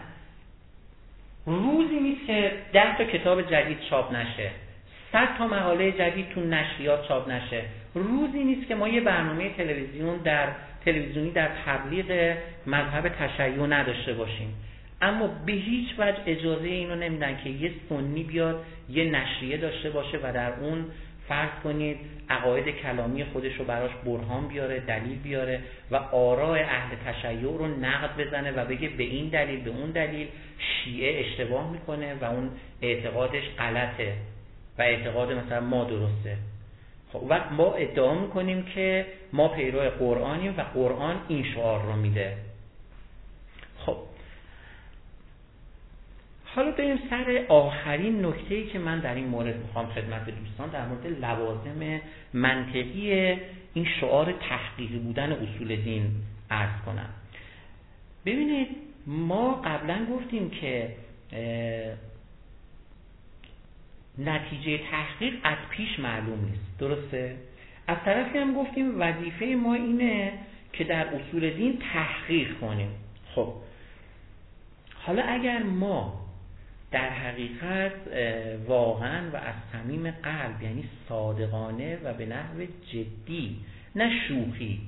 روزی 1.45 1.99
نیست 1.99 2.27
که 2.27 2.51
ده 2.73 2.97
تا 2.97 3.03
کتاب 3.03 3.41
جدید 3.41 3.79
چاپ 3.89 4.15
نشه. 4.15 4.51
صد 5.11 5.37
تا 5.37 5.47
مقاله 5.47 5.91
جدید 5.91 6.29
تو 6.29 6.41
نشریات 6.41 7.07
چاپ 7.07 7.29
نشه. 7.29 7.61
روزی 7.93 8.43
نیست 8.43 8.67
که 8.67 8.75
ما 8.75 8.87
یه 8.87 9.01
برنامه 9.01 9.49
تلویزیون 9.49 10.17
در 10.17 10.47
تلویزیونی 10.85 11.31
در 11.31 11.49
تبلیغ 11.65 12.37
مذهب 12.67 13.09
تشیع 13.09 13.65
نداشته 13.65 14.13
باشیم. 14.13 14.53
اما 15.01 15.27
به 15.45 15.51
هیچ 15.51 15.87
وجه 15.97 16.17
اجازه 16.25 16.67
اینو 16.67 16.95
نمیدن 16.95 17.37
که 17.43 17.49
یه 17.49 17.71
سنی 17.89 18.23
بیاد 18.23 18.63
یه 18.89 19.03
نشریه 19.03 19.57
داشته 19.57 19.89
باشه 19.89 20.17
و 20.23 20.33
در 20.33 20.53
اون 20.53 20.85
فرض 21.29 21.49
کنید 21.63 21.97
عقاید 22.29 22.67
کلامی 22.67 23.23
خودش 23.23 23.55
رو 23.55 23.65
براش 23.65 23.91
برهان 24.05 24.47
بیاره 24.47 24.79
دلیل 24.79 25.17
بیاره 25.17 25.59
و 25.91 25.95
آراء 25.95 26.57
اهل 26.59 26.95
تشیع 27.05 27.57
رو 27.57 27.67
نقد 27.67 28.17
بزنه 28.17 28.51
و 28.51 28.65
بگه 28.65 28.89
به 28.89 29.03
این 29.03 29.29
دلیل 29.29 29.59
به 29.59 29.69
اون 29.69 29.91
دلیل 29.91 30.27
شیعه 30.59 31.19
اشتباه 31.19 31.71
می‌کنه 31.71 32.15
و 32.21 32.25
اون 32.25 32.49
اعتقادش 32.81 33.43
غلطه 33.57 34.13
و 34.77 34.81
اعتقاد 34.81 35.31
مثلا 35.31 35.61
ما 35.61 35.83
درسته. 35.83 36.37
خب 37.13 37.23
وقت 37.29 37.51
ما 37.51 37.73
ادعا 37.73 38.13
می‌کنیم 38.13 38.63
که 38.63 39.05
ما 39.33 39.47
پیرو 39.47 39.79
قرآنیم 39.79 40.57
و 40.57 40.61
قرآن 40.61 41.21
این 41.27 41.53
شعار 41.53 41.83
رو 41.85 41.95
میده. 41.95 42.37
خب. 43.85 43.97
حالا 46.45 46.71
بریم 46.71 46.99
سر 47.09 47.45
آخرین 47.49 48.25
نکته 48.25 48.65
که 48.65 48.79
من 48.79 48.99
در 48.99 49.15
این 49.15 49.27
مورد 49.27 49.55
می‌خوام 49.57 49.85
خدمت 49.85 50.29
دوستان 50.29 50.69
در 50.69 50.85
مورد 50.87 51.07
لوازم 51.07 52.01
منطقی 52.33 53.11
این 53.73 53.87
شعار 53.99 54.31
تحقیقی 54.31 54.97
بودن 54.97 55.31
اصول 55.31 55.75
دین 55.75 56.11
عرض 56.51 56.81
کنم. 56.85 57.09
ببینید 58.25 58.67
ما 59.07 59.61
قبلا 59.65 60.05
گفتیم 60.05 60.49
که 60.49 60.95
نتیجه 64.17 64.79
تحقیق 64.91 65.33
از 65.43 65.57
پیش 65.69 65.99
معلوم 65.99 66.45
نیست. 66.45 66.79
درسته؟ 66.79 67.35
از 67.89 67.97
طرفی 68.05 68.37
هم 68.37 68.53
گفتیم 68.53 69.01
وظیفه 69.01 69.45
ما 69.45 69.73
اینه 69.73 70.31
که 70.73 70.83
در 70.83 71.07
اصول 71.07 71.49
دین 71.49 71.79
تحقیق 71.93 72.59
کنیم. 72.59 72.89
خب. 73.35 73.53
حالا 74.93 75.23
اگر 75.23 75.63
ما 75.63 76.25
در 76.91 77.09
حقیقت 77.09 77.91
واقعا 78.67 79.29
و 79.33 79.35
از 79.35 79.53
صمیم 79.71 80.11
قلب 80.11 80.61
یعنی 80.61 80.83
صادقانه 81.09 81.97
و 82.03 82.13
به 82.13 82.25
نحو 82.25 82.65
جدی 82.91 83.57
نه 83.95 84.11
شوخی 84.27 84.81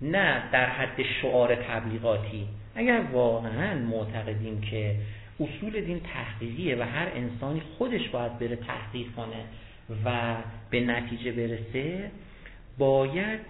نه 0.00 0.42
در 0.52 0.66
حد 0.66 1.02
شعار 1.02 1.54
تبلیغاتی 1.54 2.48
اگر 2.74 3.00
واقعا 3.12 3.74
معتقدیم 3.74 4.60
که 4.60 4.96
اصول 5.40 5.80
دین 5.80 6.00
تحقیقیه 6.00 6.76
و 6.76 6.82
هر 6.82 7.08
انسانی 7.14 7.62
خودش 7.78 8.08
باید 8.08 8.38
بره 8.38 8.56
تحقیق 8.56 9.06
کنه 9.16 9.44
و 10.04 10.36
به 10.70 10.80
نتیجه 10.80 11.32
برسه 11.32 12.10
باید 12.78 13.40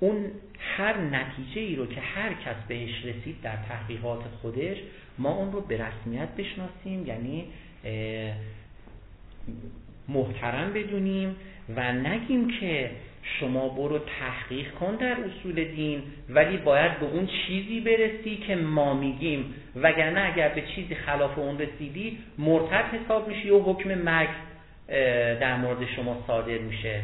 اون 0.00 0.24
هر 0.58 0.96
نتیجه 0.96 1.60
ای 1.60 1.76
رو 1.76 1.86
که 1.86 2.00
هر 2.00 2.32
کس 2.32 2.56
بهش 2.68 3.04
رسید 3.04 3.36
در 3.42 3.56
تحقیقات 3.68 4.20
خودش 4.42 4.76
ما 5.18 5.34
اون 5.34 5.52
رو 5.52 5.60
به 5.60 5.74
رسمیت 5.86 6.28
بشناسیم 6.28 7.06
یعنی 7.06 7.44
محترم 10.08 10.72
بدونیم 10.72 11.36
و 11.76 11.92
نگیم 11.92 12.50
که 12.60 12.90
شما 13.40 13.68
برو 13.68 13.98
تحقیق 13.98 14.74
کن 14.74 14.94
در 14.94 15.16
اصول 15.20 15.64
دین 15.64 16.02
ولی 16.28 16.56
باید 16.56 17.00
به 17.00 17.06
اون 17.06 17.26
چیزی 17.26 17.80
برسی 17.80 18.36
که 18.36 18.56
ما 18.56 18.94
میگیم. 18.94 19.54
وگرنه 19.76 20.20
اگر 20.32 20.48
به 20.48 20.62
چیزی 20.62 20.94
خلاف 20.94 21.38
اون 21.38 21.58
رسیدی 21.58 22.18
مرتد 22.38 22.84
حساب 22.84 23.28
میشی 23.28 23.50
و 23.50 23.62
حکم 23.62 23.94
مرگ 23.94 24.28
در 25.40 25.56
مورد 25.56 25.86
شما 25.96 26.24
صادر 26.26 26.58
میشه. 26.58 27.00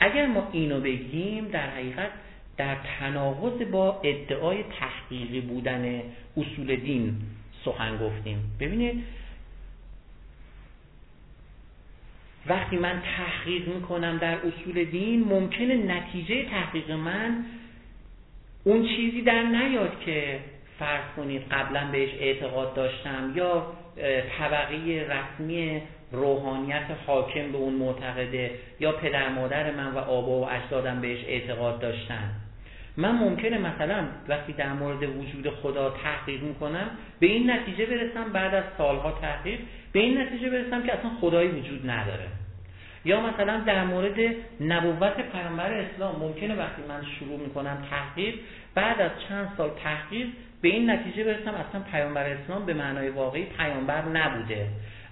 اگر 0.00 0.26
ما 0.26 0.48
اینو 0.52 0.80
بگیم 0.80 1.48
در 1.48 1.70
حقیقت 1.70 2.10
در 2.56 2.76
تناقض 3.00 3.62
با 3.62 4.00
ادعای 4.04 4.64
تحقیقی 4.80 5.40
بودن 5.40 6.02
اصول 6.36 6.76
دین 6.76 7.14
سخن 7.64 7.96
گفتیم. 7.96 8.38
ببینید 8.60 9.04
وقتی 12.46 12.76
من 12.76 13.02
تحقیق 13.16 13.68
می‌کنم 13.68 14.18
در 14.18 14.36
اصول 14.36 14.84
دین 14.84 15.24
ممکنه 15.24 15.76
نتیجه 15.76 16.44
تحقیق 16.44 16.90
من 16.90 17.44
اون 18.64 18.86
چیزی 18.86 19.22
در 19.22 19.42
نیاد 19.42 20.00
که 20.00 20.40
فرض 20.78 21.04
کنید 21.16 21.42
قبلا 21.50 21.90
بهش 21.92 22.10
اعتقاد 22.20 22.74
داشتم 22.74 23.32
یا 23.34 23.72
طبقه 24.38 24.76
رسمی 25.08 25.82
روحانیت 26.12 26.86
حاکم 27.06 27.52
به 27.52 27.58
اون 27.58 27.74
معتقده 27.74 28.50
یا 28.80 28.92
پدر 28.92 29.28
مادر 29.28 29.70
من 29.70 29.92
و 29.92 29.98
آبا 29.98 30.40
و 30.40 30.50
اجدادم 30.50 31.00
بهش 31.00 31.24
اعتقاد 31.24 31.80
داشتن. 31.80 32.30
من 32.96 33.12
ممکنه 33.12 33.58
مثلا 33.58 34.04
وقتی 34.28 34.52
در 34.52 34.72
مورد 34.72 35.02
وجود 35.02 35.50
خدا 35.50 35.90
تحقیق 35.90 36.42
می‌کنم 36.42 36.90
به 37.20 37.26
این 37.26 37.50
نتیجه 37.50 37.86
برسم 37.86 38.32
بعد 38.32 38.54
از 38.54 38.64
سالها 38.78 39.10
تحقیق 39.10 39.58
به 39.92 40.00
این 40.00 40.20
نتیجه 40.20 40.50
برسم 40.50 40.82
که 40.82 40.98
اصلا 40.98 41.10
خدایی 41.20 41.48
وجود 41.48 41.90
نداره. 41.90 42.26
یا 43.04 43.20
مثلا 43.20 43.60
در 43.60 43.84
مورد 43.84 44.34
نبوت 44.60 45.30
پیامبر 45.32 45.72
اسلام 45.72 46.16
ممکنه 46.20 46.54
وقتی 46.54 46.82
من 46.88 47.00
شروع 47.18 47.40
می‌کنم 47.40 47.78
تحقیق 47.90 48.34
بعد 48.74 49.00
از 49.00 49.10
چند 49.28 49.48
سال 49.56 49.70
تحقیق 49.84 50.26
به 50.62 50.68
این 50.68 50.90
نتیجه 50.90 51.24
برسم 51.24 51.54
اصلا 51.54 51.80
پیامبر 51.92 52.24
اسلام 52.24 52.66
به 52.66 52.74
معنای 52.74 53.08
واقعی 53.08 53.44
پیامبر 53.44 54.02
نبوده. 54.02 54.66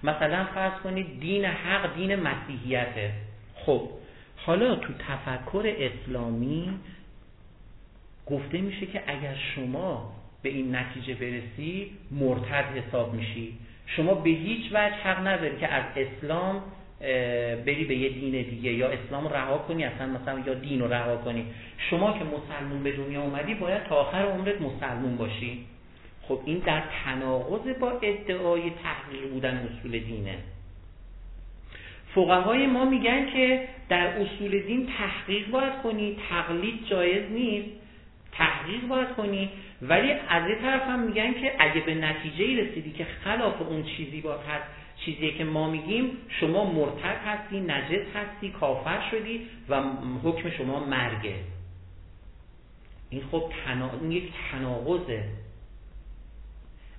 مثلا 0.07 0.45
فرض 0.55 0.73
کنید 0.83 1.19
دین 1.19 1.45
حق 1.45 1.95
دین 1.95 2.15
مسیحیته. 2.15 3.11
خب 3.55 3.89
حالا 4.35 4.75
تو 4.75 4.93
تفکر 4.93 5.75
اسلامی 5.77 6.69
گفته 8.25 8.57
میشه 8.57 8.85
که 8.85 9.03
اگر 9.07 9.35
شما 9.55 10.13
به 10.41 10.49
این 10.49 10.75
نتیجه 10.75 11.13
برسی 11.13 11.91
مرتد 12.11 12.65
حساب 12.77 13.13
میشی. 13.13 13.53
شما 13.85 14.13
به 14.13 14.29
هیچ 14.29 14.71
وجه 14.71 14.95
حق 14.95 15.27
نداری 15.27 15.57
که 15.57 15.67
از 15.67 15.83
اسلام 15.95 16.63
بری 17.65 17.85
به 17.87 17.95
یه 17.95 18.09
دین 18.09 18.31
دیگه 18.31 18.73
یا 18.73 18.89
اسلام 18.89 19.27
رها 19.27 19.57
کنی 19.57 19.83
اصلا 19.83 20.07
مثلا 20.07 20.39
یا 20.39 20.53
دین 20.53 20.79
رو 20.79 20.93
رها 20.93 21.17
کنی. 21.17 21.45
شما 21.89 22.19
که 22.19 22.25
مسلمون 22.25 22.83
به 22.83 22.91
دنیا 22.91 23.21
اومدی 23.21 23.53
باید 23.53 23.83
تا 23.83 23.95
آخر 23.95 24.21
عمرت 24.21 24.61
مسلمون 24.61 25.17
باشی. 25.17 25.65
خب 26.27 26.39
این 26.45 26.57
در 26.57 26.83
تناقض 27.05 27.79
با 27.79 27.91
ادعای 27.91 28.71
تحقیق 28.83 29.29
بودن 29.29 29.57
اصول 29.57 29.99
دینه. 29.99 30.37
فقهای 32.15 32.67
ما 32.67 32.85
میگن 32.85 33.25
که 33.33 33.67
در 33.89 34.07
اصول 34.07 34.59
دین 34.59 34.89
تحقیق 34.97 35.49
باید 35.49 35.81
کنی 35.83 36.17
تقلید 36.29 36.85
جایز 36.85 37.31
نیست 37.31 37.69
تحقیق 38.31 38.87
باید 38.87 39.07
کنی. 39.07 39.49
ولی 39.81 40.11
از 40.11 40.49
یه 40.49 40.55
طرف 40.55 40.81
هم 40.81 40.99
میگن 40.99 41.33
که 41.33 41.53
اگه 41.59 41.81
به 41.81 41.95
نتیجه 41.95 42.63
رسیدی 42.63 42.91
که 42.91 43.07
خلاف 43.23 43.61
اون 43.61 43.83
چیزی 43.83 44.21
باید 44.21 44.39
هست 44.39 44.65
چیزی 45.05 45.31
که 45.31 45.43
ما 45.43 45.69
میگیم 45.69 46.09
شما 46.29 46.73
مرتد 46.73 47.17
هستی 47.25 47.59
نجس 47.59 48.05
هستی 48.15 48.49
کافر 48.49 49.09
شدی 49.11 49.47
و 49.69 49.81
حکم 50.23 50.49
شما 50.49 50.85
مرگه. 50.85 51.35
این 53.09 53.23
خب 53.31 53.43
تنا... 53.65 53.91
یک 54.09 54.23
تناقضه. 54.51 55.23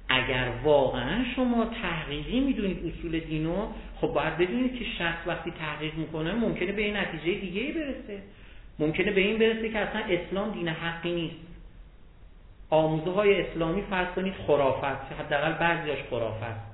اگر 0.09 0.48
واقعا 0.64 1.24
شما 1.36 1.66
تحقیقی 1.82 2.40
می‌دونید 2.40 2.78
اصول 2.86 3.18
دینو 3.18 3.66
خب 4.00 4.09
باید 4.09 4.38
بدونید 4.38 4.78
که 4.78 4.84
شخص 4.98 5.26
وقتی 5.26 5.50
تحقیق 5.50 5.94
می‌کنه 5.94 6.32
ممکنه 6.32 6.72
به 6.72 6.82
این 6.82 6.96
نتیجه 6.96 7.40
دیگه 7.40 7.72
برسه. 7.72 8.22
ممکنه 8.78 9.12
به 9.12 9.20
این 9.20 9.38
برسه 9.38 9.68
که 9.68 9.78
اصلا 9.78 10.02
اسلام 10.09 10.50
دین 10.50 10.68
حقی 10.68 11.12
نیست. 11.12 11.36
آموزه 12.70 13.11
های 13.11 13.40
اسلامی 13.40 13.82
فرض 13.82 14.09
کنید 14.09 14.34
خرافت 14.46 15.12
حداقل 15.20 15.52
بعضیاش 15.52 15.98
خرافت. 16.11 16.68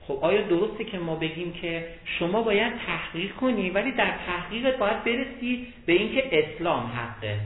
خب 0.00 0.18
آیا 0.22 0.42
درسته 0.42 0.84
که 0.84 0.98
ما 0.98 1.14
بگیم 1.14 1.52
که 1.52 1.88
شما 2.04 2.42
باید 2.42 2.72
تحقیق 2.86 3.34
کنی 3.34 3.70
ولی 3.70 3.92
در 3.92 4.14
تحقیقت 4.26 4.78
باید 4.78 5.04
برسی 5.04 5.66
به 5.86 5.92
اینکه 5.92 6.28
اسلام 6.32 6.86
حقه؟ 6.86 7.40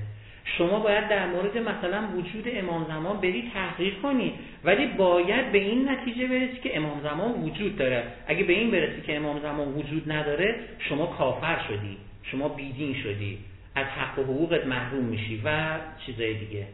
شما 0.45 0.78
باید 0.80 1.09
در 1.09 1.26
مورد 1.26 1.59
مثلا 1.59 2.09
وجود 2.16 2.45
امام 2.47 2.84
زمان 2.84 3.20
بری 3.20 3.51
تحقیق 3.55 4.01
کنی. 4.03 4.32
ولی 4.64 4.86
باید 4.86 5.53
به 5.53 5.59
این 5.59 5.88
نتیجه 5.88 6.26
برسی 6.26 6.61
که 6.62 6.76
امام 6.76 7.01
زمان 7.03 7.32
وجود 7.32 7.76
داره. 7.76 8.05
اگه 8.26 8.45
به 8.45 8.53
این 8.53 8.70
برسی 8.70 9.01
که 9.01 9.16
امام 9.16 9.40
زمان 9.40 9.68
وجود 9.68 10.12
نداره 10.12 10.55
شما 10.78 11.07
کافر 11.07 11.59
شدی. 11.68 11.97
شما 12.22 12.49
بیدین 12.49 12.95
شدی. 12.95 13.38
از 13.74 13.86
حق 13.86 14.18
و 14.18 14.22
حقوقت 14.22 14.66
محروم 14.66 15.05
میشی 15.05 15.42
و 15.45 15.78
چیزای 16.07 16.34
دیگه. 16.34 16.66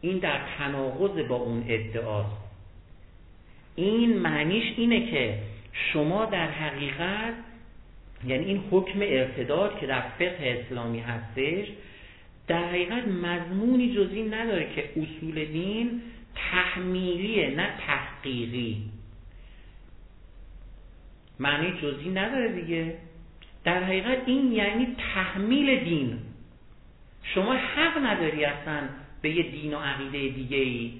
این 0.00 0.18
در 0.18 0.38
تناقض 0.58 1.28
با 1.28 1.36
اون 1.36 1.64
ادعاست. 1.68 2.46
این 3.76 4.18
معنیش 4.18 4.74
اینه 4.76 5.10
که 5.10 5.38
شما 5.92 6.24
در 6.24 6.50
حقیقت 6.50 7.34
یعنی 8.26 8.44
این 8.44 8.62
حکم 8.70 8.98
ارتداد 9.02 9.78
که 9.78 9.86
در 9.86 10.00
فقه 10.00 10.64
اسلامی 10.64 11.00
هستش 11.00 11.66
در 12.46 12.64
حقیقت 12.68 13.08
مضمونی 13.08 13.94
جزی 13.94 14.22
نداره 14.22 14.74
که 14.74 14.90
اصول 14.96 15.44
دین 15.44 16.02
تحمیلیه 16.34 17.50
نه 17.50 17.68
تحقیقی. 17.86 18.82
معنی 21.38 21.72
جزی 21.72 22.10
نداره 22.10 22.52
دیگه. 22.52 22.94
در 23.64 23.84
حقیقت 23.84 24.18
این 24.26 24.52
یعنی 24.52 24.96
تحمیل 25.14 25.84
دین. 25.84 26.18
شما 27.22 27.54
حق 27.54 27.98
نداری 28.04 28.44
اصلا 28.44 28.88
به 29.22 29.30
یه 29.30 29.50
دین 29.50 29.74
و 29.74 29.78
عقیده 29.78 30.34
دیگه 30.34 30.56
ای 30.56 30.92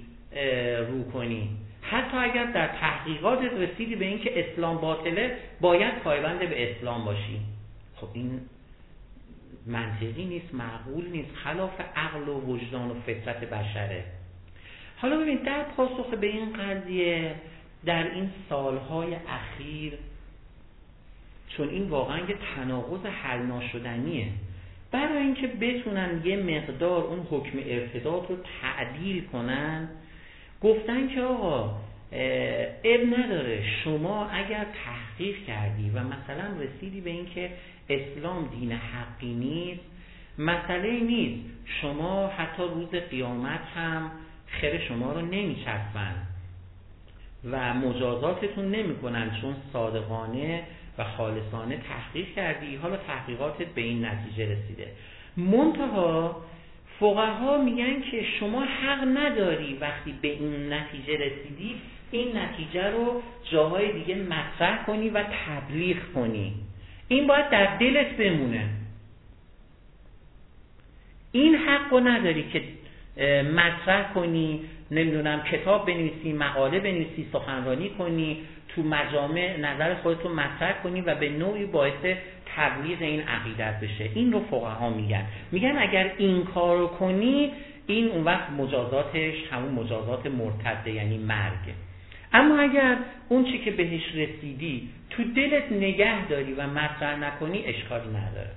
رو 0.89 1.11
کنی. 1.11 1.49
حتی 1.81 2.17
اگر 2.17 2.45
در 2.45 2.67
تحقیقات 2.67 3.39
رسیدی 3.43 3.95
به 3.95 4.05
اینکه 4.05 4.39
اسلام 4.39 4.77
باطله 4.77 5.37
باید 5.61 5.95
پایبند 5.95 6.39
به 6.39 6.71
اسلام 6.71 7.05
باشی. 7.05 7.39
خب 7.95 8.07
این 8.13 8.41
منطقی 9.67 10.25
نیست 10.25 10.53
معقول 10.53 11.09
نیست 11.09 11.35
خلاف 11.35 11.81
عقل 11.95 12.29
و 12.29 12.41
وجدان 12.41 12.91
و 12.91 12.93
فطرت 12.93 13.39
بشره. 13.39 14.03
حالا 14.97 15.17
ببین 15.17 15.37
در 15.37 15.63
پاسخ 15.63 16.09
به 16.09 16.27
این 16.27 16.53
قضیه 16.53 17.35
در 17.85 18.11
این 18.11 18.29
سالهای 18.49 19.15
اخیر 19.15 19.93
چون 21.49 21.69
این 21.69 21.89
واقعا 21.89 22.19
یه 22.19 22.35
تناقض 22.55 23.05
حل 23.05 23.39
ناشدنیه 23.39 24.27
برای 24.91 25.17
اینکه 25.17 25.47
بتونن 25.47 26.21
یه 26.25 26.37
مقدار 26.37 27.03
اون 27.03 27.27
حکم 27.31 27.59
ارتداد 27.65 28.25
رو 28.29 28.37
تعدیل 28.61 29.25
کنن 29.25 29.89
گفتن 30.61 31.07
که 31.07 31.21
آقا 31.21 31.75
اب 32.83 33.01
نداره 33.19 33.63
شما 33.83 34.29
اگر 34.29 34.65
تحقیق 34.85 35.45
کردی 35.47 35.89
و 35.89 35.99
مثلا 35.99 36.59
رسیدی 36.59 37.01
به 37.01 37.09
اینکه 37.09 37.49
اسلام 37.89 38.47
دین 38.47 38.71
حقی 38.71 39.33
نیست. 39.33 39.81
مسئله 40.37 40.99
نیست. 40.99 41.49
شما 41.81 42.27
حتی 42.27 42.63
روز 42.63 42.89
قیامت 42.89 43.61
هم 43.75 44.11
خیر 44.47 44.79
شما 44.79 45.11
رو 45.11 45.21
نمیچسبن 45.21 46.15
و 47.51 47.73
مجازاتتون 47.73 48.71
نمی‌کنن 48.71 49.41
چون 49.41 49.55
صادقانه 49.73 50.63
و 50.97 51.03
خالصانه 51.03 51.77
تحقیق 51.77 52.35
کردی. 52.35 52.75
حالا 52.75 52.97
تحقیقاتت 52.97 53.67
به 53.67 53.81
این 53.81 54.05
نتیجه 54.05 54.51
رسیده. 54.51 54.87
منتها 55.37 56.41
فقها 56.99 57.57
میگن 57.57 58.01
که 58.01 58.23
شما 58.39 58.63
حق 58.63 59.07
نداری 59.17 59.77
وقتی 59.81 60.13
به 60.21 60.27
این 60.27 60.73
نتیجه 60.73 61.13
رسیدی 61.13 61.75
این 62.11 62.37
نتیجه 62.37 62.89
رو 62.91 63.21
جاهای 63.51 63.91
دیگه 63.93 64.15
مطرح 64.15 64.85
کنی 64.85 65.09
و 65.09 65.23
تبلیغ 65.23 65.97
کنی. 66.15 66.53
این 67.07 67.27
باید 67.27 67.49
در 67.49 67.77
دلت 67.77 68.07
بمونه. 68.07 68.69
این 71.31 71.55
حق 71.55 71.93
رو 71.93 71.99
نداری 71.99 72.43
که 72.43 72.61
مطرح 73.43 74.13
کنی 74.13 74.61
نمی‌دونم 74.91 75.43
کتاب 75.43 75.85
بنویسی 75.85 76.33
مقاله 76.33 76.79
بنویسی 76.79 77.27
سخنرانی 77.33 77.89
کنی 77.89 78.37
تو 78.67 78.83
مجامع 78.83 79.57
نظر 79.59 79.95
خودتو 79.95 80.29
مطرح 80.29 80.73
کنی 80.83 81.01
و 81.01 81.15
به 81.15 81.29
نوعی 81.29 81.65
باعث 81.65 82.17
تبلیغ 82.55 83.01
این 83.01 83.21
عقیدت 83.21 83.79
بشه. 83.79 84.09
این 84.13 84.31
رو 84.31 84.39
فقها 84.39 84.89
میگن. 84.89 85.23
میگن 85.51 85.77
اگر 85.77 86.11
این 86.17 86.43
کار 86.43 86.77
رو 86.77 86.87
کنی 86.87 87.51
این 87.87 88.07
اون 88.07 88.23
وقت 88.23 88.49
مجازاتش 88.49 89.33
همون 89.51 89.71
مجازات 89.71 90.25
مرتده 90.25 90.91
یعنی 90.91 91.17
مرگ. 91.17 91.86
اما 92.33 92.59
اگر 92.59 92.97
اون 93.29 93.45
چی 93.45 93.57
که 93.57 93.71
بهش 93.71 94.15
رسیدی 94.15 94.89
تو 95.09 95.23
دلت 95.23 95.71
نگه 95.71 96.27
داری 96.27 96.53
و 96.53 96.67
مطرح 96.67 97.19
نکنی 97.19 97.65
اشکالی 97.65 98.09
نداره. 98.09 98.51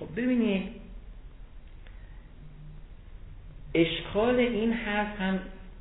خب 0.00 0.06
ببینید 0.16 0.62
اشکال 3.74 4.34
این 4.34 4.72
حرف 4.72 5.20
هم 5.20 5.38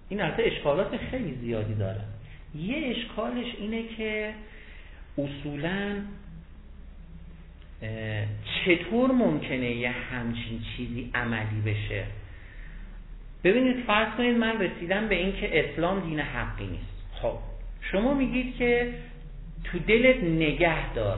این 0.10 0.22
البته 0.22 0.44
اشکالات 0.44 0.98
خیلی 0.98 1.38
زیادی 1.42 1.74
داره. 1.74 2.02
یه 2.56 2.96
اشکالش 2.96 3.56
اینه 3.60 3.84
که 3.98 4.34
اصولا 5.18 5.96
چطور 8.66 9.12
ممکنه 9.12 9.72
یه 9.72 9.90
همچین 9.90 10.62
چیزی 10.78 11.12
عملی 11.14 11.62
بشه؟ 11.66 12.06
ببینید 13.44 13.86
فرض 13.88 14.16
کنید 14.18 14.38
من 14.38 14.62
رسیدم 14.62 15.08
به 15.08 15.16
این 15.16 15.36
که 15.36 15.60
اسلام 15.60 16.00
دین 16.00 16.20
حقی 16.20 16.68
نیست. 16.68 17.04
خب 17.22 17.38
شما 17.92 18.14
میگید 18.14 18.56
که 18.58 18.94
تو 19.64 19.80
دلت 19.80 20.24
نگه 20.24 20.94
دار 20.94 21.18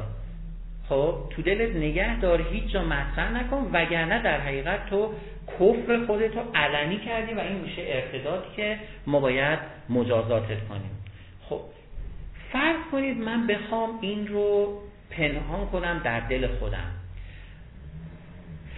خب 0.89 1.15
تو 1.30 1.41
دلت 1.41 1.76
نگه 1.76 2.19
دار 2.19 2.41
هیچ 2.51 2.63
جا 2.63 2.84
مطرح 2.84 3.32
نکن 3.32 3.69
وگرنه 3.74 4.24
در 4.24 4.39
حقیقت 4.39 4.89
تو 4.89 5.13
کفر 5.59 6.05
خودتو 6.05 6.39
علنی 6.55 6.97
کردی 6.97 7.34
و 7.34 7.39
این 7.39 7.55
میشه 7.55 7.82
ارتداد 7.86 8.53
که 8.55 8.80
ما 9.07 9.19
باید 9.19 9.59
مجازاتت 9.89 10.67
کنیم. 10.69 10.91
خب 11.49 11.61
فرض 12.51 12.78
کنید 12.91 13.17
من 13.17 13.47
بخوام 13.47 13.89
این 14.01 14.28
رو 14.28 14.80
پنهان 15.09 15.67
کنم 15.67 16.01
در 16.03 16.19
دل 16.19 16.47
خودم. 16.47 17.03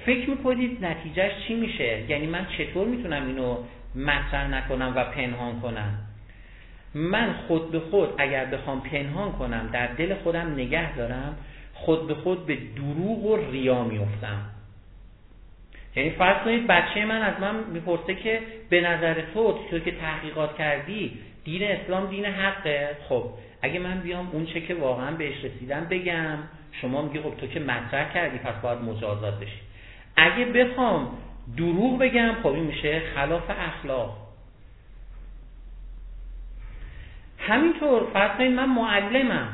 فکر 0.05 0.29
می‌کنید 0.29 0.85
نتیجهش 0.85 1.31
چی 1.47 1.53
میشه؟ 1.53 2.03
یعنی 2.09 2.27
من 2.27 2.47
چطور 2.57 2.87
می‌تونم 2.87 3.27
اینو 3.27 3.57
مطرح 3.95 4.47
نکنم 4.47 4.93
و 4.95 5.03
پنهان 5.03 5.59
کنم؟ 5.59 5.99
من 6.93 7.33
خود 7.47 7.71
به 7.71 7.79
خود 7.79 8.09
اگر 8.17 8.45
بخوام 8.45 8.81
پنهان 8.81 9.31
کنم 9.31 9.69
در 9.73 9.87
دل 9.87 10.13
خودم 10.13 10.53
نگه 10.53 10.95
دارم 10.95 11.37
خود 11.73 12.07
به 12.07 12.13
خود 12.13 12.45
به 12.45 12.57
دروغ 12.75 13.25
و 13.25 13.51
ریا 13.51 13.83
میفتم 13.83 14.41
یعنی 15.95 16.09
فرض 16.09 16.43
کنید 16.43 16.67
بچه 16.67 17.05
من 17.05 17.21
از 17.21 17.33
من 17.41 17.55
می‌پرسه 17.73 18.15
که 18.15 18.39
به 18.69 18.81
نظر 18.81 19.21
تو 19.33 19.59
تو 19.71 19.79
که 19.79 19.91
تحقیقات 19.91 20.57
کردی 20.57 21.19
دین 21.43 21.63
اسلام 21.63 22.09
دین 22.09 22.25
حقه؟ 22.25 22.97
خب 23.09 23.29
اگه 23.61 23.79
من 23.79 23.99
بیام 23.99 24.29
اون 24.31 24.45
چه 24.45 24.61
که 24.61 24.75
واقعا 24.75 25.11
بهش 25.11 25.45
رسیدم 25.45 25.87
بگم 25.89 26.37
شما 26.81 27.01
میگی 27.01 27.19
خب 27.19 27.35
تو 27.37 27.47
که 27.47 27.59
مطرح 27.59 28.13
کردی 28.13 28.37
پس 28.37 28.55
باید 28.61 28.79
مجازات 28.79 29.39
بشی. 29.39 29.64
اگه 30.17 30.45
بخوام 30.45 31.17
دروغ 31.57 31.99
بگم 31.99 32.33
خب 32.43 32.47
این 32.47 32.63
میشه 32.63 33.01
خلاف 33.15 33.43
اخلاق. 33.49 34.17
همینطور 37.39 38.03
فرض 38.13 38.37
کنید 38.37 38.51
من 38.51 38.69
معلمم 38.69 39.47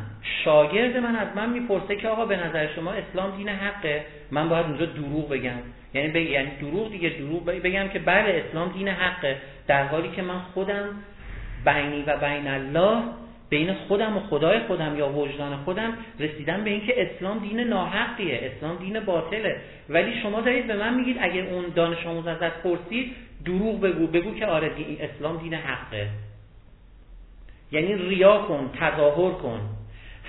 شاگرد 0.44 0.98
من 0.98 1.16
از 1.16 1.28
من 1.36 1.50
می‌پرسه 1.50 1.96
که 1.96 2.08
آقا 2.08 2.26
به 2.26 2.48
نظر 2.48 2.68
شما 2.76 2.92
اسلام 2.92 3.38
دین 3.38 3.50
حقه؟ 3.50 4.06
من 4.32 4.50
باید 4.50 4.66
اونجا 4.66 4.86
دروغ 4.86 5.30
بگم. 5.30 5.60
یعنی 5.94 6.08
بگ... 6.08 6.30
یعنی 6.30 6.52
دروغ 6.62 6.92
دیگه 6.92 7.10
دروغ 7.10 7.46
بگم 7.46 7.88
که 7.88 8.00
بله 8.00 8.44
اسلام 8.48 8.72
دین 8.72 8.88
حقه. 8.88 9.38
در 9.68 9.84
حالی 9.84 10.10
که 10.10 10.22
من 10.22 10.40
خودم 10.54 10.86
بینی 11.66 12.04
و 12.08 12.18
بین 12.18 12.48
الله 12.48 13.04
بین 13.52 13.74
خودم 13.74 14.18
و 14.18 14.20
خدای 14.20 14.60
خودم 14.60 14.98
یا 14.98 15.10
وجدان 15.10 15.56
خودم 15.56 15.94
رسیدم 16.20 16.64
به 16.64 16.70
اینکه 16.70 16.94
اسلام 16.98 17.40
دین 17.40 17.60
ناحقیه 17.60 18.40
اسلام 18.44 18.78
دین 18.78 19.00
باطله. 19.00 19.56
ولی 19.90 20.22
شما 20.22 20.42
دارید 20.42 20.68
به 20.68 20.76
من 20.76 20.94
میگید 20.94 21.18
اگه 21.22 21.42
اون 21.42 21.66
دانش 21.76 22.06
آموز 22.06 22.28
ازت 22.28 22.64
پرسید 22.64 23.16
دروغ 23.46 23.82
بگو 23.82 24.08
بگو 24.08 24.34
که 24.34 24.46
آره 24.46 24.72
اسلام 25.00 25.38
دین 25.38 25.54
حقه. 25.54 26.08
یعنی 27.72 27.94
ریا 27.94 28.38
کن 28.38 28.70
تظاهر 28.80 29.32
کن. 29.32 29.60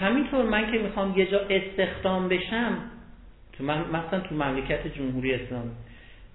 همینطور 0.00 0.44
من 0.44 0.72
که 0.72 0.78
می‌خوام 0.78 1.18
یه 1.18 1.26
جا 1.26 1.40
استخدام 1.50 2.28
بشم 2.28 2.78
تو 3.52 3.64
من 3.64 3.78
مثلا 3.78 4.20
تو 4.20 4.34
مملکت 4.34 4.86
جمهوری 4.86 5.34
اسلامی. 5.34 5.70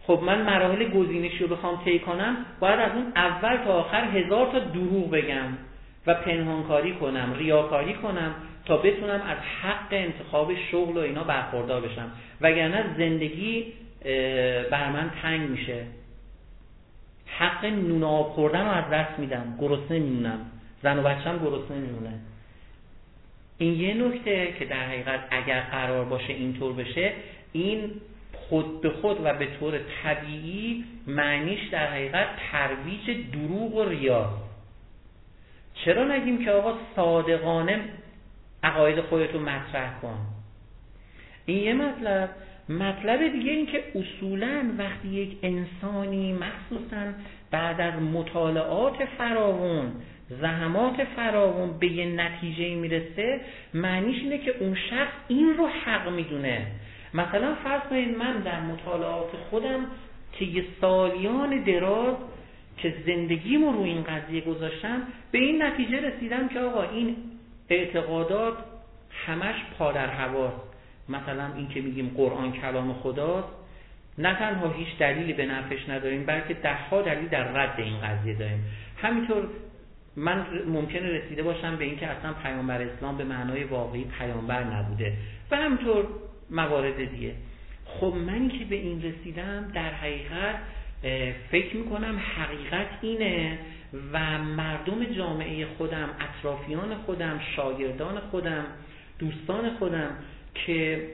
خب 0.04 0.20
من 0.24 0.42
مراحل 0.42 0.90
گزینشی 0.90 1.40
رو 1.40 1.56
بخوام 1.56 1.82
طی 1.86 2.00
کنم 2.00 2.36
باید 2.60 2.80
از 2.80 2.92
اون 2.92 3.12
اول 3.16 3.58
تا 3.58 3.74
آخر 3.74 4.04
هزار 4.04 4.52
تا 4.52 4.60
دروغ 4.60 5.12
بگم. 5.12 5.48
و 6.08 6.14
پنهانکاری 6.14 6.94
کنم 6.94 7.34
ریاکاری 7.38 7.94
کنم 7.94 8.36
تا 8.66 8.78
بتونم 8.78 9.22
از 9.22 9.38
حق 9.62 9.88
انتخاب 9.92 10.52
شغل 10.72 10.98
و 10.98 11.00
اینا 11.00 11.24
برخوردار 11.24 11.82
بشم. 11.82 12.12
وگرنه 12.42 12.86
زندگی 12.98 13.66
بر 14.72 14.92
من 14.92 15.12
تنگ 15.22 15.50
میشه. 15.50 15.86
حق 17.26 17.66
نون 17.66 18.04
آب 18.04 18.30
خوردن 18.30 18.66
رو 18.66 18.72
از 18.72 18.90
دست 18.90 19.20
میدم. 19.20 19.58
گرسنه 19.62 20.00
میمونم. 20.00 20.40
زن 20.84 21.00
و 21.00 21.02
بچم 21.04 21.38
گرسنه 21.38 21.78
میمونه. 21.78 22.14
این 23.58 23.74
یه 23.74 23.94
نکته 23.94 24.54
که 24.60 24.66
در 24.66 24.86
حقیقت 24.88 25.20
اگر 25.32 25.62
قرار 25.62 26.06
باشه 26.06 26.34
اینطور 26.34 26.74
بشه 26.74 27.14
این 27.52 27.92
خود 28.34 28.82
به 28.82 28.90
خود 28.90 29.18
و 29.24 29.34
به 29.34 29.48
طور 29.60 29.80
طبیعی 30.04 30.86
معنیش 31.08 31.60
در 31.72 31.88
حقیقت 31.88 32.28
ترویج 32.52 33.28
دروغ 33.34 33.76
و 33.76 33.84
ریا. 33.84 34.30
چرا 35.86 36.04
نگیم 36.04 36.46
که 36.46 36.52
آقا 36.52 36.74
صادقانه 36.96 37.80
عقاید 38.64 39.02
خودتو 39.02 39.40
مطرح 39.40 40.00
کن؟ 40.02 40.18
این 41.46 41.64
یه 41.64 41.74
مطلب. 41.74 42.30
مطلب 42.70 43.28
دیگه 43.32 43.52
این 43.52 43.66
که 43.66 43.84
اصولا 43.96 44.62
وقتی 44.78 45.08
یک 45.08 45.38
انسانی 45.44 46.34
مخصوصا 46.34 47.14
بعد 47.52 47.82
از 47.82 47.94
مطالعات 48.02 49.06
فراوون 49.18 49.92
زحمات 50.42 51.04
فراوون 51.16 51.80
به 51.80 51.88
یه 51.88 52.06
نتیجه 52.06 52.76
می‌رسه 52.76 53.42
معنیش 53.74 54.22
اینه 54.22 54.38
که 54.38 54.56
اون 54.60 54.76
شخص 54.90 55.14
این 55.28 55.58
رو 55.58 55.68
حق 55.68 56.10
می‌دونه. 56.10 56.68
مثلا 57.14 57.56
فرض 57.64 57.82
کنید 57.90 58.18
من 58.18 58.40
در 58.40 58.60
مطالعات 58.60 59.30
خودم 59.50 59.86
که 60.34 60.46
یه 60.46 60.64
سالیان 60.82 61.64
دراز 61.64 62.16
که 62.78 62.94
زندگیمو 63.06 63.72
رو 63.72 63.82
این 63.82 64.04
قضیه 64.04 64.42
گذاشتم 64.42 65.02
به 65.32 65.38
این 65.38 65.64
نتیجه 65.64 66.00
رسیدم 66.00 66.48
که 66.48 66.60
آقا 66.60 66.84
این 66.84 67.16
اعتقادات 67.70 68.58
همش 69.26 69.56
پادر 69.78 70.08
هواست 70.08 70.68
مثلا 71.10 71.54
این 71.56 71.68
که 71.68 71.82
میگیم 71.82 72.12
قرآن 72.18 72.52
کلام 72.52 72.94
خداست 72.94 73.48
نه 74.18 74.36
تنها 74.36 74.70
هیچ 74.70 74.98
دلیلی 75.00 75.34
به 75.34 75.46
نفش 75.46 75.90
نداریم 75.90 76.26
بلکه 76.26 76.54
دهها 76.54 77.02
دلیل 77.02 77.28
در 77.28 77.44
رد 77.44 77.80
این 77.80 78.02
قضیه 78.02 78.34
داریم. 78.34 78.64
همینطور 78.98 79.48
من 80.16 80.46
ممکنه 80.68 81.10
رسیده 81.10 81.44
باشم 81.44 81.76
به 81.76 81.86
اینکه 81.86 82.08
اصلا 82.08 82.34
پیامبر 82.34 82.82
اسلام 82.82 83.18
به 83.18 83.24
معنای 83.24 83.64
واقعی 83.64 84.06
پیامبر 84.18 84.64
نبوده. 84.64 85.14
و 85.52 85.56
همینطور 85.56 86.06
موارد 86.50 87.10
دیگه. 87.10 87.34
خب 87.86 88.14
من 88.28 88.50
که 88.50 88.66
به 88.66 88.76
این 88.76 89.02
رسیدم 89.02 89.72
در 89.74 89.94
حقیقت 89.94 90.56
فکر 91.52 91.78
می‌کنم 91.78 92.20
حقیقت 92.36 92.88
اینه 93.02 93.60
و 94.14 94.38
مردم 94.38 95.04
جامعه 95.04 95.66
خودم 95.78 96.10
اطرافیان 96.20 96.96
خودم 96.96 97.40
شاگردان 97.56 98.20
خودم 98.20 98.66
دوستان 99.20 99.70
خودم 99.80 100.10
که 100.54 101.08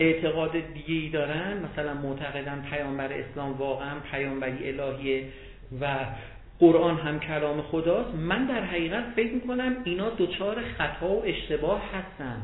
اعتقاد 0.00 0.52
دیگه 0.52 0.94
ای 0.94 1.08
دارن 1.08 1.52
مثلا 1.72 1.94
معتقدن 1.94 2.66
پیامبر 2.70 3.12
اسلام 3.12 3.52
واقعا 3.52 3.94
پیامبری 4.10 4.80
الهیه 4.80 5.24
و 5.80 5.96
قرآن 6.58 6.96
هم 6.96 7.20
کلام 7.20 7.62
خداست. 7.62 8.14
من 8.14 8.46
در 8.46 8.64
حقیقت 8.64 9.04
فکر 9.16 9.32
می‌کنم 9.32 9.76
اینا 9.84 10.10
دچار 10.10 10.62
خطا 10.78 11.08
و 11.08 11.22
اشتباه 11.24 11.82
هستن. 11.94 12.42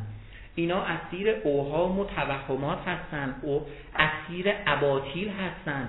اینا 0.54 0.82
اسیر 0.82 1.30
اوهام 1.44 1.98
و 1.98 2.04
توهمات 2.04 2.78
هستن. 2.86 3.34
و 3.48 3.60
اسیر 3.96 4.54
اباطیل 4.66 5.28
هستن. 5.28 5.88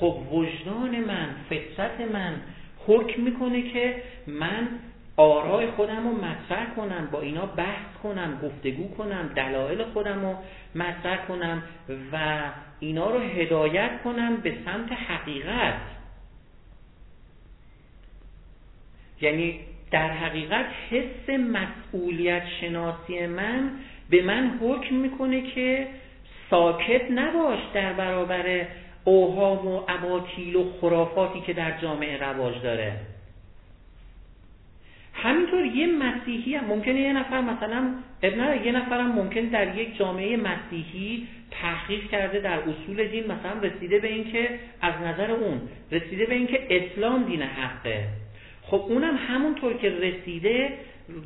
خب 0.00 0.32
وجدان 0.32 1.00
من 1.00 1.28
فطرت 1.50 2.00
من 2.12 2.34
حکم 2.86 3.22
می‌کنه 3.22 3.62
که 3.62 4.02
من 4.26 4.68
آرای 5.16 5.66
خودم 5.66 6.08
رو 6.08 6.12
مطرح 6.12 6.74
کنم 6.76 7.08
با 7.12 7.20
اینا 7.20 7.46
بحث 7.46 7.96
کنم 8.02 8.40
گفتگو 8.42 8.88
کنم 8.88 9.30
دلایل 9.36 9.84
خودم 9.84 10.20
رو 10.22 10.34
مطرح 10.74 11.26
کنم 11.26 11.62
و 12.12 12.40
اینا 12.80 13.10
رو 13.10 13.20
هدایت 13.20 13.90
کنم 14.04 14.36
به 14.36 14.54
سمت 14.64 14.92
حقیقت. 14.92 15.80
یعنی 19.20 19.60
در 19.90 20.10
حقیقت 20.10 20.66
حس 20.90 21.30
مسئولیت 21.30 22.42
شناسی 22.60 23.26
من 23.26 23.70
به 24.10 24.22
من 24.22 24.58
حکم 24.60 24.94
می‌کنه 24.94 25.42
که 25.42 25.86
ساکت 26.50 27.10
نباش 27.10 27.58
در 27.74 27.92
برابر 27.92 28.66
اوهام 29.06 29.66
و 29.66 29.82
اباطیل 29.88 30.56
و 30.56 30.64
خرافاتی 30.80 31.40
که 31.40 31.52
در 31.52 31.80
جامعه 31.80 32.18
رواج 32.18 32.62
داره. 32.62 32.92
همینطور 35.14 35.64
یه 35.64 35.86
مسیحی 35.86 36.54
هم 36.54 36.64
ممکنه 36.64 37.00
یه 37.00 37.12
نفر 37.12 37.40
مثلا 37.40 37.94
ابن 38.22 38.64
یه 38.64 38.72
نفر 38.72 39.00
هم 39.00 39.12
ممکن 39.12 39.40
در 39.40 39.76
یک 39.76 39.96
جامعه 39.96 40.36
مسیحی 40.36 41.28
تحقیق 41.50 42.10
کرده 42.10 42.40
در 42.40 42.58
اصول 42.58 43.08
دین 43.08 43.24
مثلا 43.24 43.60
رسیده 43.62 43.98
به 43.98 44.08
اینکه 44.08 44.58
از 44.80 44.94
نظر 44.94 45.30
اون 45.30 45.60
رسیده 45.92 46.26
به 46.26 46.34
اینکه 46.34 46.66
اسلام 46.70 47.24
دین 47.24 47.42
حقه. 47.42 48.08
خب 48.62 48.84
اونم 48.88 49.16
همونطور 49.16 49.76
که 49.76 49.90
رسیده 49.90 50.78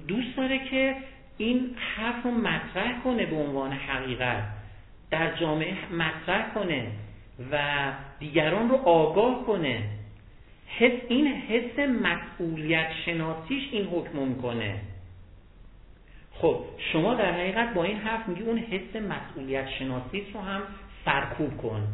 دوست 0.08 0.36
داره 0.36 0.58
که 0.70 0.96
این 1.38 1.76
حرف 1.96 2.22
رو 2.24 2.30
مطرح 2.30 3.02
کنه 3.04 3.26
به 3.26 3.36
عنوان 3.36 3.72
حقیقت. 3.72 4.42
در 5.10 5.36
جامعه 5.36 5.74
مطرح 5.92 6.54
کنه. 6.54 6.86
و 7.52 7.92
دیگران 8.18 8.68
رو 8.68 8.76
آگاه 8.76 9.46
کنه. 9.46 9.82
حس 10.66 11.00
این 11.08 11.26
حس 11.26 11.78
مسئولیت 11.78 12.92
شناسیش 13.06 13.68
این 13.72 13.86
حکم 13.86 14.18
می‌کنه. 14.18 14.80
خب 16.32 16.64
شما 16.92 17.14
در 17.14 17.32
حقیقت 17.32 17.74
با 17.74 17.84
این 17.84 17.96
حرف 17.96 18.28
میگی 18.28 18.42
اون 18.42 18.58
حس 18.58 18.96
مسئولیت 18.96 19.68
شناسیش 19.78 20.24
رو 20.34 20.40
هم 20.40 20.62
سرکوب 21.04 21.56
کن. 21.56 21.88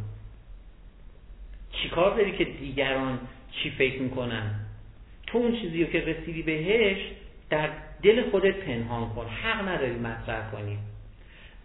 چیکار 1.72 2.16
داری 2.16 2.32
که 2.32 2.44
دیگران 2.44 3.18
چی 3.52 3.70
فکر 3.70 4.02
می‌کنن؟ 4.02 4.54
تو 5.26 5.38
اون 5.38 5.60
چیزی 5.60 5.84
رو 5.84 5.90
که 5.90 6.00
رسیدی 6.00 6.42
بهش 6.42 6.98
در 7.50 7.70
دل 8.02 8.30
خودت 8.30 8.54
پنهان 8.54 9.08
کن. 9.08 9.26
حق 9.26 9.68
نداری 9.68 9.98
مطرح 9.98 10.50
کنی. 10.50 10.78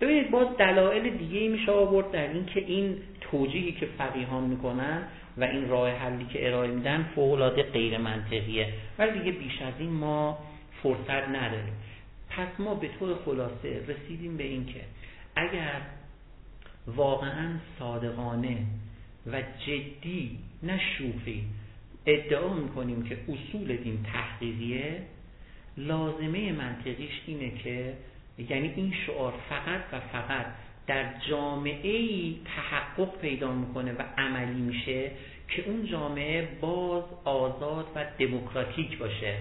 ببینید 0.02 0.32
باز 0.32 0.48
دلایل 0.58 1.18
دیگه 1.18 1.40
ای 1.40 1.48
میشه 1.48 1.72
آورد 1.72 2.12
در 2.12 2.28
این 2.28 2.46
که 2.46 2.60
این 2.60 2.98
توجیهی 3.22 3.72
که 3.72 3.86
فقیهان 3.98 4.44
می‌کنن 4.44 5.04
و 5.38 5.44
این 5.44 5.70
راه 5.70 5.90
حلی 5.90 6.26
که 6.26 6.48
ارائه 6.48 6.72
میدن 6.72 7.10
فوق 7.16 7.50
غیر 7.50 7.98
منطقیه 7.98 8.74
ولی 9.00 9.20
دیگه 9.20 9.32
بیش 9.32 9.62
از 9.62 9.74
این 9.80 9.90
ما 9.90 10.38
فرصت 10.84 11.30
نداریم. 11.30 11.74
پس 12.30 12.48
ما 12.60 12.76
به 12.76 12.90
طور 13.00 13.16
خلاصه 13.26 13.82
رسیدیم 13.88 14.38
به 14.38 14.44
این 14.44 14.66
که 14.66 14.82
اگر 15.36 15.82
واقعا 16.88 17.50
صادقانه 17.80 18.58
و 19.28 19.42
جدی 19.68 20.40
نه 20.64 20.80
شوخی 20.98 21.44
ادعا 22.06 22.54
می‌کنیم 22.54 23.04
که 23.04 23.18
اصول 23.28 23.76
دین 23.76 24.04
تحقیقیه 24.14 25.02
لازمه 25.78 26.52
منطقیش 26.52 27.22
اینه 27.26 27.52
که 27.64 27.94
یعنی 28.50 28.74
این 28.76 28.94
شعار 29.06 29.34
فقط 29.50 29.82
و 29.92 30.00
فقط 30.00 30.46
در 30.88 31.06
جامعه 31.30 31.98
ای 31.98 32.40
تحقق 32.46 33.18
پیدا 33.22 33.52
می‌کنه 33.52 33.94
و 33.94 34.02
عملی 34.18 34.62
میشه 34.62 35.12
که 35.48 35.64
اون 35.66 35.86
جامعه 35.86 36.48
باز 36.62 37.04
آزاد 37.24 37.88
و 37.96 38.06
دموکراتیک 38.20 38.98
باشه. 38.98 39.38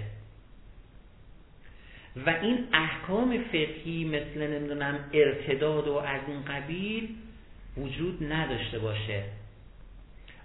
و 2.27 2.31
این 2.31 2.67
احکام 2.73 3.39
فقهی 3.39 4.05
مثل 4.05 4.47
نمی‌دونم 4.47 4.99
ارتداد 5.13 5.89
و 5.89 5.95
از 5.95 6.21
این 6.29 6.45
قبیل 6.45 7.09
وجود 7.77 8.33
نداشته 8.33 8.79
باشه. 8.79 9.23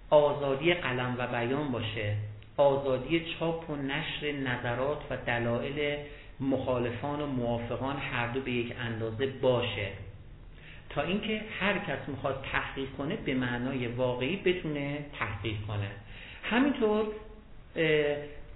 آزادی 0.10 0.74
قلم 0.74 1.16
و 1.18 1.28
بیان 1.28 1.72
باشه. 1.72 2.16
آزادی 2.58 3.26
چاپ 3.40 3.70
و 3.70 3.76
نشر 3.76 4.32
نظرات 4.32 5.02
و 5.10 5.18
دلایل 5.18 5.98
مخالفان 6.40 7.22
و 7.22 7.26
موافقان 7.26 7.98
هر 7.98 8.28
دو 8.28 8.40
به 8.42 8.52
یک 8.52 8.74
اندازه 8.80 9.28
باشه. 9.28 9.88
تا 10.90 11.02
اینکه 11.02 11.42
هر 11.60 11.78
کس 11.78 12.10
می‌خواد 12.10 12.46
تحقیق 12.52 12.90
کنه 12.98 13.16
به 13.16 13.34
معنای 13.34 13.88
واقعی 13.88 14.36
بتونه 14.36 14.98
تحقیق 15.20 15.56
کنه. 15.68 15.88
همینطور 16.44 17.06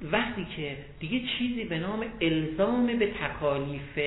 وقتی 0.01 0.47
که 0.55 0.77
دیگه 0.99 1.21
چیزی 1.37 1.63
به 1.63 1.79
نام 1.79 2.05
الزام 2.21 2.99
به 2.99 3.07
تکالیف 3.07 3.99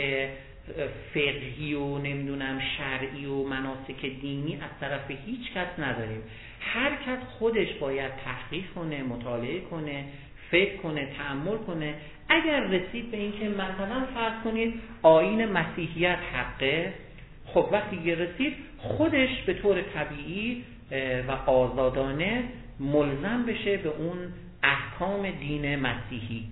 فقهی 1.15 1.75
و 1.75 1.99
نمی‌دونم 1.99 2.61
شرعی 2.79 3.27
و 3.27 3.43
مناسک 3.43 4.07
دینی 4.21 4.55
از 4.55 4.71
طرف 4.81 5.11
هیچ 5.27 5.53
کس 5.55 5.79
نداریم. 5.79 6.23
هر 6.61 6.91
کس 6.91 7.19
خودش 7.39 7.73
باید 7.73 8.13
تحقیق 8.25 8.65
کنه 8.75 9.03
مطالعه 9.03 9.61
کنه 9.61 10.05
فکر 10.53 10.77
کنه 10.77 11.09
تعمل 11.19 11.57
کنه. 11.57 11.95
اگر 12.29 12.61
رسید 12.61 13.11
به 13.11 13.17
اینکه 13.17 13.49
مثلا 13.49 14.07
فرض 14.15 14.33
کنید 14.45 14.75
آین 15.03 15.45
مسیحیت 15.45 16.19
حقه 16.33 16.93
خب 17.47 17.69
وقتی 17.73 18.15
رسید 18.15 18.55
خودش 18.79 19.43
به 19.47 19.55
طور 19.55 19.83
طبیعی 19.83 20.65
و 21.29 21.51
آزادانه 21.51 22.45
ملزم 22.81 23.45
بشه 23.47 23.77
به 23.77 23.89
اون 23.89 24.17
احکام 24.63 25.31
دین 25.31 25.77
مسیحی 25.77 26.45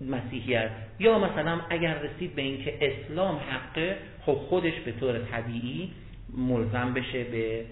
مسیحیت. 0.00 0.70
یا 0.98 1.18
مثلا 1.18 1.60
اگر 1.70 1.98
رسید 1.98 2.34
به 2.34 2.42
اینکه 2.42 2.78
اسلام 2.80 3.36
حقه 3.36 3.96
خب 4.26 4.34
خودش 4.34 4.74
به 4.84 4.92
طور 4.92 5.18
طبیعی 5.18 5.90
ملزم 6.36 6.94
بشه 6.94 7.24
به 7.24 7.64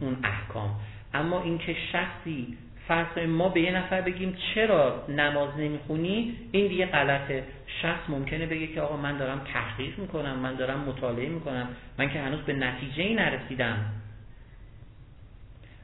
اون 0.00 0.16
احکام. 0.24 0.70
اما 1.14 1.42
اینکه 1.42 1.76
شخصی 1.92 2.56
فرض 2.88 3.18
ما 3.28 3.48
به 3.48 3.60
یه 3.60 3.72
نفر 3.72 4.00
بگیم 4.00 4.36
چرا 4.54 5.04
نماز 5.08 5.48
نمی‌خونی؟ 5.58 6.34
این 6.52 6.68
دیگه 6.68 6.86
غلطه. 6.86 7.44
شخص 7.82 8.00
ممکنه 8.08 8.46
بگه 8.46 8.66
که 8.66 8.80
آقا 8.80 8.96
من 8.96 9.16
دارم 9.16 9.40
تحقیق 9.52 9.98
می‌کنم 9.98 10.38
من 10.38 10.54
دارم 10.54 10.80
مطالعه 10.80 11.28
می‌کنم. 11.28 11.68
من 11.98 12.10
که 12.10 12.20
هنوز 12.20 12.40
به 12.40 12.52
نتیجه 12.52 13.02
ای 13.02 13.14
نرسیدم. 13.14 13.76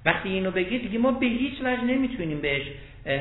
وقتی 0.04 0.28
اینو 0.28 0.50
بگید 0.50 0.82
دیگه 0.82 0.98
ما 0.98 1.10
به 1.10 1.26
هیچ 1.26 1.54
وجه 1.60 1.84
نمی‌تونیم 1.84 2.40
بهش 2.40 2.62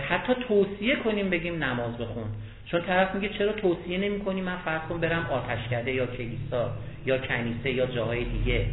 حتی 0.09 0.33
توصیه 0.47 0.95
کنیم 0.95 1.29
بگیم 1.29 1.63
نماز 1.63 1.97
بخون. 1.97 2.25
چون 2.65 2.81
طرف 2.81 3.15
میگه 3.15 3.29
چرا 3.29 3.53
توصیه 3.53 3.97
نمی 3.97 4.19
کنیم 4.19 4.43
من 4.43 4.57
فرض 4.57 4.81
کن 4.89 4.99
برم 4.99 5.25
آتشکده 5.31 5.91
یا 5.91 6.05
کلیسا 6.05 6.71
یا 7.05 7.17
کنیسه 7.17 7.71
یا 7.71 7.85
جاهای 7.85 8.23
دیگه. 8.23 8.65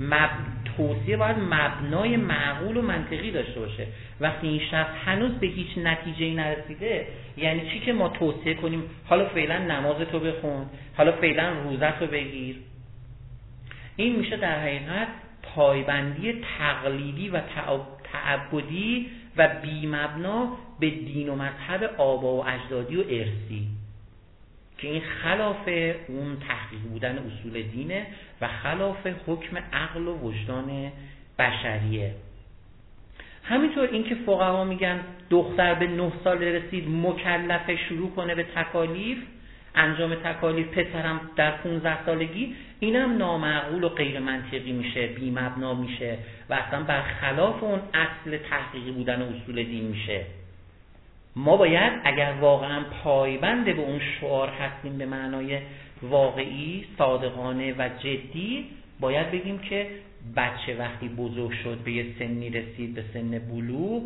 مب... 0.00 0.30
توصیه 0.78 1.16
باید 1.16 1.36
مبنای 1.38 2.16
معقول 2.16 2.76
و 2.76 2.82
منطقی 2.82 3.30
داشته 3.30 3.60
باشه. 3.60 3.86
وقتی 4.20 4.48
این 4.48 4.60
شخص 4.70 4.90
هنوز 5.04 5.32
به 5.32 5.46
هیچ 5.46 5.78
نتیجه 5.78 6.24
ای 6.24 6.34
نرسیده 6.34 7.06
یعنی 7.36 7.70
چی 7.70 7.80
که 7.80 7.92
ما 7.92 8.08
توصیه 8.08 8.54
کنیم 8.54 8.82
حالا 9.04 9.28
فعلا 9.28 9.58
نماز 9.58 9.96
تو 9.96 10.20
بخون 10.20 10.66
حالا 10.96 11.12
فعلا 11.12 11.52
روزت 11.64 12.00
رو 12.00 12.06
بگیر. 12.06 12.56
این 13.96 14.16
میشه 14.16 14.36
در 14.36 14.60
حقیقت 14.60 15.08
پایبندی 15.42 16.32
تقلیدی 16.58 17.28
و 17.28 17.40
تعبدی 18.12 19.06
و 19.36 19.48
بیمبنا 19.62 20.48
به 20.80 20.90
دین 20.90 21.28
و 21.28 21.34
مذهب 21.34 21.94
آبا 21.98 22.36
و 22.36 22.44
اجدادی 22.48 22.96
و 22.96 23.00
ارسی 23.00 23.66
که 24.78 24.88
این 24.88 25.02
خلاف 25.22 25.68
اون 26.08 26.36
تحقیق 26.48 26.80
بودن 26.80 27.18
اصول 27.18 27.62
دینه 27.62 28.06
و 28.40 28.48
خلاف 28.48 29.06
حکم 29.26 29.56
عقل 29.72 30.08
و 30.08 30.18
وجدان 30.18 30.92
بشریه. 31.38 32.14
همینطور 33.44 33.88
اینکه 33.92 34.14
فقها 34.14 34.64
میگن 34.64 35.00
دختر 35.30 35.74
به 35.74 35.86
نه 35.86 36.12
سال 36.24 36.42
رسید 36.42 36.88
مکلفه 36.88 37.76
شروع 37.76 38.10
کنه 38.10 38.34
به 38.34 38.42
تکالیف 38.42 39.18
انجام 39.74 40.14
تکالیف 40.14 40.78
پسرم 40.78 41.20
در 41.36 41.50
15 41.50 42.04
سالگی 42.06 42.54
اینم 42.80 43.16
نامعقول 43.16 43.84
و 43.84 43.88
غیر 43.88 44.18
منطقی 44.18 44.72
میشه 44.72 45.06
بی 45.06 45.30
مبنا 45.30 45.74
میشه 45.74 46.18
و 46.50 46.54
اصلا 46.54 46.82
برخلاف 46.82 47.62
اون 47.62 47.80
اصل 47.94 48.38
تحقیقی 48.50 48.90
بودن 48.90 49.22
اصول 49.22 49.62
دین 49.62 49.84
میشه. 49.84 50.24
ما 51.36 51.56
باید 51.56 51.92
اگر 52.04 52.34
واقعا 52.40 52.84
پایبند 53.04 53.64
به 53.64 53.82
اون 53.82 54.00
شعار 54.20 54.48
هستیم 54.48 54.98
به 54.98 55.06
معنای 55.06 55.60
واقعی 56.02 56.84
صادقانه 56.98 57.74
و 57.78 57.88
جدی 57.98 58.66
باید 59.00 59.30
بگیم 59.30 59.58
که 59.58 59.86
بچه 60.36 60.76
وقتی 60.78 61.08
بزرگ 61.08 61.52
شد 61.64 61.78
به 61.78 61.92
یه 61.92 62.06
سنی 62.18 62.50
رسید 62.50 62.94
به 62.94 63.04
سن 63.14 63.38
بلوغ 63.38 64.02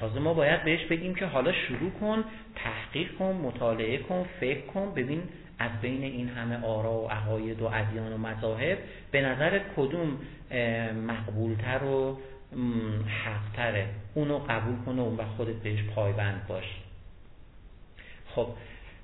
تازه 0.00 0.20
ما 0.20 0.34
باید 0.34 0.64
بهش 0.64 0.84
بگیم 0.84 1.14
که 1.14 1.26
حالا 1.26 1.52
شروع 1.52 1.90
کن 1.90 2.24
تحقیق 2.54 3.14
کن 3.18 3.40
مطالعه 3.42 3.98
کن 3.98 4.26
فکر 4.40 4.60
کن 4.60 4.92
ببین 4.96 5.22
از 5.58 5.70
بین 5.82 6.02
این 6.02 6.28
همه 6.28 6.66
آرا 6.66 6.92
و 6.92 7.10
عقاید 7.10 7.62
و 7.62 7.66
ادیان 7.66 8.12
و 8.12 8.18
مذاهب 8.18 8.78
به 9.10 9.20
نظر 9.20 9.60
کدوم 9.76 10.18
مقبولتر 11.06 11.84
و 11.84 12.18
حقتره 13.24 13.86
اونو 14.14 14.38
قبول 14.38 14.76
کنه 14.86 15.02
و 15.02 15.04
اون 15.04 15.16
وقت 15.16 15.28
خودت 15.28 15.54
بهش 15.54 15.82
پایبند 15.82 16.46
باش. 16.48 16.64
خب 18.34 18.46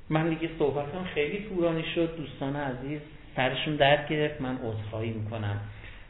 من 0.08 0.28
دیگه 0.28 0.50
صحبتم 0.58 1.04
خیلی 1.14 1.48
طولانی 1.48 1.84
شد. 1.94 2.16
دوستان 2.16 2.56
عزیز 2.56 3.00
سرشون 3.36 3.76
درد 3.76 4.08
گرفت. 4.08 4.40
من 4.40 4.58
عذرخواهی 4.58 5.10
می‌کنم. 5.10 5.60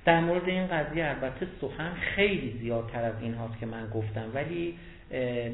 در 0.04 0.20
مورد 0.20 0.48
این 0.48 0.66
قضیه 0.66 1.04
البته 1.06 1.46
سخن 1.60 1.92
خیلی 2.14 2.58
زیادتر 2.60 3.04
از 3.04 3.14
این 3.22 3.34
هاست 3.34 3.60
که 3.60 3.66
من 3.66 3.88
گفتم 3.88 4.24
ولی 4.34 4.74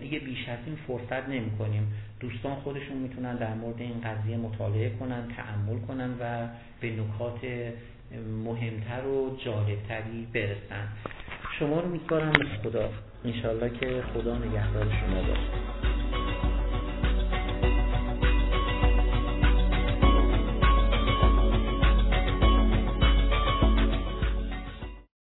دیگه 0.01 0.19
بیش 0.19 0.49
از 0.49 0.59
این 0.67 0.77
فرصت 0.87 1.29
نمی 1.29 1.51
کنیم 1.59 1.93
دوستان 2.21 2.55
خودشون 2.55 2.97
می‌تونن 2.97 3.37
در 3.37 3.55
مورد 3.55 3.81
این 3.81 4.01
قضیه 4.01 4.37
مطالعه 4.37 4.91
کنن 4.91 5.29
تعمل 5.37 5.79
کنن 5.79 6.11
و 6.21 6.49
به 6.81 6.91
نکات 6.91 7.41
مهمتر 8.45 9.07
و 9.07 9.37
جالبتری 9.45 10.27
برسن. 10.35 10.89
شما 11.59 11.81
رو 11.81 11.89
میسپارم 11.89 12.33
به 12.33 12.71
خدا. 12.71 12.91
انشاءالله 13.25 13.71
که 13.71 14.03
خدا 14.15 14.39
نگهدار 14.39 14.85
شما 14.85 15.23
باشه. 15.23 16.46